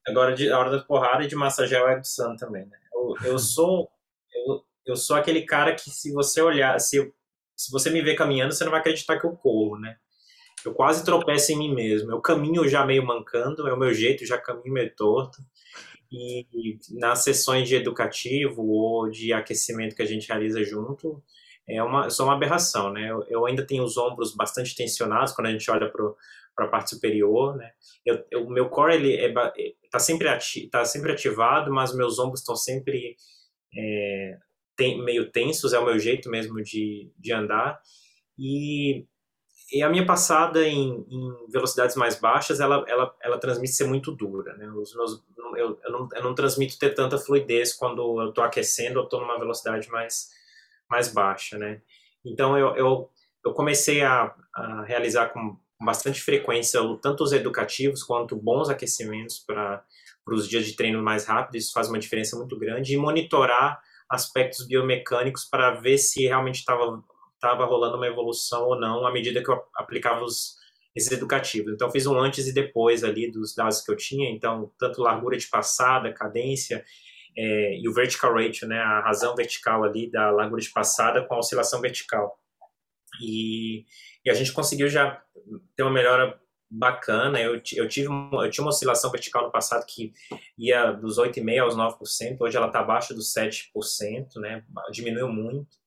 Agora 0.07 0.33
é 0.33 0.49
a 0.49 0.57
hora 0.57 0.71
das 0.71 0.83
porradas 0.83 1.25
e 1.25 1.29
de 1.29 1.35
massagear 1.35 1.83
o 1.83 1.87
ego 1.87 2.01
do 2.01 2.07
Sam 2.07 2.35
também, 2.35 2.65
né? 2.65 2.77
Eu, 2.91 3.15
eu 3.23 3.37
sou 3.39 3.91
eu, 4.33 4.65
eu 4.85 4.95
sou 4.95 5.15
aquele 5.15 5.45
cara 5.45 5.75
que 5.75 5.89
se 5.89 6.11
você 6.11 6.41
olhar, 6.41 6.79
se, 6.79 7.13
se 7.55 7.71
você 7.71 7.89
me 7.89 8.01
ver 8.01 8.15
caminhando, 8.15 8.53
você 8.53 8.63
não 8.63 8.71
vai 8.71 8.79
acreditar 8.79 9.19
que 9.19 9.25
eu 9.25 9.35
corro, 9.35 9.77
né? 9.77 9.97
Eu 10.65 10.73
quase 10.73 11.03
tropeço 11.03 11.51
em 11.51 11.57
mim 11.57 11.73
mesmo. 11.73 12.11
Eu 12.11 12.21
caminho 12.21 12.67
já 12.67 12.85
meio 12.85 13.05
mancando, 13.05 13.67
é 13.67 13.73
o 13.73 13.79
meu 13.79 13.93
jeito, 13.93 14.25
já 14.25 14.37
caminho 14.37 14.73
meio 14.73 14.93
torto. 14.95 15.37
E, 16.11 16.45
nas 16.91 17.23
sessões 17.23 17.67
de 17.69 17.75
educativo 17.75 18.65
ou 18.67 19.09
de 19.09 19.31
aquecimento 19.31 19.95
que 19.95 20.01
a 20.01 20.05
gente 20.05 20.27
realiza 20.27 20.63
junto, 20.63 21.23
é 21.67 21.81
uma, 21.81 22.09
só 22.09 22.25
uma 22.25 22.33
aberração, 22.33 22.91
né? 22.91 23.09
Eu, 23.09 23.23
eu, 23.29 23.45
ainda 23.45 23.65
tenho 23.65 23.83
os 23.83 23.97
ombros 23.97 24.35
bastante 24.35 24.75
tensionados 24.75 25.33
quando 25.33 25.47
a 25.47 25.51
gente 25.51 25.69
olha 25.71 25.89
para 25.89 26.65
a 26.65 26.69
parte 26.69 26.89
superior, 26.89 27.55
né? 27.55 27.71
o 28.35 28.49
meu 28.49 28.67
core 28.69 28.95
ele 28.95 29.15
é, 29.15 29.33
tá 29.89 29.99
sempre 29.99 30.27
ati, 30.27 30.67
tá 30.69 30.83
sempre 30.83 31.11
ativado, 31.11 31.71
mas 31.71 31.95
meus 31.95 32.19
ombros 32.19 32.41
estão 32.41 32.55
sempre 32.55 33.15
é, 33.77 34.37
tem, 34.75 35.03
meio 35.03 35.31
tensos, 35.31 35.73
é 35.73 35.79
o 35.79 35.85
meu 35.85 35.99
jeito 35.99 36.29
mesmo 36.29 36.61
de, 36.61 37.11
de 37.17 37.31
andar. 37.31 37.79
E 38.37 39.05
e 39.71 39.81
a 39.81 39.89
minha 39.89 40.05
passada 40.05 40.67
em, 40.67 41.05
em, 41.09 41.47
velocidades 41.49 41.95
mais 41.95 42.19
baixas, 42.19 42.59
ela, 42.59 42.83
ela, 42.87 43.15
ela 43.21 43.37
transmite 43.37 43.73
ser 43.73 43.85
muito 43.85 44.11
dura, 44.11 44.53
né? 44.57 44.67
Os 44.69 44.93
meus, 44.93 45.23
eu, 45.55 45.79
eu, 45.83 45.91
não, 45.91 46.09
eu 46.13 46.23
não 46.23 46.35
transmito 46.35 46.77
ter 46.77 46.93
tanta 46.93 47.17
fluidez 47.17 47.73
quando 47.73 48.21
eu 48.21 48.29
estou 48.29 48.43
aquecendo 48.43 48.99
ou 48.99 49.05
estou 49.05 49.21
numa 49.21 49.39
velocidade 49.39 49.89
mais, 49.89 50.29
mais 50.89 51.13
baixa, 51.13 51.57
né? 51.57 51.81
Então, 52.25 52.57
eu, 52.57 52.75
eu, 52.75 53.09
eu 53.45 53.53
comecei 53.53 54.03
a, 54.03 54.35
a 54.53 54.83
realizar 54.83 55.29
com 55.29 55.57
bastante 55.79 56.21
frequência 56.21 56.79
tanto 57.01 57.23
os 57.23 57.31
educativos 57.31 58.03
quanto 58.03 58.35
bons 58.35 58.69
aquecimentos 58.69 59.39
para 59.39 59.83
os 60.27 60.47
dias 60.47 60.65
de 60.65 60.75
treino 60.75 61.01
mais 61.01 61.25
rápidos, 61.25 61.65
isso 61.65 61.73
faz 61.73 61.87
uma 61.87 61.97
diferença 61.97 62.37
muito 62.37 62.57
grande, 62.59 62.93
e 62.93 62.97
monitorar 62.97 63.81
aspectos 64.09 64.67
biomecânicos 64.67 65.45
para 65.45 65.71
ver 65.71 65.97
se 65.97 66.23
realmente 66.23 66.59
estava 66.59 67.01
estava 67.41 67.65
rolando 67.65 67.97
uma 67.97 68.07
evolução 68.07 68.67
ou 68.67 68.79
não 68.79 69.05
à 69.05 69.11
medida 69.11 69.43
que 69.43 69.49
eu 69.49 69.59
aplicava 69.75 70.23
os, 70.23 70.57
esses 70.95 71.11
educativos. 71.11 71.73
Então, 71.73 71.89
fiz 71.89 72.05
um 72.05 72.17
antes 72.19 72.47
e 72.47 72.53
depois 72.53 73.03
ali 73.03 73.31
dos 73.31 73.55
dados 73.55 73.81
que 73.81 73.91
eu 73.91 73.97
tinha. 73.97 74.29
Então, 74.29 74.71
tanto 74.77 75.01
largura 75.01 75.35
de 75.35 75.47
passada, 75.47 76.13
cadência 76.13 76.85
é, 77.35 77.79
e 77.79 77.89
o 77.89 77.93
vertical 77.93 78.33
ratio, 78.33 78.67
né, 78.67 78.79
a 78.79 79.01
razão 79.01 79.35
vertical 79.35 79.83
ali 79.83 80.09
da 80.09 80.29
largura 80.29 80.61
de 80.61 80.69
passada 80.69 81.25
com 81.25 81.33
a 81.33 81.39
oscilação 81.39 81.81
vertical. 81.81 82.37
E, 83.21 83.85
e 84.23 84.29
a 84.29 84.33
gente 84.33 84.53
conseguiu 84.53 84.87
já 84.87 85.21
ter 85.75 85.83
uma 85.83 85.91
melhora 85.91 86.39
bacana. 86.69 87.41
Eu, 87.41 87.61
eu, 87.73 87.87
tive 87.87 88.07
uma, 88.07 88.45
eu 88.45 88.51
tinha 88.51 88.63
uma 88.63 88.69
oscilação 88.69 89.09
vertical 89.11 89.43
no 89.43 89.51
passado 89.51 89.85
que 89.85 90.13
ia 90.57 90.91
dos 90.91 91.17
8,5% 91.17 91.61
aos 91.61 91.75
9%, 91.75 92.37
hoje 92.39 92.55
ela 92.55 92.67
está 92.67 92.79
abaixo 92.79 93.13
dos 93.13 93.33
7%, 93.33 94.35
né? 94.37 94.63
diminuiu 94.91 95.27
muito. 95.27 95.80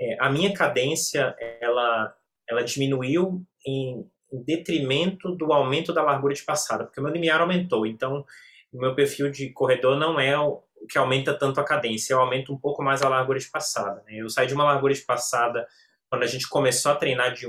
É, 0.00 0.16
a 0.18 0.30
minha 0.30 0.54
cadência, 0.54 1.36
ela, 1.60 2.16
ela 2.48 2.62
diminuiu 2.62 3.44
em, 3.66 4.08
em, 4.32 4.42
detrimento 4.42 5.34
do 5.36 5.52
aumento 5.52 5.92
da 5.92 6.02
largura 6.02 6.32
de 6.32 6.42
passada, 6.42 6.84
porque 6.84 6.98
o 6.98 7.02
meu 7.02 7.12
limiar 7.12 7.40
aumentou, 7.40 7.86
então 7.86 8.24
o 8.72 8.78
meu 8.80 8.94
perfil 8.94 9.30
de 9.30 9.50
corredor 9.50 9.98
não 9.98 10.18
é 10.18 10.38
o 10.38 10.62
que 10.88 10.96
aumenta 10.96 11.34
tanto 11.34 11.60
a 11.60 11.64
cadência, 11.64 12.14
eu 12.14 12.20
aumento 12.20 12.52
um 12.52 12.58
pouco 12.58 12.82
mais 12.82 13.02
a 13.02 13.08
largura 13.08 13.38
de 13.38 13.48
passada. 13.48 14.02
Né? 14.06 14.16
Eu 14.16 14.30
saí 14.30 14.46
de 14.46 14.54
uma 14.54 14.64
largura 14.64 14.94
de 14.94 15.02
passada 15.02 15.68
quando 16.08 16.22
a 16.22 16.26
gente 16.26 16.48
começou 16.48 16.92
a 16.92 16.96
treinar 16.96 17.34
de 17.34 17.46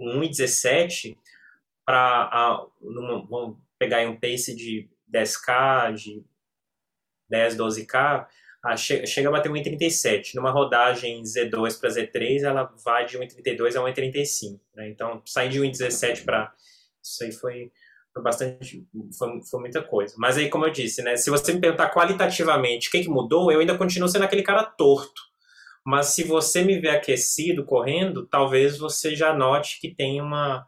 1,17 0.00 1.16
para 1.84 2.66
vamos 2.80 3.56
pegar 3.78 3.98
aí 3.98 4.08
um 4.08 4.18
pace 4.18 4.54
de 4.56 4.88
10k, 5.12 5.94
de 5.94 6.24
10, 7.28 7.56
12k, 7.56 8.26
a, 8.62 8.76
chega 8.76 9.28
a 9.28 9.32
bater 9.32 9.50
1,37. 9.50 10.34
Numa 10.34 10.50
rodagem 10.50 11.22
Z2 11.22 11.80
para 11.80 11.90
Z3, 11.90 12.42
ela 12.42 12.72
vai 12.84 13.04
de 13.04 13.18
1,32 13.18 13.76
a 13.76 13.92
1,35. 13.92 14.60
Né? 14.74 14.88
Então, 14.90 15.20
sair 15.26 15.48
de 15.48 15.60
1,17 15.60 16.24
para. 16.24 16.52
Isso 17.02 17.24
aí 17.24 17.32
foi, 17.32 17.72
foi 18.14 18.22
bastante. 18.22 18.86
Foi, 19.18 19.40
foi, 19.42 19.60
muita 19.60 19.82
coisa. 19.82 20.14
Mas 20.16 20.38
aí, 20.38 20.48
como 20.48 20.64
eu 20.66 20.70
disse, 20.70 21.02
né? 21.02 21.16
Se 21.16 21.28
você 21.28 21.52
me 21.52 21.60
perguntar 21.60 21.90
qualitativamente 21.90 22.88
o 22.88 22.90
que, 22.92 23.02
que 23.02 23.08
mudou, 23.08 23.50
eu 23.50 23.58
ainda 23.58 23.76
continuo 23.76 24.08
sendo 24.08 24.24
aquele 24.24 24.42
cara 24.42 24.62
torto. 24.62 25.20
Mas 25.84 26.06
se 26.06 26.22
você 26.22 26.62
me 26.62 26.78
ver 26.78 26.90
aquecido, 26.90 27.64
correndo, 27.64 28.24
talvez 28.26 28.78
você 28.78 29.16
já 29.16 29.34
note 29.34 29.80
que 29.80 29.92
tem 29.92 30.20
uma, 30.20 30.64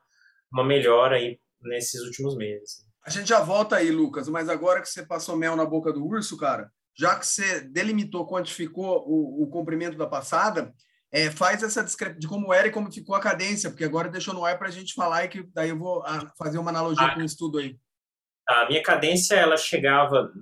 uma 0.53 0.65
melhora 0.65 1.15
aí 1.15 1.39
nesses 1.63 2.01
últimos 2.01 2.37
meses. 2.37 2.85
A 3.07 3.11
gente 3.11 3.29
já 3.29 3.41
volta 3.41 3.77
aí, 3.77 3.93
Lucas, 3.93 4.29
mas 4.29 4.49
agora 4.49 4.81
que 4.81 4.89
você 4.89 5.07
passou 5.07 5.37
mel 5.37 5.55
na 5.55 5.65
boca 5.65 5.93
do 5.93 6.05
urso, 6.05 6.37
cara, 6.37 6.73
já 6.97 7.19
que 7.19 7.27
você 7.27 7.61
delimitou, 7.61 8.27
quantificou 8.27 9.05
o, 9.07 9.43
o 9.43 9.47
comprimento 9.49 9.97
da 9.97 10.07
passada, 10.07 10.73
é, 11.13 11.31
faz 11.31 11.63
essa 11.63 11.83
descrição 11.83 12.19
de 12.19 12.27
como 12.27 12.53
era 12.53 12.67
e 12.69 12.73
como 12.73 12.91
ficou 12.91 13.15
a 13.15 13.21
cadência, 13.21 13.71
porque 13.71 13.85
agora 13.85 14.09
deixou 14.09 14.35
no 14.35 14.45
ar 14.45 14.59
para 14.59 14.69
a 14.69 14.71
gente 14.71 14.95
falar 14.95 15.25
e 15.25 15.29
que 15.29 15.43
daí 15.55 15.71
eu 15.71 15.79
vou 15.79 16.03
ah, 16.05 16.33
fazer 16.37 16.59
uma 16.59 16.71
analogia 16.71 17.15
com 17.15 17.21
o 17.21 17.25
estudo 17.25 17.59
aí. 17.59 17.79
A 18.49 18.67
minha 18.69 18.83
cadência, 18.83 19.37
ela 19.37 19.57
chegava. 19.57 20.33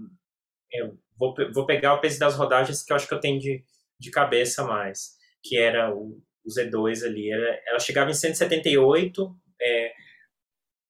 Eu 0.72 0.98
vou, 1.18 1.34
vou 1.52 1.66
pegar 1.66 1.94
o 1.94 2.00
peso 2.00 2.18
das 2.18 2.36
rodagens 2.36 2.82
que 2.82 2.92
eu 2.92 2.96
acho 2.96 3.06
que 3.06 3.14
eu 3.14 3.20
tenho 3.20 3.38
de, 3.38 3.62
de 3.98 4.10
cabeça 4.10 4.64
mais, 4.64 5.10
que 5.42 5.58
era 5.58 5.94
o, 5.94 6.22
o 6.44 6.48
Z2 6.48 7.04
ali. 7.04 7.30
Ela, 7.30 7.58
ela 7.66 7.78
chegava 7.78 8.10
em 8.10 8.14
178 8.14 9.36
é, 9.60 9.92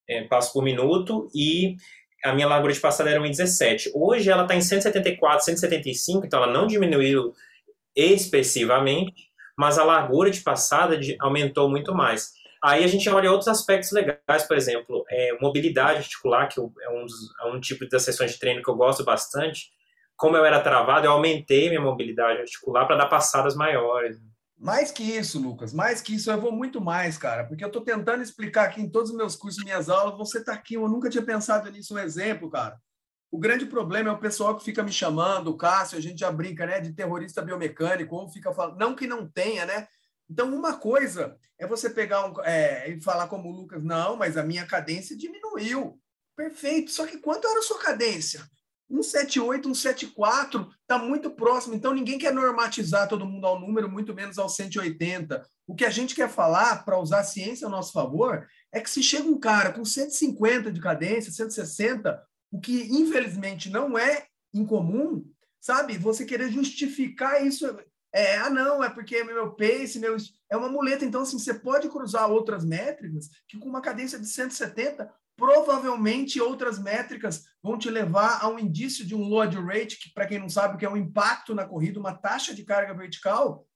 é, 0.09 0.23
passos 0.23 0.53
por 0.53 0.63
minuto 0.63 1.29
e 1.35 1.75
a 2.23 2.33
minha 2.33 2.47
largura 2.47 2.73
de 2.73 2.79
passada 2.79 3.09
era 3.09 3.19
1,17. 3.19 3.91
Hoje 3.93 4.29
ela 4.29 4.43
está 4.43 4.55
em 4.55 4.61
174, 4.61 5.45
175, 5.45 6.25
então 6.25 6.41
ela 6.41 6.51
não 6.51 6.65
diminuiu 6.65 7.33
expressivamente, 7.95 9.29
mas 9.57 9.77
a 9.77 9.83
largura 9.83 10.31
de 10.31 10.41
passada 10.41 10.99
aumentou 11.19 11.69
muito 11.69 11.93
mais. 11.93 12.31
Aí 12.63 12.83
a 12.83 12.87
gente 12.87 13.09
olha 13.09 13.29
outros 13.29 13.49
aspectos 13.49 13.91
legais, 13.91 14.47
por 14.47 14.55
exemplo, 14.55 15.03
é, 15.09 15.37
mobilidade 15.41 15.97
articular, 15.97 16.47
que 16.47 16.59
é 16.59 16.89
um, 16.89 17.05
dos, 17.05 17.13
é 17.41 17.45
um 17.47 17.59
tipo 17.59 17.87
das 17.89 18.03
sessões 18.03 18.31
de 18.31 18.39
treino 18.39 18.63
que 18.63 18.69
eu 18.69 18.75
gosto 18.75 19.03
bastante. 19.03 19.69
Como 20.15 20.37
eu 20.37 20.45
era 20.45 20.61
travado, 20.61 21.05
eu 21.05 21.11
aumentei 21.11 21.67
minha 21.67 21.81
mobilidade 21.81 22.39
articular 22.39 22.85
para 22.85 22.95
dar 22.95 23.07
passadas 23.07 23.53
maiores. 23.53 24.17
Mais 24.63 24.91
que 24.91 25.03
isso, 25.03 25.41
Lucas, 25.41 25.73
mais 25.73 25.99
que 25.99 26.15
isso, 26.15 26.31
eu 26.31 26.39
vou 26.39 26.53
muito 26.53 26.79
mais, 26.79 27.17
cara, 27.17 27.43
porque 27.43 27.61
eu 27.61 27.67
estou 27.67 27.83
tentando 27.83 28.23
explicar 28.23 28.63
aqui 28.63 28.81
em 28.81 28.89
todos 28.89 29.09
os 29.11 29.17
meus 29.17 29.35
cursos, 29.35 29.61
minhas 29.61 29.89
aulas, 29.89 30.17
você 30.17 30.37
está 30.37 30.53
aqui, 30.53 30.75
eu 30.75 30.87
nunca 30.87 31.09
tinha 31.09 31.21
pensado 31.21 31.69
nisso, 31.69 31.93
um 31.93 31.99
exemplo, 31.99 32.49
cara. 32.49 32.79
O 33.29 33.37
grande 33.37 33.65
problema 33.65 34.07
é 34.07 34.13
o 34.13 34.19
pessoal 34.19 34.55
que 34.55 34.63
fica 34.63 34.81
me 34.81 34.91
chamando, 34.91 35.49
o 35.49 35.57
Cássio, 35.57 35.97
a 35.97 36.01
gente 36.01 36.19
já 36.19 36.31
brinca, 36.31 36.65
né, 36.65 36.79
de 36.79 36.93
terrorista 36.93 37.41
biomecânico, 37.41 38.15
ou 38.15 38.29
fica 38.29 38.53
falando, 38.53 38.79
não 38.79 38.95
que 38.95 39.05
não 39.05 39.29
tenha, 39.29 39.65
né? 39.65 39.85
Então, 40.29 40.55
uma 40.55 40.77
coisa 40.77 41.35
é 41.59 41.67
você 41.67 41.89
pegar 41.89 42.25
um, 42.25 42.41
é, 42.45 42.89
e 42.89 43.01
falar 43.01 43.27
como 43.27 43.49
o 43.49 43.51
Lucas, 43.51 43.83
não, 43.83 44.15
mas 44.15 44.37
a 44.37 44.43
minha 44.43 44.65
cadência 44.65 45.17
diminuiu. 45.17 45.99
Perfeito, 46.37 46.89
só 46.89 47.05
que 47.05 47.17
quanto 47.17 47.45
era 47.45 47.59
a 47.59 47.63
sua 47.63 47.79
cadência? 47.79 48.41
178, 48.89 49.73
174 49.73 50.69
está 50.81 50.99
muito 50.99 51.31
próximo, 51.31 51.73
então 51.73 51.93
ninguém 51.93 52.17
quer 52.17 52.33
normatizar 52.33 53.07
todo 53.07 53.25
mundo 53.25 53.45
ao 53.45 53.59
número, 53.59 53.89
muito 53.89 54.13
menos 54.13 54.37
ao 54.37 54.49
180. 54.49 55.43
O 55.65 55.73
que 55.73 55.85
a 55.85 55.89
gente 55.89 56.13
quer 56.13 56.29
falar, 56.29 56.83
para 56.83 56.99
usar 56.99 57.19
a 57.19 57.23
ciência 57.23 57.67
a 57.67 57.69
nosso 57.69 57.91
favor, 57.91 58.47
é 58.71 58.79
que 58.79 58.89
se 58.89 59.01
chega 59.01 59.27
um 59.27 59.39
cara 59.39 59.71
com 59.71 59.85
150 59.85 60.71
de 60.71 60.81
cadência, 60.81 61.31
160, 61.31 62.21
o 62.51 62.59
que 62.59 62.83
infelizmente 62.91 63.69
não 63.69 63.97
é 63.97 64.27
incomum, 64.53 65.25
sabe? 65.59 65.97
Você 65.97 66.25
querer 66.25 66.51
justificar 66.51 67.45
isso. 67.45 67.65
É, 68.13 68.37
ah, 68.37 68.49
não, 68.49 68.83
é 68.83 68.89
porque 68.89 69.23
meu 69.23 69.53
pace, 69.53 69.97
meu. 69.97 70.15
É 70.51 70.55
uma 70.55 70.69
muleta. 70.69 71.03
Então, 71.03 71.21
assim, 71.21 71.39
você 71.39 71.53
pode 71.53 71.89
cruzar 71.89 72.29
outras 72.29 72.63
métricas 72.63 73.29
que 73.47 73.57
com 73.57 73.67
uma 73.67 73.81
cadência 73.81 74.19
de 74.19 74.27
170 74.27 75.11
provavelmente 75.35 76.41
outras 76.41 76.79
métricas 76.79 77.43
vão 77.61 77.77
te 77.77 77.89
levar 77.89 78.43
a 78.43 78.47
um 78.47 78.59
indício 78.59 79.05
de 79.05 79.15
um 79.15 79.23
load 79.23 79.57
rate, 79.57 79.99
que 79.99 80.13
para 80.13 80.27
quem 80.27 80.39
não 80.39 80.49
sabe 80.49 80.77
que 80.77 80.85
é 80.85 80.89
um 80.89 80.97
impacto 80.97 81.55
na 81.55 81.65
corrida, 81.65 81.99
uma 81.99 82.13
taxa 82.13 82.53
de 82.53 82.63
carga 82.63 82.93
vertical 82.93 83.67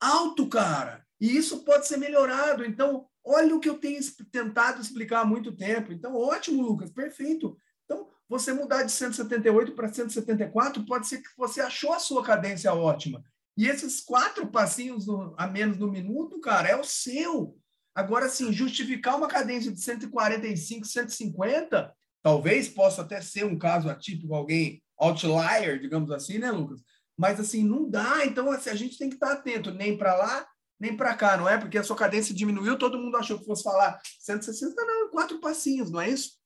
alto, 0.00 0.48
cara. 0.48 1.04
E 1.20 1.36
isso 1.36 1.62
pode 1.64 1.86
ser 1.86 1.98
melhorado. 1.98 2.64
Então, 2.64 3.06
olha 3.22 3.54
o 3.54 3.60
que 3.60 3.68
eu 3.68 3.78
tenho 3.78 4.00
tentado 4.32 4.80
explicar 4.80 5.20
há 5.20 5.24
muito 5.24 5.52
tempo. 5.52 5.92
Então, 5.92 6.16
ótimo, 6.16 6.62
Lucas, 6.62 6.90
perfeito. 6.90 7.56
Então, 7.84 8.08
você 8.28 8.52
mudar 8.52 8.82
de 8.82 8.92
178 8.92 9.72
para 9.72 9.92
174 9.92 10.86
pode 10.86 11.06
ser 11.06 11.18
que 11.18 11.28
você 11.36 11.60
achou 11.60 11.92
a 11.92 11.98
sua 11.98 12.24
cadência 12.24 12.72
ótima. 12.72 13.22
E 13.56 13.66
esses 13.66 14.00
quatro 14.00 14.46
passinhos 14.46 15.06
a 15.36 15.46
menos 15.46 15.76
no 15.76 15.90
minuto, 15.90 16.40
cara, 16.40 16.68
é 16.68 16.76
o 16.76 16.84
seu. 16.84 17.58
Agora, 17.94 18.28
sim, 18.28 18.52
justificar 18.52 19.16
uma 19.16 19.28
cadência 19.28 19.72
de 19.72 19.80
145, 19.80 20.86
150, 20.86 21.92
talvez 22.22 22.68
possa 22.68 23.02
até 23.02 23.20
ser 23.20 23.44
um 23.44 23.58
caso 23.58 23.88
atípico, 23.88 24.34
alguém 24.34 24.82
outlier, 24.96 25.80
digamos 25.80 26.10
assim, 26.10 26.38
né, 26.38 26.50
Lucas? 26.50 26.80
Mas, 27.16 27.40
assim, 27.40 27.64
não 27.64 27.88
dá. 27.88 28.24
Então, 28.24 28.50
assim, 28.50 28.70
a 28.70 28.74
gente 28.74 28.96
tem 28.96 29.08
que 29.08 29.16
estar 29.16 29.32
atento 29.32 29.70
nem 29.70 29.96
para 29.96 30.14
lá, 30.14 30.46
nem 30.78 30.96
para 30.96 31.14
cá, 31.14 31.36
não 31.36 31.48
é? 31.48 31.58
Porque 31.58 31.76
a 31.76 31.84
sua 31.84 31.96
cadência 31.96 32.34
diminuiu, 32.34 32.78
todo 32.78 32.98
mundo 32.98 33.16
achou 33.16 33.38
que 33.38 33.44
fosse 33.44 33.62
falar 33.62 34.00
160, 34.20 34.74
não, 34.84 35.10
quatro 35.10 35.40
passinhos, 35.40 35.90
não 35.90 36.00
é 36.00 36.08
isso? 36.08 36.38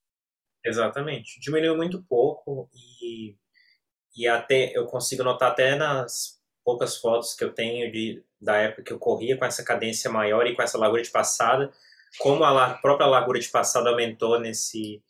Exatamente. 0.64 1.38
Diminuiu 1.40 1.76
muito 1.76 2.02
pouco 2.04 2.68
e, 2.74 3.36
e 4.16 4.26
até 4.26 4.76
eu 4.76 4.86
consigo 4.86 5.22
notar 5.22 5.52
até 5.52 5.76
nas 5.76 6.40
poucas 6.64 6.96
fotos 6.96 7.34
que 7.34 7.44
eu 7.44 7.52
tenho 7.52 7.90
de, 7.92 8.22
da 8.40 8.56
época 8.56 8.82
que 8.82 8.92
eu 8.92 8.98
corria 8.98 9.36
com 9.36 9.44
essa 9.44 9.64
cadência 9.64 10.10
maior 10.10 10.46
e 10.46 10.54
com 10.54 10.62
essa 10.62 10.78
largura 10.78 11.02
de 11.02 11.10
passada, 11.10 11.70
como 12.18 12.44
a 12.44 12.70
própria 12.74 13.06
largura 13.06 13.38
de 13.38 13.48
passada 13.48 13.90
aumentou 13.90 14.40
nesse 14.40 15.02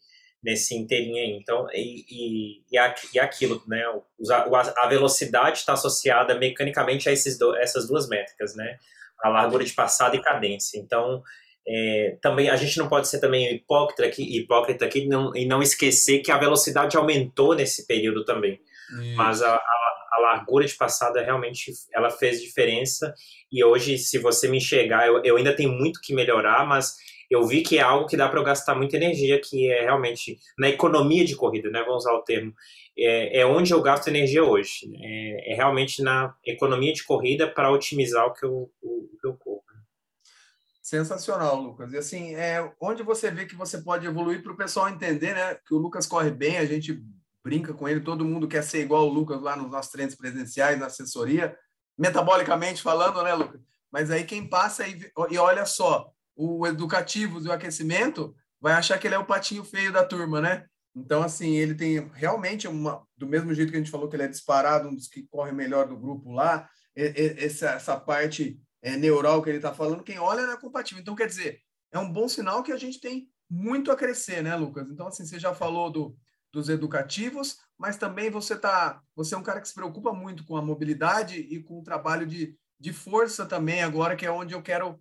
nesse 0.44 0.76
inteirinho 0.76 1.16
aí. 1.16 1.38
Então, 1.40 1.66
e, 1.72 2.04
e, 2.10 2.62
e, 3.14 3.18
aquilo, 3.18 3.62
né? 3.66 3.82
A 4.76 4.86
velocidade 4.86 5.58
está 5.58 5.72
associada 5.72 6.38
mecanicamente 6.38 7.08
a 7.08 7.12
esses 7.12 7.38
do, 7.38 7.56
essas 7.56 7.88
duas 7.88 8.06
métricas, 8.08 8.54
né? 8.54 8.76
A 9.22 9.30
largura 9.30 9.64
de 9.64 9.72
passada 9.72 10.14
e 10.14 10.20
cadência. 10.20 10.78
Então, 10.78 11.22
é, 11.66 12.18
também 12.20 12.50
a 12.50 12.56
gente 12.56 12.76
não 12.76 12.90
pode 12.90 13.08
ser 13.08 13.20
também 13.20 13.54
hipócrita 13.54 14.04
aqui, 14.04 14.36
hipócrita 14.36 14.84
aqui 14.84 15.06
não, 15.06 15.34
e 15.34 15.46
não 15.46 15.62
esquecer 15.62 16.20
que 16.20 16.30
a 16.30 16.36
velocidade 16.36 16.94
aumentou 16.94 17.54
nesse 17.54 17.86
período 17.86 18.22
também. 18.22 18.60
Mas 19.16 19.40
a, 19.40 19.54
a 19.54 19.93
a 20.16 20.20
largura 20.20 20.66
de 20.66 20.74
passada 20.74 21.22
realmente 21.22 21.72
ela 21.92 22.10
fez 22.10 22.40
diferença 22.40 23.12
e 23.50 23.64
hoje 23.64 23.98
se 23.98 24.18
você 24.18 24.48
me 24.48 24.58
enxergar 24.58 25.06
eu, 25.06 25.22
eu 25.24 25.36
ainda 25.36 25.54
tenho 25.54 25.70
muito 25.70 26.00
que 26.02 26.14
melhorar 26.14 26.66
mas 26.66 26.94
eu 27.30 27.44
vi 27.46 27.62
que 27.62 27.78
é 27.78 27.82
algo 27.82 28.06
que 28.06 28.16
dá 28.16 28.28
para 28.28 28.38
eu 28.38 28.44
gastar 28.44 28.74
muita 28.74 28.96
energia 28.96 29.40
que 29.42 29.70
é 29.70 29.82
realmente 29.82 30.38
na 30.58 30.68
economia 30.68 31.24
de 31.24 31.34
corrida 31.34 31.70
né 31.70 31.80
vamos 31.80 32.04
usar 32.04 32.12
o 32.12 32.22
termo 32.22 32.52
é, 32.96 33.40
é 33.40 33.46
onde 33.46 33.72
eu 33.72 33.82
gasto 33.82 34.08
energia 34.08 34.44
hoje 34.44 34.90
é, 35.02 35.52
é 35.52 35.54
realmente 35.54 36.02
na 36.02 36.34
economia 36.44 36.92
de 36.92 37.04
corrida 37.04 37.48
para 37.48 37.72
otimizar 37.72 38.26
o 38.26 38.32
que 38.32 38.44
eu 38.44 38.70
o, 38.82 39.10
o 39.12 39.18
que 39.20 39.26
eu 39.26 39.34
corro 39.34 39.64
Sensacional, 40.84 41.58
Lucas. 41.58 41.94
E 41.94 41.96
assim, 41.96 42.34
é 42.34 42.70
onde 42.78 43.02
você 43.02 43.30
vê 43.30 43.46
que 43.46 43.56
você 43.56 43.78
pode 43.78 44.06
evoluir 44.06 44.42
para 44.42 44.52
o 44.52 44.56
pessoal 44.56 44.86
entender, 44.90 45.34
né? 45.34 45.54
Que 45.66 45.72
o 45.72 45.78
Lucas 45.78 46.06
corre 46.06 46.30
bem, 46.30 46.58
a 46.58 46.66
gente 46.66 47.02
brinca 47.44 47.74
com 47.74 47.86
ele, 47.86 48.00
todo 48.00 48.24
mundo 48.24 48.48
quer 48.48 48.64
ser 48.64 48.80
igual 48.80 49.06
o 49.06 49.12
Lucas 49.12 49.40
lá 49.42 49.54
nos 49.54 49.70
nossos 49.70 49.92
treinos 49.92 50.14
presenciais, 50.14 50.78
na 50.80 50.86
assessoria, 50.86 51.54
metabolicamente 51.96 52.82
falando, 52.82 53.22
né, 53.22 53.34
Lucas? 53.34 53.60
Mas 53.92 54.10
aí 54.10 54.24
quem 54.24 54.48
passa 54.48 54.88
e, 54.88 54.98
e 55.30 55.38
olha 55.38 55.66
só, 55.66 56.10
o 56.34 56.66
educativo 56.66 57.38
do 57.40 57.52
aquecimento 57.52 58.34
vai 58.60 58.72
achar 58.72 58.98
que 58.98 59.06
ele 59.06 59.14
é 59.14 59.18
o 59.18 59.26
patinho 59.26 59.62
feio 59.62 59.92
da 59.92 60.02
turma, 60.02 60.40
né? 60.40 60.64
Então, 60.96 61.22
assim, 61.22 61.56
ele 61.56 61.74
tem 61.74 62.10
realmente 62.14 62.66
uma. 62.66 63.04
Do 63.16 63.26
mesmo 63.26 63.52
jeito 63.52 63.70
que 63.70 63.76
a 63.76 63.80
gente 63.80 63.90
falou 63.90 64.08
que 64.08 64.16
ele 64.16 64.22
é 64.22 64.28
disparado, 64.28 64.88
um 64.88 64.94
dos 64.94 65.08
que 65.08 65.24
corre 65.24 65.52
melhor 65.52 65.86
do 65.86 65.96
grupo 65.96 66.32
lá, 66.32 66.68
essa, 66.96 67.70
essa 67.70 68.00
parte 68.00 68.58
é, 68.80 68.96
neural 68.96 69.42
que 69.42 69.50
ele 69.50 69.58
está 69.58 69.74
falando, 69.74 70.04
quem 70.04 70.18
olha 70.18 70.40
é 70.40 70.56
compatível. 70.56 71.02
Então, 71.02 71.16
quer 71.16 71.26
dizer, 71.26 71.60
é 71.92 71.98
um 71.98 72.10
bom 72.10 72.28
sinal 72.28 72.62
que 72.62 72.72
a 72.72 72.76
gente 72.76 73.00
tem 73.00 73.28
muito 73.50 73.90
a 73.90 73.96
crescer, 73.96 74.42
né, 74.42 74.54
Lucas? 74.56 74.88
Então, 74.88 75.08
assim, 75.08 75.26
você 75.26 75.38
já 75.38 75.54
falou 75.54 75.90
do, 75.90 76.16
dos 76.54 76.68
educativos, 76.68 77.58
mas 77.76 77.96
também 77.96 78.30
você 78.30 78.56
tá, 78.56 79.02
você 79.14 79.34
é 79.34 79.38
um 79.38 79.42
cara 79.42 79.60
que 79.60 79.68
se 79.68 79.74
preocupa 79.74 80.12
muito 80.12 80.44
com 80.46 80.56
a 80.56 80.62
mobilidade 80.62 81.36
e 81.36 81.62
com 81.62 81.80
o 81.80 81.82
trabalho 81.82 82.26
de, 82.26 82.56
de 82.78 82.92
força 82.92 83.44
também 83.44 83.82
agora, 83.82 84.16
que 84.16 84.24
é 84.24 84.30
onde 84.30 84.54
eu 84.54 84.62
quero 84.62 84.98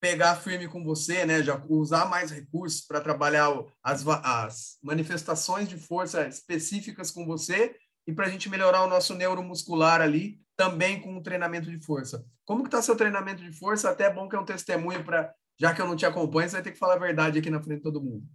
pegar 0.00 0.36
firme 0.36 0.66
com 0.66 0.82
você, 0.82 1.24
né? 1.24 1.42
Já 1.42 1.62
usar 1.68 2.06
mais 2.06 2.30
recursos 2.30 2.80
para 2.80 3.00
trabalhar 3.00 3.48
as, 3.82 4.06
as 4.06 4.78
manifestações 4.82 5.68
de 5.68 5.76
força 5.76 6.26
específicas 6.26 7.10
com 7.10 7.24
você 7.24 7.76
e 8.06 8.12
para 8.12 8.26
a 8.26 8.30
gente 8.30 8.48
melhorar 8.48 8.82
o 8.82 8.88
nosso 8.88 9.14
neuromuscular 9.14 10.00
ali 10.00 10.40
também 10.56 11.00
com 11.00 11.16
o 11.16 11.22
treinamento 11.22 11.70
de 11.70 11.80
força. 11.84 12.24
Como 12.44 12.62
que 12.62 12.68
está 12.68 12.82
seu 12.82 12.96
treinamento 12.96 13.42
de 13.42 13.52
força? 13.52 13.90
Até 13.90 14.04
é 14.04 14.12
bom 14.12 14.28
que 14.28 14.34
é 14.34 14.40
um 14.40 14.44
testemunho 14.44 15.04
para, 15.04 15.32
já 15.58 15.74
que 15.74 15.80
eu 15.80 15.86
não 15.86 15.96
te 15.96 16.04
acompanho, 16.04 16.48
você 16.48 16.56
vai 16.56 16.62
ter 16.62 16.72
que 16.72 16.78
falar 16.78 16.94
a 16.94 16.98
verdade 16.98 17.38
aqui 17.38 17.50
na 17.50 17.62
frente 17.62 17.78
de 17.78 17.84
todo 17.84 18.02
mundo. 18.02 18.26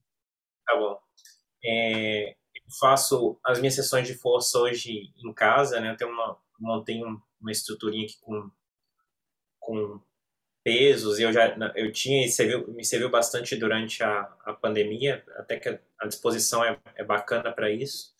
Tá 0.65 0.75
bom. 0.77 0.97
É, 1.63 2.35
faço 2.79 3.37
as 3.43 3.59
minhas 3.59 3.75
sessões 3.75 4.07
de 4.07 4.15
força 4.15 4.59
hoje 4.59 5.13
em 5.17 5.33
casa, 5.33 5.79
né? 5.79 5.91
Eu 5.91 5.97
tenho 5.97 6.11
uma 6.11 6.37
montei 6.59 7.01
uma 7.03 7.51
estruturinha 7.51 8.05
aqui 8.05 8.17
com 8.21 8.49
com 9.59 9.99
pesos, 10.63 11.19
e 11.19 11.23
eu 11.23 11.31
já 11.31 11.55
eu 11.75 11.91
tinha 11.91 12.25
e 12.25 12.29
serviu, 12.29 12.67
me 12.73 12.83
serviu 12.83 13.09
bastante 13.09 13.55
durante 13.55 14.03
a, 14.03 14.21
a 14.43 14.53
pandemia, 14.53 15.23
até 15.35 15.59
que 15.59 15.69
a 15.99 16.07
disposição 16.07 16.63
é, 16.63 16.79
é 16.95 17.03
bacana 17.03 17.51
para 17.51 17.69
isso. 17.69 18.15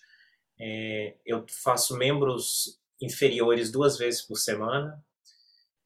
É, 0.60 1.16
eu 1.26 1.44
faço 1.50 1.98
membros 1.98 2.80
inferiores 3.02 3.72
duas 3.72 3.98
vezes 3.98 4.22
por 4.22 4.38
semana, 4.38 5.04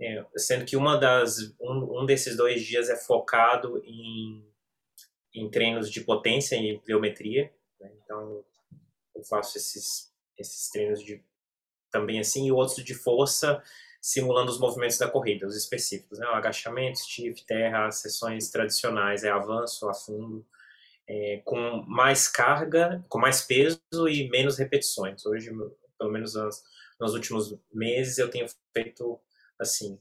é, 0.02 0.26
sendo 0.36 0.66
que 0.66 0.76
uma 0.76 0.98
das 0.98 1.56
um, 1.60 2.02
um 2.02 2.06
desses 2.06 2.36
dois 2.36 2.62
dias 2.66 2.90
é 2.90 2.96
focado 2.96 3.82
em, 3.86 4.46
em 5.34 5.50
treinos 5.50 5.90
de 5.90 6.02
potência 6.02 6.56
e 6.56 6.78
pliometria. 6.80 7.54
Né? 7.80 7.92
Então 8.04 8.44
eu 9.20 9.24
faço 9.24 9.58
esses 9.58 10.10
esses 10.38 10.70
treinos 10.70 11.04
de 11.04 11.22
também 11.92 12.20
assim 12.20 12.48
e 12.48 12.52
outros 12.52 12.84
de 12.84 12.94
força 12.96 13.62
simulando 14.02 14.50
os 14.52 14.60
movimentos 14.60 14.98
da 14.98 15.10
corrida, 15.10 15.46
os 15.46 15.56
específicos, 15.56 16.20
né? 16.20 16.26
O 16.28 16.34
agachamento, 16.34 17.00
stiff, 17.00 17.44
terra, 17.46 17.92
sessões 17.92 18.50
tradicionais, 18.50 19.24
é 19.24 19.30
avanço 19.30 19.90
a 19.90 19.94
fundo, 19.94 20.46
é, 21.08 21.42
com 21.44 21.84
mais 21.88 22.28
carga, 22.28 23.04
com 23.10 23.20
mais 23.20 23.42
peso 23.42 23.82
e 24.08 24.30
menos 24.30 24.58
repetições. 24.58 25.26
Hoje, 25.26 25.52
pelo 25.98 26.12
menos 26.12 26.34
nos, 27.00 27.14
últimos 27.14 27.58
meses, 27.74 28.18
eu 28.18 28.30
tenho 28.30 28.48
feito 28.74 29.20
assim. 29.60 30.00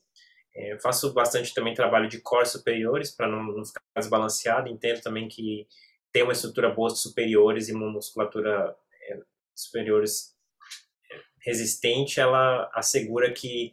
É, 0.54 0.78
faço 0.80 1.12
bastante 1.12 1.54
também 1.54 1.74
trabalho 1.74 2.08
de 2.08 2.20
core 2.20 2.46
superiores 2.46 3.10
para 3.10 3.28
não, 3.28 3.42
não, 3.42 3.64
ficar 3.64 3.82
desbalanceado. 3.96 4.68
Entendo 4.68 5.00
também 5.00 5.28
que 5.28 5.66
ter 6.12 6.22
uma 6.22 6.32
estrutura 6.32 6.70
boa 6.70 6.90
de 6.90 6.98
superiores 6.98 7.68
e 7.68 7.72
uma 7.72 7.90
musculatura 7.90 8.76
superiores 9.62 10.34
é, 11.10 11.20
resistente, 11.40 12.20
ela 12.20 12.70
assegura 12.74 13.32
que 13.32 13.72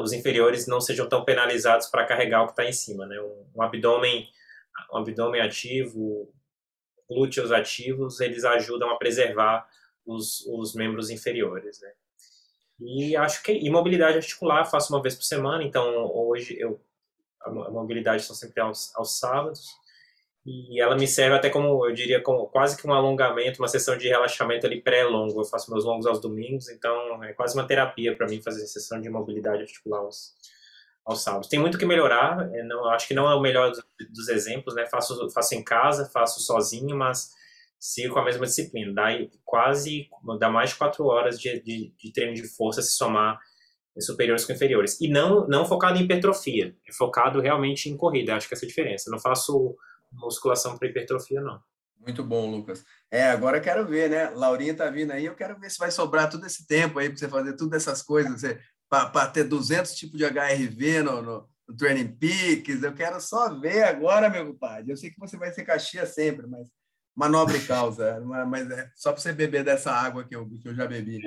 os 0.00 0.12
inferiores 0.14 0.66
não 0.66 0.80
sejam 0.80 1.06
tão 1.06 1.24
penalizados 1.24 1.88
para 1.88 2.06
carregar 2.06 2.42
o 2.42 2.46
que 2.46 2.52
está 2.52 2.64
em 2.64 2.72
cima, 2.72 3.06
né? 3.06 3.20
Um, 3.20 3.46
um, 3.56 3.62
abdômen, 3.62 4.26
um 4.90 4.96
abdômen 4.96 5.42
ativo, 5.42 6.32
glúteos 7.08 7.52
ativos, 7.52 8.18
eles 8.20 8.44
ajudam 8.44 8.88
a 8.90 8.96
preservar 8.96 9.68
os, 10.06 10.40
os 10.46 10.74
membros 10.74 11.10
inferiores, 11.10 11.80
né? 11.82 11.92
E 12.80 13.14
acho 13.14 13.42
que 13.42 13.52
imobilidade 13.52 14.16
articular 14.16 14.64
faço 14.64 14.92
uma 14.92 15.02
vez 15.02 15.14
por 15.14 15.24
semana, 15.24 15.62
então 15.62 16.10
hoje 16.12 16.56
eu 16.58 16.80
a 17.40 17.50
mobilidade 17.50 18.22
são 18.22 18.34
sempre 18.34 18.58
aos, 18.62 18.90
aos 18.96 19.18
sábados 19.18 19.68
e 20.46 20.78
ela 20.78 20.94
me 20.94 21.06
serve 21.08 21.36
até 21.36 21.48
como, 21.48 21.86
eu 21.86 21.94
diria, 21.94 22.20
como 22.22 22.46
quase 22.46 22.76
que 22.76 22.86
um 22.86 22.92
alongamento, 22.92 23.62
uma 23.62 23.68
sessão 23.68 23.96
de 23.96 24.08
relaxamento 24.08 24.66
ali 24.66 24.80
pré-longo. 24.80 25.40
Eu 25.40 25.44
faço 25.44 25.70
meus 25.70 25.84
longos 25.84 26.06
aos 26.06 26.20
domingos, 26.20 26.68
então 26.68 27.24
é 27.24 27.32
quase 27.32 27.54
uma 27.54 27.66
terapia 27.66 28.14
para 28.14 28.26
mim 28.26 28.42
fazer 28.42 28.66
sessão 28.66 29.00
de 29.00 29.08
mobilidade 29.08 29.62
articular 29.62 30.00
aos, 30.00 30.34
aos 31.02 31.22
sábados. 31.22 31.48
Tem 31.48 31.58
muito 31.58 31.78
que 31.78 31.86
melhorar, 31.86 32.50
é, 32.52 32.62
não, 32.62 32.84
acho 32.90 33.08
que 33.08 33.14
não 33.14 33.26
é 33.30 33.34
o 33.34 33.40
melhor 33.40 33.70
dos, 33.70 33.82
dos, 34.10 34.28
exemplos, 34.28 34.74
né? 34.74 34.84
Faço, 34.86 35.30
faço 35.30 35.54
em 35.54 35.64
casa, 35.64 36.10
faço 36.12 36.40
sozinho, 36.40 36.94
mas 36.94 37.32
sigo 37.78 38.12
com 38.12 38.20
a 38.20 38.24
mesma 38.24 38.44
disciplina. 38.44 38.92
Dá 38.92 39.08
quase, 39.46 40.10
dá 40.38 40.50
mais 40.50 40.70
de 40.70 40.76
quatro 40.76 41.06
horas 41.06 41.40
de, 41.40 41.58
de, 41.62 41.94
de 41.96 42.12
treino 42.12 42.34
de 42.34 42.46
força 42.46 42.82
se 42.82 42.92
somar 42.92 43.38
superiores 43.98 44.44
com 44.44 44.52
inferiores. 44.52 45.00
E 45.00 45.08
não, 45.08 45.46
não 45.46 45.64
focado 45.64 45.98
em 45.98 46.02
hipertrofia, 46.02 46.76
é 46.86 46.92
focado 46.92 47.40
realmente 47.40 47.88
em 47.88 47.96
corrida, 47.96 48.34
acho 48.34 48.46
que 48.46 48.54
essa 48.54 48.64
é 48.64 48.66
a 48.66 48.68
diferença. 48.68 49.10
Não 49.10 49.18
faço 49.18 49.74
musculação 50.14 50.76
para 50.78 50.88
hipertrofia, 50.88 51.40
não. 51.40 51.60
Muito 52.04 52.22
bom, 52.22 52.50
Lucas. 52.50 52.84
É, 53.10 53.30
agora 53.30 53.60
quero 53.60 53.86
ver, 53.86 54.10
né? 54.10 54.28
Laurinha 54.30 54.74
tá 54.74 54.90
vindo 54.90 55.12
aí, 55.12 55.24
eu 55.24 55.34
quero 55.34 55.58
ver 55.58 55.70
se 55.70 55.78
vai 55.78 55.90
sobrar 55.90 56.28
todo 56.28 56.44
esse 56.46 56.66
tempo 56.66 56.98
aí 56.98 57.08
para 57.08 57.18
você 57.18 57.28
fazer 57.28 57.56
todas 57.56 57.82
essas 57.82 58.02
coisas, 58.02 58.42
para 58.88 59.26
ter 59.28 59.44
200 59.44 59.94
tipos 59.94 60.18
de 60.18 60.24
HRV 60.24 61.02
no, 61.02 61.22
no, 61.22 61.48
no, 61.66 61.76
Training 61.76 62.08
Peaks. 62.16 62.82
Eu 62.82 62.94
quero 62.94 63.20
só 63.20 63.58
ver 63.58 63.84
agora, 63.84 64.28
meu 64.28 64.46
compadre. 64.46 64.92
Eu 64.92 64.96
sei 64.96 65.10
que 65.10 65.18
você 65.18 65.36
vai 65.36 65.50
ser 65.52 65.64
caixinha 65.64 66.04
sempre, 66.04 66.46
mas 66.46 66.68
uma 67.16 67.28
nobre 67.28 67.58
causa. 67.60 68.20
mas 68.46 68.70
é 68.70 68.90
só 68.94 69.12
para 69.12 69.22
você 69.22 69.32
beber 69.32 69.64
dessa 69.64 69.90
água 69.90 70.24
que 70.24 70.36
eu, 70.36 70.46
que 70.60 70.68
eu 70.68 70.74
já 70.74 70.86
bebi. 70.86 71.20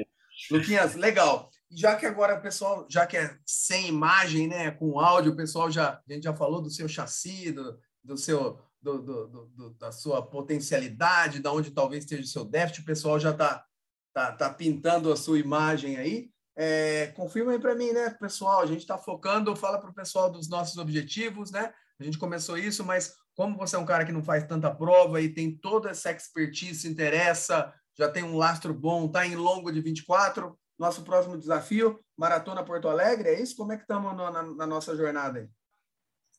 Luquinhas, 0.51 0.95
legal. 0.95 1.49
Já 1.71 1.95
que 1.95 2.05
agora 2.05 2.35
o 2.35 2.41
pessoal, 2.41 2.85
já 2.89 3.07
que 3.07 3.17
é 3.17 3.35
sem 3.45 3.88
imagem, 3.88 4.47
né, 4.47 4.71
com 4.71 4.99
áudio, 4.99 5.31
o 5.31 5.35
pessoal 5.35 5.71
já, 5.71 6.01
a 6.07 6.13
gente 6.13 6.23
já 6.23 6.35
falou 6.35 6.61
do 6.61 6.69
seu 6.69 6.88
chassi, 6.88 7.51
do, 7.51 7.77
do 8.03 8.15
seu 8.15 8.59
do, 8.95 9.27
do, 9.27 9.45
do, 9.47 9.69
da 9.75 9.91
sua 9.91 10.25
potencialidade, 10.25 11.39
da 11.39 11.51
onde 11.51 11.71
talvez 11.71 12.03
esteja 12.03 12.23
o 12.23 12.27
seu 12.27 12.45
déficit, 12.45 12.81
o 12.81 12.85
pessoal 12.85 13.19
já 13.19 13.31
está 13.31 13.65
tá, 14.13 14.31
tá 14.31 14.49
pintando 14.53 15.11
a 15.11 15.15
sua 15.15 15.38
imagem 15.38 15.97
aí. 15.97 16.29
É, 16.55 17.07
confirma 17.15 17.51
aí 17.51 17.59
para 17.59 17.75
mim, 17.75 17.91
né, 17.91 18.09
pessoal? 18.09 18.61
A 18.61 18.65
gente 18.65 18.79
está 18.79 18.97
focando, 18.97 19.55
fala 19.55 19.79
para 19.79 19.91
o 19.91 19.93
pessoal 19.93 20.29
dos 20.31 20.49
nossos 20.49 20.77
objetivos, 20.77 21.51
né? 21.51 21.71
A 21.99 22.03
gente 22.03 22.17
começou 22.17 22.57
isso, 22.57 22.83
mas 22.83 23.13
como 23.35 23.55
você 23.55 23.75
é 23.75 23.79
um 23.79 23.85
cara 23.85 24.05
que 24.05 24.11
não 24.11 24.23
faz 24.23 24.43
tanta 24.45 24.73
prova 24.73 25.21
e 25.21 25.33
tem 25.33 25.55
toda 25.55 25.91
essa 25.91 26.11
expertise, 26.11 26.81
se 26.81 26.88
interessa, 26.88 27.71
já 27.95 28.09
tem 28.09 28.23
um 28.23 28.38
lastro 28.38 28.73
bom, 28.73 29.05
está 29.05 29.25
em 29.25 29.35
longo 29.35 29.71
de 29.71 29.81
24, 29.81 30.57
nosso 30.77 31.03
próximo 31.03 31.38
desafio, 31.38 31.99
Maratona 32.17 32.63
Porto 32.63 32.88
Alegre, 32.88 33.29
é 33.29 33.41
isso? 33.41 33.55
Como 33.55 33.71
é 33.71 33.77
que 33.77 33.83
estamos 33.83 34.15
na, 34.15 34.41
na 34.41 34.67
nossa 34.67 34.95
jornada 34.95 35.39
aí? 35.39 35.49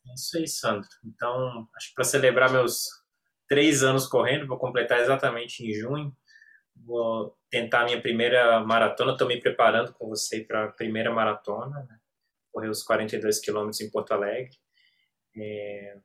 É 0.09 0.15
isso 0.15 0.39
aí, 0.39 0.49
Sandro. 0.49 0.89
Então, 1.05 1.69
acho 1.77 1.89
que 1.89 1.95
para 1.95 2.05
celebrar 2.05 2.51
meus 2.51 2.87
três 3.49 3.83
anos 3.83 4.07
correndo, 4.07 4.47
vou 4.47 4.59
completar 4.59 5.01
exatamente 5.01 5.65
em 5.65 5.73
junho. 5.73 6.15
Vou 6.77 7.37
tentar 7.51 7.83
a 7.83 7.85
minha 7.85 8.01
primeira 8.01 8.61
maratona. 8.61 9.13
Estou 9.13 9.27
me 9.27 9.41
preparando 9.41 9.93
com 9.93 10.09
você 10.09 10.41
para 10.41 10.65
a 10.65 10.73
primeira 10.73 11.13
maratona. 11.13 11.83
Né? 11.89 11.99
Correr 12.53 12.69
os 12.69 12.83
42 12.83 13.41
quilômetros 13.41 13.81
em 13.81 13.91
Porto 13.91 14.13
Alegre. 14.13 14.57
É... 15.37 15.97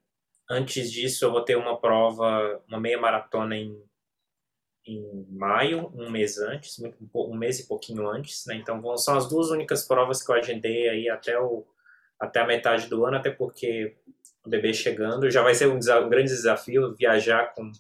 Antes 0.50 0.92
disso, 0.92 1.26
eu 1.26 1.32
vou 1.32 1.44
ter 1.44 1.56
uma 1.56 1.80
prova, 1.80 2.62
uma 2.68 2.80
meia 2.80 3.00
maratona 3.00 3.56
em, 3.56 3.82
em 4.86 5.26
maio, 5.30 5.90
um 5.96 6.10
mês 6.10 6.38
antes, 6.38 6.78
um 7.16 7.36
mês 7.36 7.60
e 7.60 7.68
pouquinho 7.68 8.08
antes. 8.08 8.46
Né? 8.46 8.56
Então, 8.56 8.98
são 8.98 9.16
as 9.16 9.30
duas 9.30 9.50
únicas 9.50 9.88
provas 9.88 10.22
que 10.22 10.30
eu 10.30 10.36
agendei 10.36 10.90
aí 10.90 11.10
até 11.10 11.40
o 11.40 11.66
até 12.24 12.40
a 12.40 12.48
metade 12.48 12.88
do 12.88 13.06
ano, 13.06 13.18
até 13.18 13.30
porque 13.30 13.96
o 14.46 14.50
bebê 14.50 14.74
chegando 14.74 15.30
já 15.30 15.42
vai 15.42 15.54
ser 15.54 15.68
um, 15.68 15.76
um 15.76 16.10
grande 16.10 16.30
desafio 16.30 16.96
viajar 16.96 17.54
com, 17.54 17.72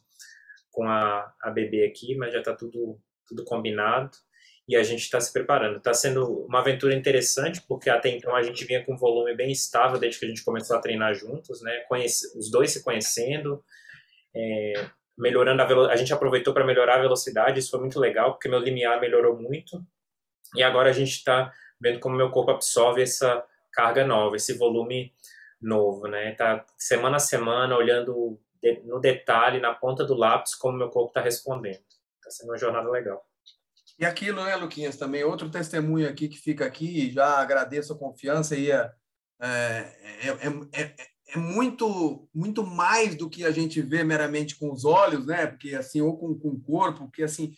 com 0.71 0.87
a, 0.87 1.33
a 1.41 1.49
bebê 1.49 1.85
aqui, 1.85 2.15
mas 2.15 2.33
já 2.33 2.39
está 2.39 2.53
tudo, 2.53 2.99
tudo 3.25 3.45
combinado 3.45 4.11
e 4.67 4.75
a 4.75 4.83
gente 4.83 5.01
está 5.01 5.19
se 5.19 5.31
preparando. 5.31 5.77
Está 5.77 5.93
sendo 5.93 6.45
uma 6.45 6.59
aventura 6.59 6.93
interessante, 6.93 7.61
porque 7.67 7.89
até 7.89 8.09
então 8.09 8.35
a 8.35 8.43
gente 8.43 8.65
vinha 8.65 8.83
com 8.83 8.93
um 8.93 8.97
volume 8.97 9.35
bem 9.35 9.51
estável 9.51 9.97
desde 9.97 10.19
que 10.19 10.25
a 10.25 10.29
gente 10.29 10.43
começou 10.43 10.75
a 10.77 10.81
treinar 10.81 11.13
juntos, 11.13 11.61
né? 11.61 11.79
Conhece, 11.87 12.37
os 12.37 12.51
dois 12.51 12.71
se 12.71 12.83
conhecendo, 12.83 13.63
é, 14.35 14.89
melhorando 15.17 15.61
a 15.61 15.65
velocidade. 15.65 15.97
A 15.97 15.99
gente 16.01 16.13
aproveitou 16.13 16.53
para 16.53 16.65
melhorar 16.65 16.95
a 16.95 17.01
velocidade, 17.01 17.59
isso 17.59 17.71
foi 17.71 17.79
muito 17.79 17.99
legal, 17.99 18.33
porque 18.33 18.49
meu 18.49 18.59
limiar 18.59 18.99
melhorou 18.99 19.37
muito. 19.37 19.81
E 20.55 20.63
agora 20.63 20.89
a 20.89 20.93
gente 20.93 21.11
está 21.11 21.51
vendo 21.79 21.99
como 21.99 22.15
meu 22.15 22.29
corpo 22.29 22.51
absorve 22.51 23.01
essa 23.01 23.45
carga 23.73 24.05
nova, 24.05 24.35
esse 24.35 24.53
volume 24.57 25.11
novo, 25.61 26.07
né? 26.07 26.33
Tá 26.33 26.65
semana 26.77 27.17
a 27.17 27.19
semana 27.19 27.75
olhando 27.75 28.39
no 28.85 28.99
detalhe, 28.99 29.59
na 29.59 29.73
ponta 29.73 30.05
do 30.05 30.13
lápis, 30.13 30.55
como 30.55 30.77
meu 30.77 30.89
corpo 30.89 31.09
está 31.09 31.21
respondendo. 31.21 31.83
Está 32.17 32.29
sendo 32.29 32.49
uma 32.49 32.57
jornada 32.57 32.89
legal. 32.89 33.25
E 33.99 34.05
aquilo, 34.05 34.43
né, 34.43 34.55
Luquinhas, 34.55 34.97
também 34.97 35.23
outro 35.23 35.49
testemunho 35.49 36.09
aqui 36.09 36.27
que 36.27 36.37
fica 36.37 36.65
aqui, 36.65 37.11
já 37.11 37.37
agradeço 37.37 37.93
a 37.93 37.97
confiança 37.97 38.55
e 38.55 38.71
é, 38.71 38.91
é, 39.41 39.91
é, 40.21 40.81
é, 40.81 40.95
é, 41.29 41.37
muito 41.37 42.27
muito 42.33 42.65
mais 42.65 43.15
do 43.15 43.29
que 43.29 43.45
a 43.45 43.51
gente 43.51 43.81
vê 43.81 44.03
meramente 44.03 44.55
com 44.55 44.71
os 44.71 44.83
olhos, 44.83 45.27
né? 45.27 45.45
Porque 45.47 45.75
assim, 45.75 46.01
ou 46.01 46.17
com, 46.17 46.37
com 46.37 46.49
o 46.49 46.61
corpo, 46.61 47.05
porque 47.05 47.23
assim, 47.23 47.53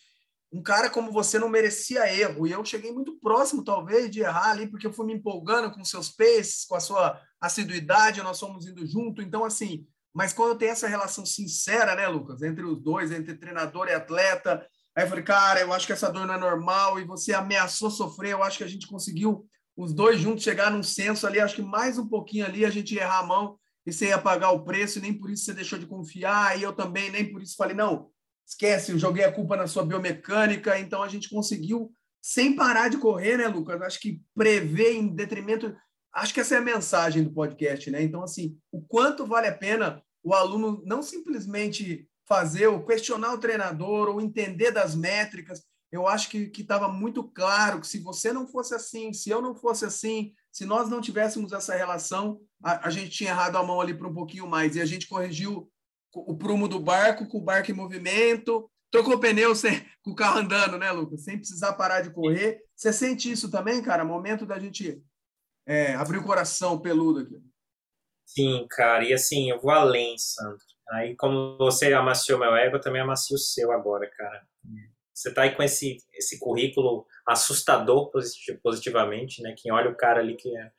um 0.55 0.61
cara 0.61 0.89
como 0.89 1.11
você 1.11 1.37
não 1.37 1.49
merecia 1.49 2.09
erro. 2.13 2.47
E 2.47 2.51
eu 2.53 2.63
cheguei 2.63 2.89
muito 2.89 3.19
próximo, 3.19 3.61
talvez, 3.61 4.09
de 4.09 4.21
errar 4.21 4.51
ali, 4.51 4.67
porque 4.67 4.87
eu 4.87 4.93
fui 4.93 5.05
me 5.05 5.13
empolgando 5.13 5.69
com 5.69 5.83
seus 5.83 6.07
paces, 6.07 6.63
com 6.63 6.75
a 6.75 6.79
sua 6.79 7.19
assiduidade, 7.41 8.23
nós 8.23 8.39
fomos 8.39 8.65
indo 8.65 8.87
junto. 8.87 9.21
Então, 9.21 9.43
assim, 9.43 9.85
mas 10.13 10.31
quando 10.31 10.57
tem 10.57 10.69
essa 10.69 10.87
relação 10.87 11.25
sincera, 11.25 11.93
né, 11.93 12.07
Lucas, 12.07 12.41
entre 12.41 12.63
os 12.63 12.81
dois, 12.81 13.11
entre 13.11 13.35
treinador 13.35 13.89
e 13.89 13.93
atleta, 13.93 14.65
aí 14.95 15.03
eu 15.03 15.09
falei, 15.09 15.25
cara, 15.25 15.59
eu 15.59 15.73
acho 15.73 15.85
que 15.85 15.91
essa 15.91 16.09
dor 16.09 16.25
não 16.25 16.35
é 16.35 16.39
normal, 16.39 17.01
e 17.01 17.03
você 17.03 17.33
ameaçou 17.33 17.91
sofrer, 17.91 18.31
eu 18.31 18.41
acho 18.41 18.59
que 18.59 18.63
a 18.63 18.69
gente 18.69 18.87
conseguiu 18.87 19.45
os 19.75 19.93
dois 19.93 20.21
juntos 20.21 20.45
chegar 20.45 20.71
num 20.71 20.81
senso 20.81 21.27
ali, 21.27 21.37
acho 21.37 21.55
que 21.55 21.61
mais 21.61 21.97
um 21.97 22.07
pouquinho 22.07 22.45
ali 22.45 22.63
a 22.63 22.69
gente 22.69 22.95
errar 22.95 23.19
a 23.19 23.25
mão 23.25 23.59
e 23.85 23.91
você 23.91 24.07
ia 24.07 24.17
pagar 24.17 24.51
o 24.51 24.63
preço, 24.63 24.99
e 24.99 25.01
nem 25.01 25.13
por 25.13 25.29
isso 25.29 25.43
você 25.43 25.53
deixou 25.53 25.77
de 25.77 25.85
confiar, 25.85 26.57
e 26.57 26.63
eu 26.63 26.71
também 26.71 27.11
nem 27.11 27.29
por 27.29 27.41
isso 27.41 27.57
falei, 27.57 27.75
não, 27.75 28.09
esquece, 28.47 28.91
eu 28.91 28.99
joguei 28.99 29.23
a 29.23 29.31
culpa 29.31 29.57
na 29.57 29.67
sua 29.67 29.85
biomecânica, 29.85 30.79
então 30.79 31.01
a 31.01 31.07
gente 31.07 31.29
conseguiu, 31.29 31.91
sem 32.21 32.55
parar 32.55 32.89
de 32.89 32.97
correr, 32.97 33.37
né, 33.37 33.47
Lucas? 33.47 33.81
Acho 33.81 33.99
que 33.99 34.21
prever 34.35 34.93
em 34.93 35.07
detrimento. 35.07 35.75
Acho 36.13 36.33
que 36.33 36.39
essa 36.39 36.55
é 36.55 36.57
a 36.59 36.61
mensagem 36.61 37.23
do 37.23 37.33
podcast, 37.33 37.89
né? 37.91 38.01
Então, 38.01 38.23
assim, 38.23 38.57
o 38.71 38.81
quanto 38.81 39.25
vale 39.25 39.47
a 39.47 39.55
pena 39.55 40.01
o 40.23 40.33
aluno 40.33 40.81
não 40.85 41.03
simplesmente 41.03 42.09
fazer 42.27 42.65
ou 42.65 42.83
questionar 42.83 43.33
o 43.33 43.37
treinador 43.37 44.09
ou 44.09 44.19
entender 44.19 44.71
das 44.71 44.95
métricas. 44.95 45.63
Eu 45.91 46.07
acho 46.07 46.29
que 46.29 46.51
estava 46.57 46.87
muito 46.87 47.23
claro 47.23 47.79
que 47.79 47.87
se 47.87 47.99
você 47.99 48.33
não 48.33 48.47
fosse 48.47 48.73
assim, 48.73 49.13
se 49.13 49.29
eu 49.29 49.39
não 49.39 49.53
fosse 49.53 49.85
assim, 49.85 50.33
se 50.51 50.65
nós 50.65 50.89
não 50.89 50.99
tivéssemos 50.99 51.53
essa 51.53 51.75
relação, 51.75 52.41
a, 52.63 52.87
a 52.87 52.89
gente 52.89 53.11
tinha 53.11 53.29
errado 53.29 53.55
a 53.57 53.63
mão 53.63 53.79
ali 53.79 53.93
para 53.93 54.07
um 54.07 54.13
pouquinho 54.13 54.47
mais. 54.47 54.75
E 54.75 54.81
a 54.81 54.85
gente 54.85 55.07
corrigiu 55.07 55.69
o 56.16 56.38
prumo 56.38 56.68
do 56.68 56.80
barco 56.80 57.28
com 57.28 57.39
o 57.39 57.43
barco 57.43 57.72
em 57.72 57.74
movimento, 57.74 58.70
trocou 58.91 59.20
pneu 59.20 59.53
sem, 59.55 59.86
com 60.01 60.11
o 60.11 60.16
carro 60.16 60.39
andando, 60.39 60.78
né, 60.78 60.91
Lucas? 60.91 61.24
Sem 61.24 61.38
precisar 61.38 61.74
parar 61.74 62.01
de 62.01 62.11
correr. 62.11 62.61
Você 62.76 62.93
sente 62.93 63.32
isso 63.32 63.51
também, 63.51 63.82
cara? 63.82 64.05
Momento 64.05 64.45
da 64.45 64.57
gente 64.57 65.01
é, 65.68 65.93
abrir 65.95 66.18
o 66.18 66.24
coração 66.24 66.80
peludo 66.80 67.20
aqui. 67.20 67.41
Sim, 68.26 68.66
cara. 68.70 69.03
E 69.03 69.13
assim, 69.13 69.49
eu 69.49 69.59
vou 69.59 69.72
além, 69.72 70.18
Sandro. 70.18 70.57
Aí, 70.91 71.16
como 71.16 71.57
você 71.57 71.93
amaciou 71.93 72.39
meu 72.39 72.55
ego, 72.55 72.78
eu 72.78 72.82
também 72.82 73.01
amacio 73.01 73.36
o 73.36 73.39
seu 73.39 73.72
agora, 73.72 74.09
cara. 74.11 74.47
Você 75.13 75.34
tá 75.34 75.43
aí 75.43 75.55
com 75.55 75.63
esse, 75.63 75.97
esse 76.13 76.39
currículo 76.39 77.05
assustador 77.28 78.11
positivamente, 78.61 79.41
né? 79.41 79.55
Quem 79.57 79.72
olha 79.72 79.89
o 79.89 79.95
cara 79.95 80.20
ali 80.20 80.36
que 80.36 80.55
é 80.55 80.72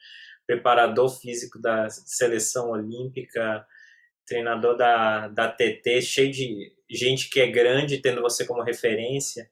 preparador 0.46 1.08
físico 1.08 1.60
da 1.60 1.88
seleção 1.90 2.70
olímpica, 2.70 3.66
treinador 4.26 4.76
da, 4.76 5.28
da 5.28 5.48
TT, 5.48 6.02
cheio 6.02 6.30
de 6.30 6.72
gente 6.90 7.28
que 7.30 7.40
é 7.40 7.46
grande, 7.46 7.98
tendo 7.98 8.20
você 8.20 8.44
como 8.44 8.62
referência, 8.62 9.48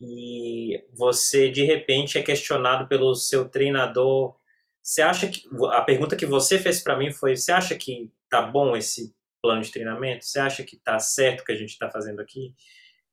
e 0.00 0.82
você 0.92 1.48
de 1.50 1.64
repente 1.64 2.18
é 2.18 2.22
questionado 2.22 2.86
pelo 2.88 3.14
seu 3.14 3.48
treinador. 3.48 4.36
Você 4.82 5.02
acha 5.02 5.28
que 5.28 5.42
a 5.70 5.80
pergunta 5.82 6.16
que 6.16 6.26
você 6.26 6.58
fez 6.58 6.80
para 6.80 6.96
mim 6.96 7.10
foi: 7.12 7.36
você 7.36 7.52
acha 7.52 7.74
que 7.74 8.10
tá 8.28 8.42
bom 8.42 8.76
esse 8.76 9.14
plano 9.40 9.62
de 9.62 9.70
treinamento? 9.70 10.24
Você 10.24 10.38
acha 10.38 10.62
que 10.64 10.76
tá 10.76 10.98
certo 10.98 11.40
o 11.40 11.44
que 11.44 11.52
a 11.52 11.56
gente 11.56 11.70
está 11.70 11.90
fazendo 11.90 12.20
aqui? 12.20 12.54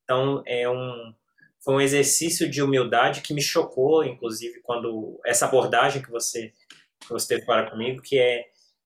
Então 0.03 0.43
é 0.45 0.69
um 0.69 1.13
foi 1.63 1.75
um 1.75 1.81
exercício 1.81 2.49
de 2.49 2.61
humildade 2.61 3.21
que 3.21 3.33
me 3.33 3.41
chocou, 3.41 4.03
inclusive 4.03 4.59
quando 4.61 5.19
essa 5.25 5.45
abordagem 5.45 6.01
que 6.01 6.11
você 6.11 6.51
que 6.99 7.09
você 7.09 7.35
teve 7.35 7.45
para 7.45 7.69
comigo, 7.69 8.01
que 8.01 8.17
é, 8.17 8.45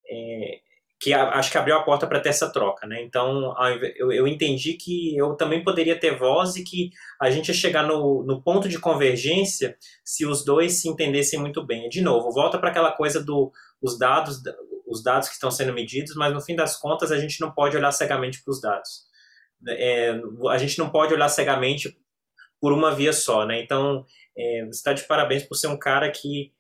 é 0.10 0.60
que 1.00 1.14
acho 1.14 1.52
que 1.52 1.58
abriu 1.58 1.76
a 1.76 1.84
porta 1.84 2.08
para 2.08 2.20
ter 2.20 2.30
essa 2.30 2.52
troca, 2.52 2.88
né? 2.88 3.04
Então 3.04 3.54
eu, 3.98 4.12
eu 4.12 4.28
entendi 4.28 4.74
que 4.74 5.16
eu 5.16 5.36
também 5.36 5.64
poderia 5.64 6.00
ter 6.00 6.18
voz 6.18 6.56
e 6.56 6.64
que 6.64 6.90
a 7.22 7.30
gente 7.30 7.50
ia 7.50 7.54
chegar 7.54 7.84
no, 7.84 8.24
no 8.24 8.42
ponto 8.42 8.68
de 8.68 8.80
convergência 8.80 9.78
se 10.04 10.26
os 10.26 10.44
dois 10.44 10.82
se 10.82 10.90
entendessem 10.90 11.40
muito 11.40 11.64
bem. 11.64 11.88
De 11.88 12.02
novo, 12.02 12.32
volta 12.32 12.58
para 12.58 12.70
aquela 12.70 12.92
coisa 12.92 13.24
do 13.24 13.52
os 13.80 13.98
dados, 13.98 14.42
os 14.88 15.04
dados 15.04 15.28
que 15.28 15.36
estão 15.36 15.52
sendo 15.52 15.72
medidos, 15.72 16.16
mas 16.16 16.34
no 16.34 16.42
fim 16.42 16.56
das 16.56 16.76
contas 16.76 17.12
a 17.12 17.20
gente 17.20 17.40
não 17.40 17.52
pode 17.52 17.78
olhar 17.78 17.92
cegamente 17.92 18.44
para 18.44 18.52
os 18.52 18.60
dados. 18.60 19.06
É, 19.68 20.20
a 20.50 20.58
gente 20.58 20.80
não 20.80 20.90
pode 20.90 21.14
olhar 21.14 21.30
cegamente 21.30 21.96
por 22.60 22.74
uma 22.74 22.94
via 22.94 23.14
só, 23.14 23.46
né? 23.46 23.62
Então 23.62 24.04
é, 24.36 24.66
você 24.66 24.78
está 24.78 24.94
de 24.94 25.04
parabéns 25.04 25.44
por 25.44 25.54
ser 25.54 25.68
um 25.68 25.78
cara 25.78 26.10
que 26.10 26.52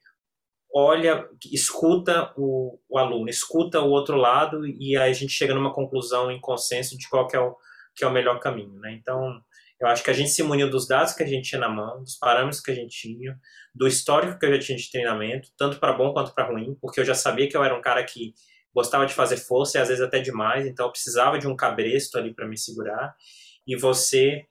olha, 0.74 1.28
escuta 1.51 2.34
o, 2.38 2.80
o, 2.89 2.97
aluno, 2.97 3.30
escuta 3.30 3.80
o 3.82 3.89
outro 3.89 4.18
lado 4.18 4.65
e 4.65 4.97
aí 4.97 5.09
a 5.09 5.13
gente 5.13 5.32
chega 5.32 5.53
numa 5.53 5.74
conclusão 5.74 6.32
em 6.32 6.39
consenso 6.39 6.97
de 6.97 7.07
qual 7.09 7.28
que 7.28 7.36
é 7.36 7.39
o, 7.39 7.55
que 7.95 8.03
é 8.03 8.07
o 8.07 8.11
melhor 8.11 8.39
caminho, 8.39 8.80
né? 8.80 8.93
Então, 8.93 9.41
eu 9.80 9.88
acho 9.88 10.03
que 10.03 10.09
a 10.09 10.13
gente 10.13 10.30
se 10.30 10.43
muniu 10.43 10.70
dos 10.70 10.88
dados 10.88 11.13
que 11.13 11.24
a 11.24 11.28
gente 11.28 11.49
tinha 11.49 11.61
na 11.61 11.70
mão, 11.70 12.01
dos 12.01 12.18
parâmetros 12.18 12.61
que 12.61 12.72
a 12.72 12.76
gente 12.76 12.95
tinha, 12.95 13.39
do 13.74 13.88
histórico 13.88 14.39
que 14.39 14.45
eu 14.45 14.53
já 14.53 14.59
tinha 14.59 14.78
de 14.78 14.89
treinamento, 14.89 15.49
tanto 15.57 15.80
para 15.80 15.93
bom 15.93 16.13
quanto 16.13 16.34
para 16.34 16.47
ruim, 16.47 16.76
porque 16.82 16.99
eu 16.99 17.05
já 17.05 17.13
sabia 17.13 17.47
que 17.47 17.55
eu 17.55 17.63
era 17.63 17.76
um 17.76 17.82
cara 17.82 18.03
que 18.03 18.34
gostava 18.74 19.05
de 19.05 19.13
fazer 19.13 19.38
força 19.38 19.78
e 19.78 19.82
às 19.82 19.88
vezes 19.88 20.03
até 20.03 20.20
demais, 20.20 20.65
então 20.65 20.86
eu 20.86 20.91
precisava 20.91 21.39
de 21.39 21.47
um 21.47 21.55
cabresto 21.55 22.18
ali 22.18 22.34
para 22.34 22.47
me 22.47 22.57
segurar. 22.57 23.15
E 23.65 23.76
você 23.76 24.45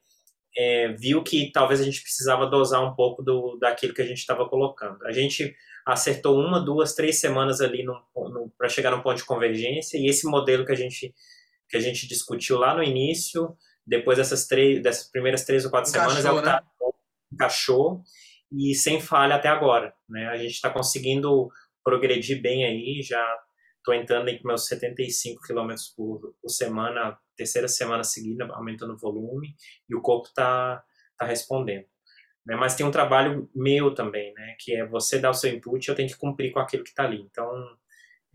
é, 0.56 0.88
viu 0.92 1.22
que 1.22 1.50
talvez 1.52 1.80
a 1.80 1.84
gente 1.84 2.02
precisava 2.02 2.46
dosar 2.46 2.82
um 2.82 2.94
pouco 2.94 3.22
do, 3.22 3.56
daquilo 3.60 3.94
que 3.94 4.02
a 4.02 4.06
gente 4.06 4.18
estava 4.18 4.48
colocando. 4.48 5.04
A 5.06 5.12
gente 5.12 5.54
acertou 5.86 6.36
uma, 6.38 6.58
duas, 6.58 6.94
três 6.94 7.20
semanas 7.20 7.60
ali 7.60 7.84
para 8.58 8.68
chegar 8.68 8.90
no 8.90 9.02
ponto 9.02 9.18
de 9.18 9.24
convergência 9.24 9.96
e 9.96 10.06
esse 10.08 10.26
modelo 10.26 10.66
que 10.66 10.72
a 10.72 10.76
gente 10.76 11.14
que 11.68 11.76
a 11.76 11.80
gente 11.80 12.06
discutiu 12.06 12.58
lá 12.58 12.76
no 12.76 12.82
início, 12.82 13.56
depois 13.84 14.18
dessas 14.18 14.46
três, 14.46 14.80
dessas 14.80 15.10
primeiras 15.10 15.44
três 15.44 15.64
ou 15.64 15.70
quatro 15.70 15.90
encaixou, 15.90 16.22
semanas, 16.22 16.24
é 16.24 16.30
o 16.30 16.38
que 16.38 16.44
tá, 16.44 16.60
né? 16.60 16.92
encaixou 17.32 18.02
e 18.52 18.74
sem 18.74 19.00
falha 19.00 19.34
até 19.34 19.48
agora, 19.48 19.92
né? 20.08 20.28
A 20.28 20.36
gente 20.36 20.52
está 20.52 20.70
conseguindo 20.70 21.48
progredir 21.84 22.40
bem 22.40 22.64
aí, 22.64 23.02
já 23.02 23.24
estou 23.78 23.94
entrando 23.94 24.28
em 24.28 24.40
meus 24.44 24.66
75 24.66 25.40
km 25.42 25.74
por, 25.96 26.34
por 26.40 26.48
semana, 26.48 27.18
terceira 27.36 27.68
semana 27.68 28.04
seguida, 28.04 28.46
aumentando 28.52 28.94
o 28.94 28.98
volume 28.98 29.54
e 29.88 29.94
o 29.94 30.00
corpo 30.00 30.28
está 30.28 30.82
tá 31.18 31.26
respondendo. 31.26 31.86
Né? 32.46 32.54
Mas 32.54 32.74
tem 32.76 32.86
um 32.86 32.90
trabalho 32.90 33.50
meu 33.54 33.92
também, 33.92 34.32
né? 34.34 34.54
Que 34.58 34.76
é 34.76 34.86
você 34.86 35.18
dar 35.18 35.30
o 35.30 35.34
seu 35.34 35.52
input 35.52 35.84
e 35.84 35.90
eu 35.90 35.96
tenho 35.96 36.08
que 36.08 36.16
cumprir 36.16 36.52
com 36.52 36.60
aquilo 36.60 36.84
que 36.84 36.90
está 36.90 37.04
ali. 37.04 37.20
Então, 37.20 37.50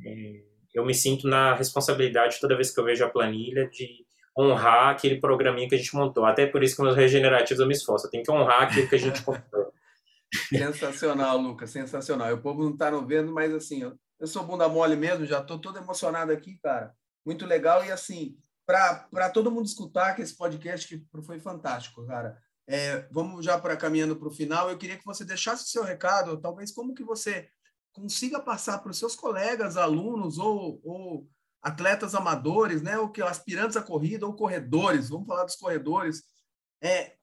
é, 0.05 0.43
eu 0.74 0.86
me 0.86 0.93
sinto 0.93 1.28
na 1.28 1.55
responsabilidade 1.55 2.39
toda 2.39 2.55
vez 2.55 2.74
que 2.74 2.80
eu 2.80 2.84
vejo 2.84 3.05
a 3.05 3.09
planilha 3.09 3.70
de 3.70 4.05
honrar 4.38 4.89
aquele 4.89 5.20
programinha 5.20 5.68
que 5.68 5.76
a 5.76 5.78
gente 5.78 5.95
montou. 5.95 6.26
Até 6.26 6.45
por 6.45 6.64
isso 6.64 6.76
que 6.76 6.82
meus 6.82 6.95
regenerativos 6.95 7.59
eu 7.59 7.68
me 7.68 7.74
esforço. 7.74 8.07
Eu 8.07 8.12
tenho 8.12 8.24
que 8.24 8.32
honrar 8.32 8.64
aquilo 8.64 8.88
que 8.88 8.95
a 8.95 8.99
gente 8.99 9.26
montou. 9.26 9.74
sensacional, 10.49 11.38
Lucas, 11.38 11.70
sensacional. 11.70 12.34
O 12.34 12.41
povo 12.41 12.64
não 12.64 12.72
está 12.72 12.91
não 12.91 13.05
vendo, 13.05 13.32
mas 13.34 13.53
assim, 13.53 13.82
eu, 13.82 13.97
eu 14.20 14.28
sou 14.28 14.43
bunda 14.43 14.68
mole 14.68 14.95
mesmo, 14.95 15.26
já 15.26 15.39
estou 15.39 15.59
todo 15.59 15.78
emocionado 15.78 16.32
aqui, 16.32 16.57
cara. 16.62 16.93
Muito 17.26 17.45
legal 17.45 17.86
e 17.86 17.91
assim, 17.91 18.36
para 18.66 19.30
todo 19.30 19.51
mundo 19.51 19.66
escutar 19.66 20.16
que 20.16 20.22
esse 20.22 20.36
podcast 20.36 20.88
que 20.88 21.05
foi 21.24 21.39
fantástico, 21.39 22.05
cara. 22.07 22.38
É, 22.68 23.07
vamos 23.12 23.43
já 23.43 23.59
para 23.59 23.76
caminhando 23.76 24.16
para 24.16 24.28
o 24.28 24.34
final. 24.34 24.70
Eu 24.70 24.78
queria 24.78 24.97
que 24.97 25.05
você 25.05 25.26
deixasse 25.26 25.64
o 25.64 25.68
seu 25.68 25.84
recado, 25.84 26.39
talvez 26.39 26.72
como 26.72 26.93
que 26.93 27.03
você 27.03 27.49
consiga 27.91 28.39
passar 28.39 28.80
para 28.80 28.91
os 28.91 28.97
seus 28.97 29.16
colegas, 29.16 29.78
alunos 29.78 30.38
ou, 30.38 30.80
ou, 30.84 31.30
atletas 31.62 32.16
amadores, 32.16 32.82
né, 32.82 32.97
ou 32.97 33.09
que 33.09 33.22
aspirantes 33.22 33.78
à 33.78 33.82
corrida 33.82 34.26
ou 34.26 34.34
corredores. 34.34 35.09
Vamos 35.09 35.28
falar 35.28 35.43
dos 35.43 35.55
corredores. 35.55 36.24
É, 36.82 37.14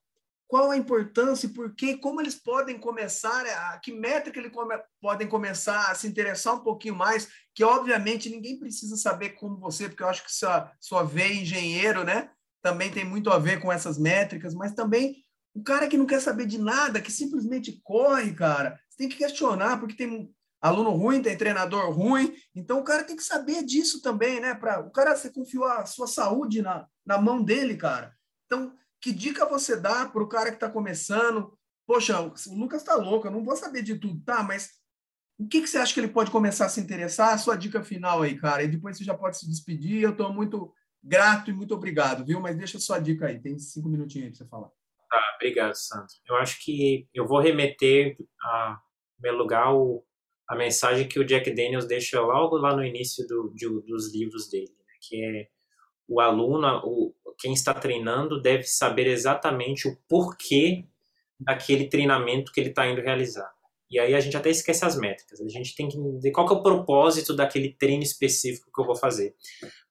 qual 0.47 0.70
a 0.70 0.76
importância 0.76 1.47
e 1.47 1.51
por 1.51 1.74
que, 1.74 1.99
como 1.99 2.20
eles 2.20 2.36
podem 2.36 2.78
começar, 2.78 3.45
a 3.47 3.78
que 3.78 3.93
métrica 3.93 4.39
eles 4.39 4.53
come, 4.53 4.78
podem 5.01 5.28
começar 5.28 5.91
a 5.91 5.95
se 5.95 6.07
interessar 6.07 6.55
um 6.55 6.62
pouquinho 6.62 6.95
mais, 6.95 7.28
que 7.55 7.64
obviamente 7.64 8.30
ninguém 8.30 8.59
precisa 8.59 8.97
saber 8.97 9.30
como 9.30 9.59
você, 9.59 9.89
porque 9.89 10.03
eu 10.03 10.09
acho 10.09 10.24
que 10.24 10.32
sua, 10.32 10.72
sua 10.80 11.03
veia 11.03 11.34
engenheiro, 11.34 12.05
né, 12.05 12.30
também 12.62 12.91
tem 12.91 13.05
muito 13.05 13.30
a 13.30 13.39
ver 13.39 13.61
com 13.61 13.70
essas 13.70 13.99
métricas, 13.99 14.55
mas 14.55 14.72
também 14.72 15.24
o 15.59 15.63
cara 15.63 15.89
que 15.89 15.99
não 15.99 16.07
quer 16.07 16.21
saber 16.21 16.47
de 16.47 16.57
nada, 16.57 17.01
que 17.01 17.11
simplesmente 17.11 17.81
corre, 17.83 18.33
cara, 18.33 18.79
você 18.89 18.99
tem 18.99 19.09
que 19.09 19.17
questionar, 19.17 19.79
porque 19.79 19.97
tem 19.97 20.33
aluno 20.61 20.91
ruim, 20.91 21.21
tem 21.21 21.37
treinador 21.37 21.91
ruim, 21.91 22.33
então 22.55 22.79
o 22.79 22.85
cara 22.85 23.03
tem 23.03 23.17
que 23.17 23.25
saber 23.25 23.65
disso 23.65 24.01
também, 24.01 24.41
né? 24.41 24.55
Pra, 24.55 24.81
o 24.81 24.91
cara, 24.91 25.17
você 25.17 25.31
confiou 25.31 25.65
a 25.65 25.85
sua 25.85 26.07
saúde 26.07 26.63
na, 26.63 26.87
na 27.05 27.21
mão 27.21 27.43
dele, 27.43 27.77
cara. 27.77 28.15
Então, 28.47 28.73
que 29.01 29.13
dica 29.13 29.47
você 29.47 29.77
dá 29.77 30.07
para 30.07 30.23
o 30.23 30.29
cara 30.29 30.51
que 30.51 30.57
está 30.57 30.71
começando? 30.71 31.53
Poxa, 31.87 32.21
o 32.21 32.55
Lucas 32.55 32.83
está 32.83 32.95
louco, 32.95 33.27
eu 33.27 33.33
não 33.33 33.45
vou 33.45 33.57
saber 33.57 33.83
de 33.83 33.97
tudo, 33.97 34.23
tá? 34.25 34.43
Mas 34.45 34.71
o 35.39 35.47
que, 35.49 35.61
que 35.61 35.67
você 35.67 35.79
acha 35.79 35.93
que 35.93 36.01
ele 36.01 36.09
pode 36.09 36.31
começar 36.31 36.67
a 36.67 36.69
se 36.69 36.81
interessar? 36.81 37.35
A 37.35 37.39
sua 37.39 37.57
dica 37.57 37.83
final 37.83 38.23
aí, 38.23 38.37
cara. 38.37 38.63
E 38.63 38.69
depois 38.69 38.97
você 38.97 39.05
já 39.05 39.15
pode 39.15 39.39
se 39.39 39.49
despedir. 39.49 40.03
Eu 40.03 40.11
estou 40.11 40.33
muito 40.33 40.73
grato 41.03 41.51
e 41.51 41.55
muito 41.55 41.75
obrigado, 41.75 42.25
viu? 42.25 42.41
Mas 42.41 42.57
deixa 42.57 42.77
a 42.77 42.81
sua 42.81 42.99
dica 42.99 43.27
aí, 43.27 43.41
tem 43.41 43.59
cinco 43.59 43.89
minutinhos 43.89 44.27
aí 44.27 44.31
para 44.31 44.39
você 44.39 44.49
falar. 44.49 44.78
Tá, 45.11 45.23
obrigado, 45.37 45.75
Santo. 45.75 46.15
Eu 46.29 46.37
acho 46.37 46.63
que 46.63 47.09
eu 47.15 47.27
vou 47.27 47.41
remeter, 47.41 48.17
a, 48.43 48.79
em 49.13 49.23
primeiro 49.23 49.43
lugar, 49.43 49.75
o, 49.75 50.05
a 50.49 50.55
mensagem 50.57 51.09
que 51.09 51.19
o 51.19 51.25
Jack 51.25 51.51
Daniels 51.51 51.87
deixa 51.87 52.21
logo 52.21 52.57
lá 52.57 52.75
no 52.75 52.85
início 52.85 53.27
do, 53.27 53.53
de, 53.55 53.69
dos 53.87 54.13
livros 54.13 54.49
dele, 54.49 54.75
né? 54.87 54.95
que 55.01 55.25
é 55.25 55.49
o 56.07 56.21
aluno, 56.21 56.81
o, 56.85 57.15
quem 57.39 57.53
está 57.53 57.73
treinando 57.73 58.41
deve 58.41 58.65
saber 58.65 59.07
exatamente 59.07 59.87
o 59.87 59.97
porquê 60.09 60.87
daquele 61.39 61.89
treinamento 61.89 62.53
que 62.53 62.61
ele 62.61 62.71
está 62.71 62.87
indo 62.87 63.01
realizar. 63.01 63.51
E 63.91 63.99
aí 63.99 64.15
a 64.15 64.21
gente 64.21 64.37
até 64.37 64.51
esquece 64.51 64.85
as 64.85 64.99
métricas. 64.99 65.41
A 65.41 65.49
gente 65.49 65.75
tem 65.75 65.89
que 65.89 65.97
entender 65.97 66.31
qual 66.31 66.47
que 66.47 66.53
é 66.53 66.57
o 66.57 66.63
propósito 66.63 67.35
daquele 67.35 67.73
treino 67.73 68.03
específico 68.03 68.71
que 68.75 68.81
eu 68.81 68.85
vou 68.85 68.97
fazer. 68.97 69.35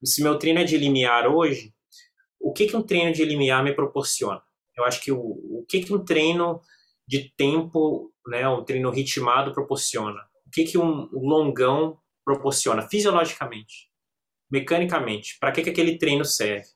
Se 0.04 0.22
meu 0.22 0.38
treino 0.38 0.60
é 0.60 0.64
de 0.64 0.78
limiar 0.78 1.28
hoje, 1.28 1.74
o 2.40 2.54
que, 2.54 2.68
que 2.68 2.76
um 2.76 2.84
treino 2.84 3.12
de 3.12 3.26
limiar 3.26 3.64
me 3.64 3.74
proporciona? 3.74 4.42
Eu 4.78 4.86
acho 4.86 5.02
que 5.02 5.12
o, 5.12 5.20
o 5.20 5.66
que, 5.68 5.82
que 5.82 5.94
um 5.94 6.04
treino 6.04 6.62
de 7.08 7.32
tempo, 7.36 8.12
né, 8.28 8.48
um 8.48 8.64
treino 8.64 8.92
ritmado 8.92 9.54
proporciona? 9.54 10.20
O 10.46 10.52
que, 10.52 10.66
que 10.66 10.78
um 10.78 11.10
longão 11.12 11.98
proporciona 12.24 12.88
fisiologicamente, 12.88 13.90
mecanicamente? 14.52 15.38
Para 15.40 15.52
que, 15.52 15.64
que 15.64 15.70
aquele 15.70 15.98
treino 15.98 16.26
serve? 16.26 16.68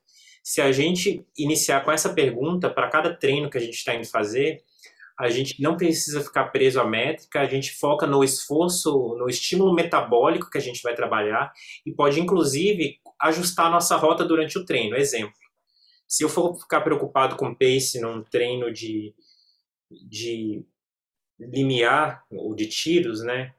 Se 0.43 0.62
a 0.62 0.72
gente 0.72 1.26
iniciar 1.38 1.84
com 1.84 1.91
essa 1.91 2.14
pergunta 2.14 2.70
para 2.70 2.89
cada 2.89 3.16
treino 3.16 3.49
que 3.49 3.58
a 3.58 3.62
gente 3.62 3.76
está 3.76 3.93
indo 3.93 4.08
fazer, 4.08 4.64
a 5.20 5.30
gente 5.30 5.62
não 5.62 5.78
precisa 5.78 6.22
ficar 6.22 6.45
preso 6.45 6.80
à 6.82 6.88
métrica, 6.88 7.41
a 7.41 7.45
gente 7.45 7.72
foca 7.74 8.08
no 8.08 8.24
esforço, 8.24 9.16
no 9.20 9.30
estímulo 9.30 9.74
metabólico 9.74 10.49
que 10.49 10.58
a 10.58 10.62
gente 10.62 10.82
vai 10.82 10.95
trabalhar 10.95 11.54
e 11.86 11.91
pode, 11.93 12.20
inclusive, 12.20 12.97
ajustar 13.22 13.68
a 13.68 13.70
nossa 13.70 13.95
rota 13.97 14.26
durante 14.26 14.58
o 14.58 14.66
treino. 14.66 14.95
Exemplo, 14.95 15.34
se 16.12 16.26
eu 16.26 16.30
for 16.30 16.59
ficar 16.59 16.82
preocupado 16.82 17.38
com 17.38 17.55
pace 17.55 18.01
num 18.01 18.22
treino 18.22 18.70
de, 18.70 19.16
de 19.89 20.62
limiar 21.39 22.26
ou 22.30 22.53
de 22.53 22.68
tiros, 22.68 23.24
né? 23.24 23.53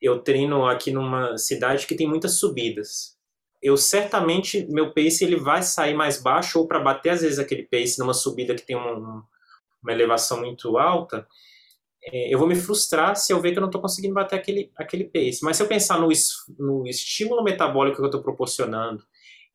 Eu 0.00 0.18
treino 0.20 0.64
aqui 0.64 0.90
numa 0.90 1.36
cidade 1.36 1.86
que 1.86 1.94
tem 1.94 2.08
muitas 2.08 2.38
subidas. 2.38 3.18
Eu 3.60 3.76
certamente 3.76 4.66
meu 4.70 4.94
pace 4.94 5.22
ele 5.22 5.36
vai 5.36 5.62
sair 5.62 5.92
mais 5.92 6.18
baixo 6.18 6.60
ou 6.60 6.66
para 6.66 6.80
bater 6.80 7.10
às 7.10 7.20
vezes 7.20 7.38
aquele 7.38 7.64
pace 7.64 7.98
numa 7.98 8.14
subida 8.14 8.54
que 8.54 8.64
tem 8.64 8.74
um, 8.74 9.22
uma 9.82 9.92
elevação 9.92 10.40
muito 10.40 10.78
alta, 10.78 11.28
é, 12.04 12.32
eu 12.34 12.38
vou 12.38 12.48
me 12.48 12.56
frustrar 12.56 13.16
se 13.16 13.34
eu 13.34 13.40
ver 13.40 13.52
que 13.52 13.58
eu 13.58 13.60
não 13.60 13.68
estou 13.68 13.82
conseguindo 13.82 14.14
bater 14.14 14.36
aquele, 14.36 14.72
aquele 14.76 15.04
pace. 15.04 15.40
Mas 15.42 15.58
se 15.58 15.62
eu 15.62 15.68
pensar 15.68 16.00
no, 16.00 16.08
no 16.58 16.86
estímulo 16.88 17.44
metabólico 17.44 17.98
que 17.98 18.02
eu 18.02 18.06
estou 18.06 18.22
proporcionando 18.22 19.04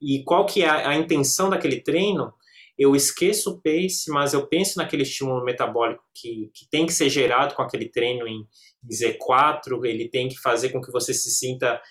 e 0.01 0.23
qual 0.23 0.45
que 0.45 0.63
é 0.63 0.67
a, 0.67 0.89
a, 0.89 0.95
intenção 0.95 1.49
daquele 1.49 1.81
treino, 1.81 2.33
eu 2.77 2.95
esqueço 2.95 3.51
o 3.51 3.61
pace, 3.61 4.09
mas 4.09 4.33
eu 4.33 4.45
penso 4.47 4.77
naquele 4.77 5.03
estímulo 5.03 5.43
metabólico 5.43 6.03
que, 6.13 6.51
que 6.53 6.69
tem 6.69 6.85
que 6.85 6.93
ser 6.93 7.09
gerado 7.09 7.55
com 7.55 7.61
aquele 7.61 7.89
treino 7.89 8.27
em, 8.27 8.47
em 8.83 8.89
Z4, 8.89 9.83
ele 9.85 10.07
tem 10.07 10.27
que 10.29 10.37
fazer 10.39 10.69
com 10.69 10.81
que 10.81 10.91
você 10.91 11.13
se 11.13 11.31
sinta 11.31 11.81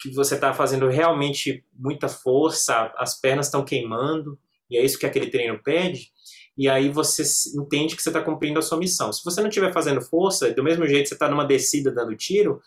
que 0.00 0.10
você 0.14 0.36
está 0.36 0.54
fazendo 0.54 0.88
realmente 0.88 1.64
muita 1.74 2.08
força, 2.08 2.92
as 2.96 3.20
pernas 3.20 3.46
estão 3.46 3.64
queimando, 3.64 4.38
e 4.70 4.76
é 4.76 4.84
isso 4.84 4.98
que 4.98 5.06
aquele 5.06 5.28
treino 5.28 5.60
pede. 5.62 6.12
E 6.56 6.68
aí 6.68 6.88
você 6.88 7.22
entende 7.56 7.96
que 7.96 8.02
você 8.02 8.08
está 8.08 8.20
cumprindo 8.20 8.58
a 8.58 8.62
sua 8.62 8.78
missão. 8.78 9.12
Se 9.12 9.24
você 9.24 9.40
não 9.40 9.48
estiver 9.48 9.72
fazendo 9.72 10.00
força, 10.00 10.52
do 10.52 10.62
mesmo 10.62 10.86
jeito 10.86 11.08
você 11.08 11.14
está 11.14 11.28
numa 11.28 11.44
descida 11.44 11.90
dando 11.90 12.16
tiro, 12.16 12.60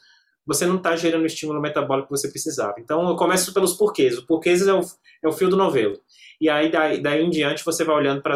você 0.46 0.66
não 0.66 0.78
está 0.78 0.96
gerando 0.96 1.24
o 1.24 1.28
estímulo 1.28 1.62
metabólico 1.62 2.08
que 2.08 2.18
você 2.18 2.30
precisava. 2.30 2.76
Então 2.80 3.08
eu 3.08 3.16
começo 3.16 3.54
pelos 3.54 3.74
porquês. 3.74 4.18
O 4.18 4.26
porquês 4.26 4.66
é 4.66 4.74
o, 4.74 4.82
é 5.24 5.28
o 5.28 5.32
fio 5.32 5.50
do 5.50 5.58
novelo. 5.58 6.00
E 6.40 6.50
aí 6.50 6.72
daí, 6.72 7.02
daí 7.02 7.22
em 7.22 7.30
diante 7.30 7.64
você 7.64 7.84
vai 7.84 7.96
olhando 7.96 8.22
para 8.22 8.36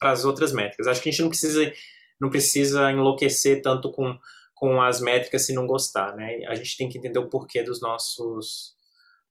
as 0.00 0.24
outras 0.24 0.52
métricas. 0.52 0.86
Acho 0.86 1.00
que 1.00 1.08
a 1.08 1.12
gente 1.12 1.22
não 1.22 1.28
precisa, 1.28 1.72
não 2.20 2.30
precisa 2.30 2.90
enlouquecer 2.90 3.62
tanto 3.62 3.90
com, 3.92 4.18
com 4.54 4.82
as 4.82 5.00
métricas 5.00 5.46
se 5.46 5.54
não 5.54 5.66
gostar. 5.66 6.16
Né? 6.16 6.44
A 6.46 6.54
gente 6.54 6.76
tem 6.76 6.88
que 6.88 6.98
entender 6.98 7.18
o 7.18 7.28
porquê 7.28 7.62
dos 7.62 7.80
nossos, 7.80 8.74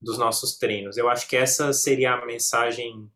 dos 0.01 0.17
nossos 0.17 0.57
treinos. 0.57 0.97
Eu 0.97 1.09
acho 1.09 1.27
que 1.27 1.35
essa 1.35 1.73
seria 1.73 2.13
a 2.13 2.25
mensagem 2.25 3.11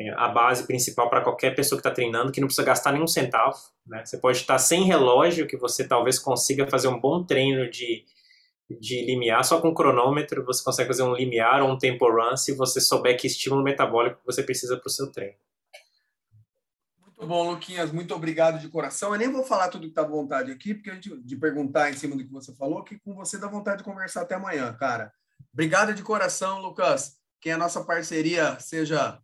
é, 0.00 0.08
a 0.16 0.28
base 0.28 0.66
principal 0.66 1.10
para 1.10 1.20
qualquer 1.20 1.54
pessoa 1.54 1.78
que 1.78 1.86
está 1.86 1.94
treinando, 1.94 2.32
que 2.32 2.40
não 2.40 2.48
precisa 2.48 2.66
gastar 2.66 2.92
nenhum 2.92 3.06
centavo. 3.06 3.54
Né? 3.86 4.02
Você 4.02 4.16
pode 4.16 4.38
estar 4.38 4.58
sem 4.58 4.84
relógio, 4.84 5.46
que 5.46 5.58
você 5.58 5.86
talvez 5.86 6.18
consiga 6.18 6.66
fazer 6.66 6.88
um 6.88 6.98
bom 6.98 7.22
treino 7.22 7.70
de, 7.70 8.06
de 8.80 9.04
limiar, 9.04 9.44
só 9.44 9.60
com 9.60 9.74
cronômetro 9.74 10.42
você 10.42 10.64
consegue 10.64 10.88
fazer 10.88 11.02
um 11.02 11.14
limiar 11.14 11.60
ou 11.60 11.70
um 11.70 11.76
tempo 11.76 12.10
run 12.10 12.34
se 12.34 12.54
você 12.54 12.80
souber 12.80 13.18
que 13.20 13.26
estímulo 13.26 13.62
metabólico 13.62 14.22
você 14.24 14.42
precisa 14.42 14.78
para 14.78 14.88
o 14.88 14.90
seu 14.90 15.12
treino. 15.12 15.36
Muito 16.98 17.26
bom, 17.26 17.50
Luquinhas, 17.50 17.92
muito 17.92 18.14
obrigado 18.14 18.58
de 18.58 18.70
coração. 18.70 19.12
Eu 19.12 19.18
nem 19.18 19.30
vou 19.30 19.44
falar 19.44 19.68
tudo 19.68 19.82
que 19.82 19.88
está 19.88 20.00
à 20.00 20.08
vontade 20.08 20.50
aqui, 20.50 20.72
porque 20.72 20.88
a 20.88 20.94
gente, 20.94 21.14
de 21.22 21.36
perguntar 21.36 21.90
em 21.90 21.94
cima 21.94 22.16
do 22.16 22.24
que 22.24 22.32
você 22.32 22.54
falou, 22.54 22.82
que 22.82 22.98
com 22.98 23.14
você 23.14 23.36
dá 23.36 23.46
vontade 23.46 23.78
de 23.78 23.84
conversar 23.84 24.22
até 24.22 24.36
amanhã, 24.36 24.72
cara. 24.72 25.12
Obrigado 25.52 25.92
de 25.92 26.02
coração, 26.02 26.62
Lucas. 26.62 27.18
Que 27.38 27.50
a 27.50 27.58
nossa 27.58 27.84
parceria 27.84 28.58
seja 28.58 29.20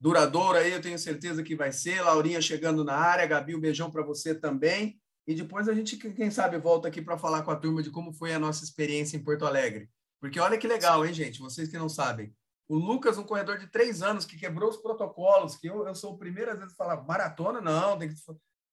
duradoura 0.00 0.60
aí, 0.60 0.72
eu 0.72 0.80
tenho 0.80 0.98
certeza 0.98 1.42
que 1.42 1.54
vai 1.54 1.72
ser. 1.72 2.00
Laurinha 2.00 2.40
chegando 2.40 2.82
na 2.82 2.94
área, 2.94 3.26
Gabi, 3.26 3.54
um 3.54 3.60
beijão 3.60 3.90
para 3.90 4.02
você 4.02 4.34
também. 4.34 4.98
E 5.26 5.34
depois 5.34 5.68
a 5.68 5.74
gente, 5.74 5.96
quem 5.96 6.30
sabe, 6.30 6.58
volta 6.58 6.88
aqui 6.88 7.02
para 7.02 7.18
falar 7.18 7.42
com 7.42 7.50
a 7.50 7.56
turma 7.56 7.82
de 7.82 7.90
como 7.90 8.12
foi 8.12 8.32
a 8.32 8.38
nossa 8.38 8.64
experiência 8.64 9.16
em 9.16 9.22
Porto 9.22 9.44
Alegre. 9.44 9.90
Porque 10.18 10.40
olha 10.40 10.58
que 10.58 10.66
legal, 10.66 11.04
hein, 11.04 11.12
gente? 11.12 11.40
Vocês 11.40 11.68
que 11.68 11.78
não 11.78 11.88
sabem. 11.88 12.34
O 12.68 12.76
Lucas, 12.76 13.18
um 13.18 13.24
corredor 13.24 13.58
de 13.58 13.66
três 13.66 14.02
anos, 14.02 14.24
que 14.24 14.38
quebrou 14.38 14.70
os 14.70 14.76
protocolos, 14.76 15.56
que 15.56 15.66
eu, 15.68 15.86
eu 15.86 15.94
sou 15.94 16.14
o 16.14 16.18
primeiro, 16.18 16.52
às 16.52 16.58
vezes, 16.58 16.72
a 16.72 16.76
falar 16.76 17.02
maratona, 17.02 17.60
não, 17.60 17.98
tem 17.98 18.08
que 18.08 18.14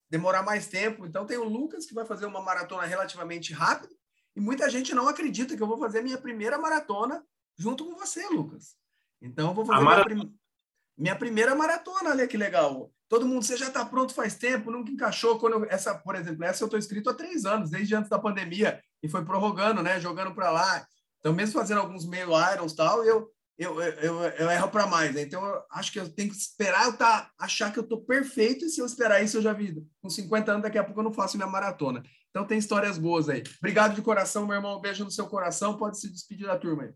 demorar 0.10 0.44
mais 0.44 0.68
tempo. 0.68 1.06
Então, 1.06 1.26
tem 1.26 1.38
o 1.38 1.44
Lucas, 1.44 1.86
que 1.86 1.94
vai 1.94 2.06
fazer 2.06 2.26
uma 2.26 2.42
maratona 2.42 2.86
relativamente 2.86 3.54
rápida, 3.54 3.94
e 4.36 4.40
muita 4.40 4.70
gente 4.70 4.94
não 4.94 5.08
acredita 5.08 5.58
que 5.58 5.64
eu 5.64 5.68
vou 5.68 5.80
fazer 5.80 6.02
minha 6.02 6.18
primeira 6.18 6.60
maratona 6.60 7.24
junto 7.58 7.86
com 7.86 7.96
você, 7.96 8.28
Lucas. 8.28 8.76
Então, 9.22 9.50
eu 9.50 9.54
vou 9.56 9.66
fazer 9.66 9.82
a 9.82 9.86
minha 9.86 10.04
primeira 10.04 10.32
minha 10.98 11.16
primeira 11.16 11.56
maratona, 11.56 12.10
olha 12.10 12.28
que 12.28 12.38
legal. 12.38 12.92
Todo 13.08 13.26
mundo, 13.26 13.44
você 13.44 13.56
já 13.56 13.68
está 13.68 13.86
pronto 13.86 14.14
faz 14.14 14.36
tempo, 14.36 14.72
nunca 14.72 14.92
encaixou. 14.92 15.40
Quando 15.40 15.54
eu, 15.54 15.66
essa, 15.70 15.96
por 15.96 16.16
exemplo, 16.16 16.44
essa 16.44 16.64
eu 16.64 16.66
estou 16.66 16.80
inscrito 16.80 17.10
há 17.10 17.14
três 17.14 17.46
anos, 17.46 17.70
desde 17.70 17.96
antes 17.96 18.10
da 18.10 18.20
pandemia, 18.20 18.82
e 19.02 19.08
foi 19.08 19.24
prorrogando, 19.24 19.82
né? 19.82 20.00
Jogando 20.00 20.34
para 20.34 20.50
lá. 20.50 20.86
Então, 21.20 21.34
mesmo 21.34 21.60
fazendo 21.60 21.80
alguns 21.80 22.06
meio 22.06 22.30
irons 22.54 22.74
tal, 22.74 23.04
eu, 23.06 23.30
eu, 23.58 23.82
eu, 23.82 24.22
eu, 24.24 24.52
erro 24.52 24.70
para 24.70 24.88
mais. 24.88 25.14
Né? 25.14 25.22
Então, 25.22 25.44
eu 25.46 25.62
acho 25.72 25.92
que 25.92 26.00
eu 26.00 26.10
tenho 26.10 26.30
que 26.30 26.36
esperar 26.36 26.86
eu 26.86 26.98
tá, 26.98 27.32
achar 27.40 27.72
que 27.72 27.80
eu 27.80 27.84
estou 27.84 28.02
perfeito, 28.02 28.66
e 28.66 28.70
se 28.70 28.82
eu 28.82 28.86
esperar 28.86 29.24
isso, 29.24 29.38
eu 29.38 29.42
já 29.42 29.54
vi. 29.54 29.82
Com 30.02 30.10
50 30.10 30.52
anos, 30.52 30.64
daqui 30.64 30.78
a 30.78 30.84
pouco 30.84 31.00
eu 31.00 31.04
não 31.04 31.14
faço 31.14 31.38
minha 31.38 31.50
maratona. 31.50 32.04
Então, 32.30 32.46
tem 32.46 32.58
histórias 32.58 32.98
boas 32.98 33.30
aí. 33.30 33.42
Obrigado 33.60 33.96
de 33.96 34.02
coração, 34.02 34.46
meu 34.46 34.56
irmão. 34.56 34.78
Um 34.78 34.82
beijo 34.82 35.04
no 35.04 35.12
seu 35.12 35.28
coração. 35.28 35.78
Pode 35.78 36.00
se 36.00 36.12
despedir 36.12 36.46
da 36.46 36.58
turma 36.58 36.84
aí. 36.84 36.94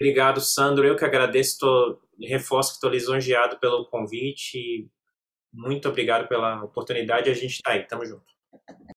Obrigado, 0.00 0.40
Sandro. 0.40 0.86
Eu 0.86 0.96
que 0.96 1.04
agradeço, 1.04 2.00
reforço 2.20 2.70
que 2.70 2.76
estou 2.76 2.90
lisonjeado 2.90 3.58
pelo 3.58 3.86
convite. 3.86 4.88
Muito 5.52 5.88
obrigado 5.88 6.28
pela 6.28 6.62
oportunidade. 6.62 7.30
A 7.30 7.34
gente 7.34 7.54
está 7.54 7.72
aí. 7.72 7.86
Tamo 7.86 8.04
junto. 8.04 8.24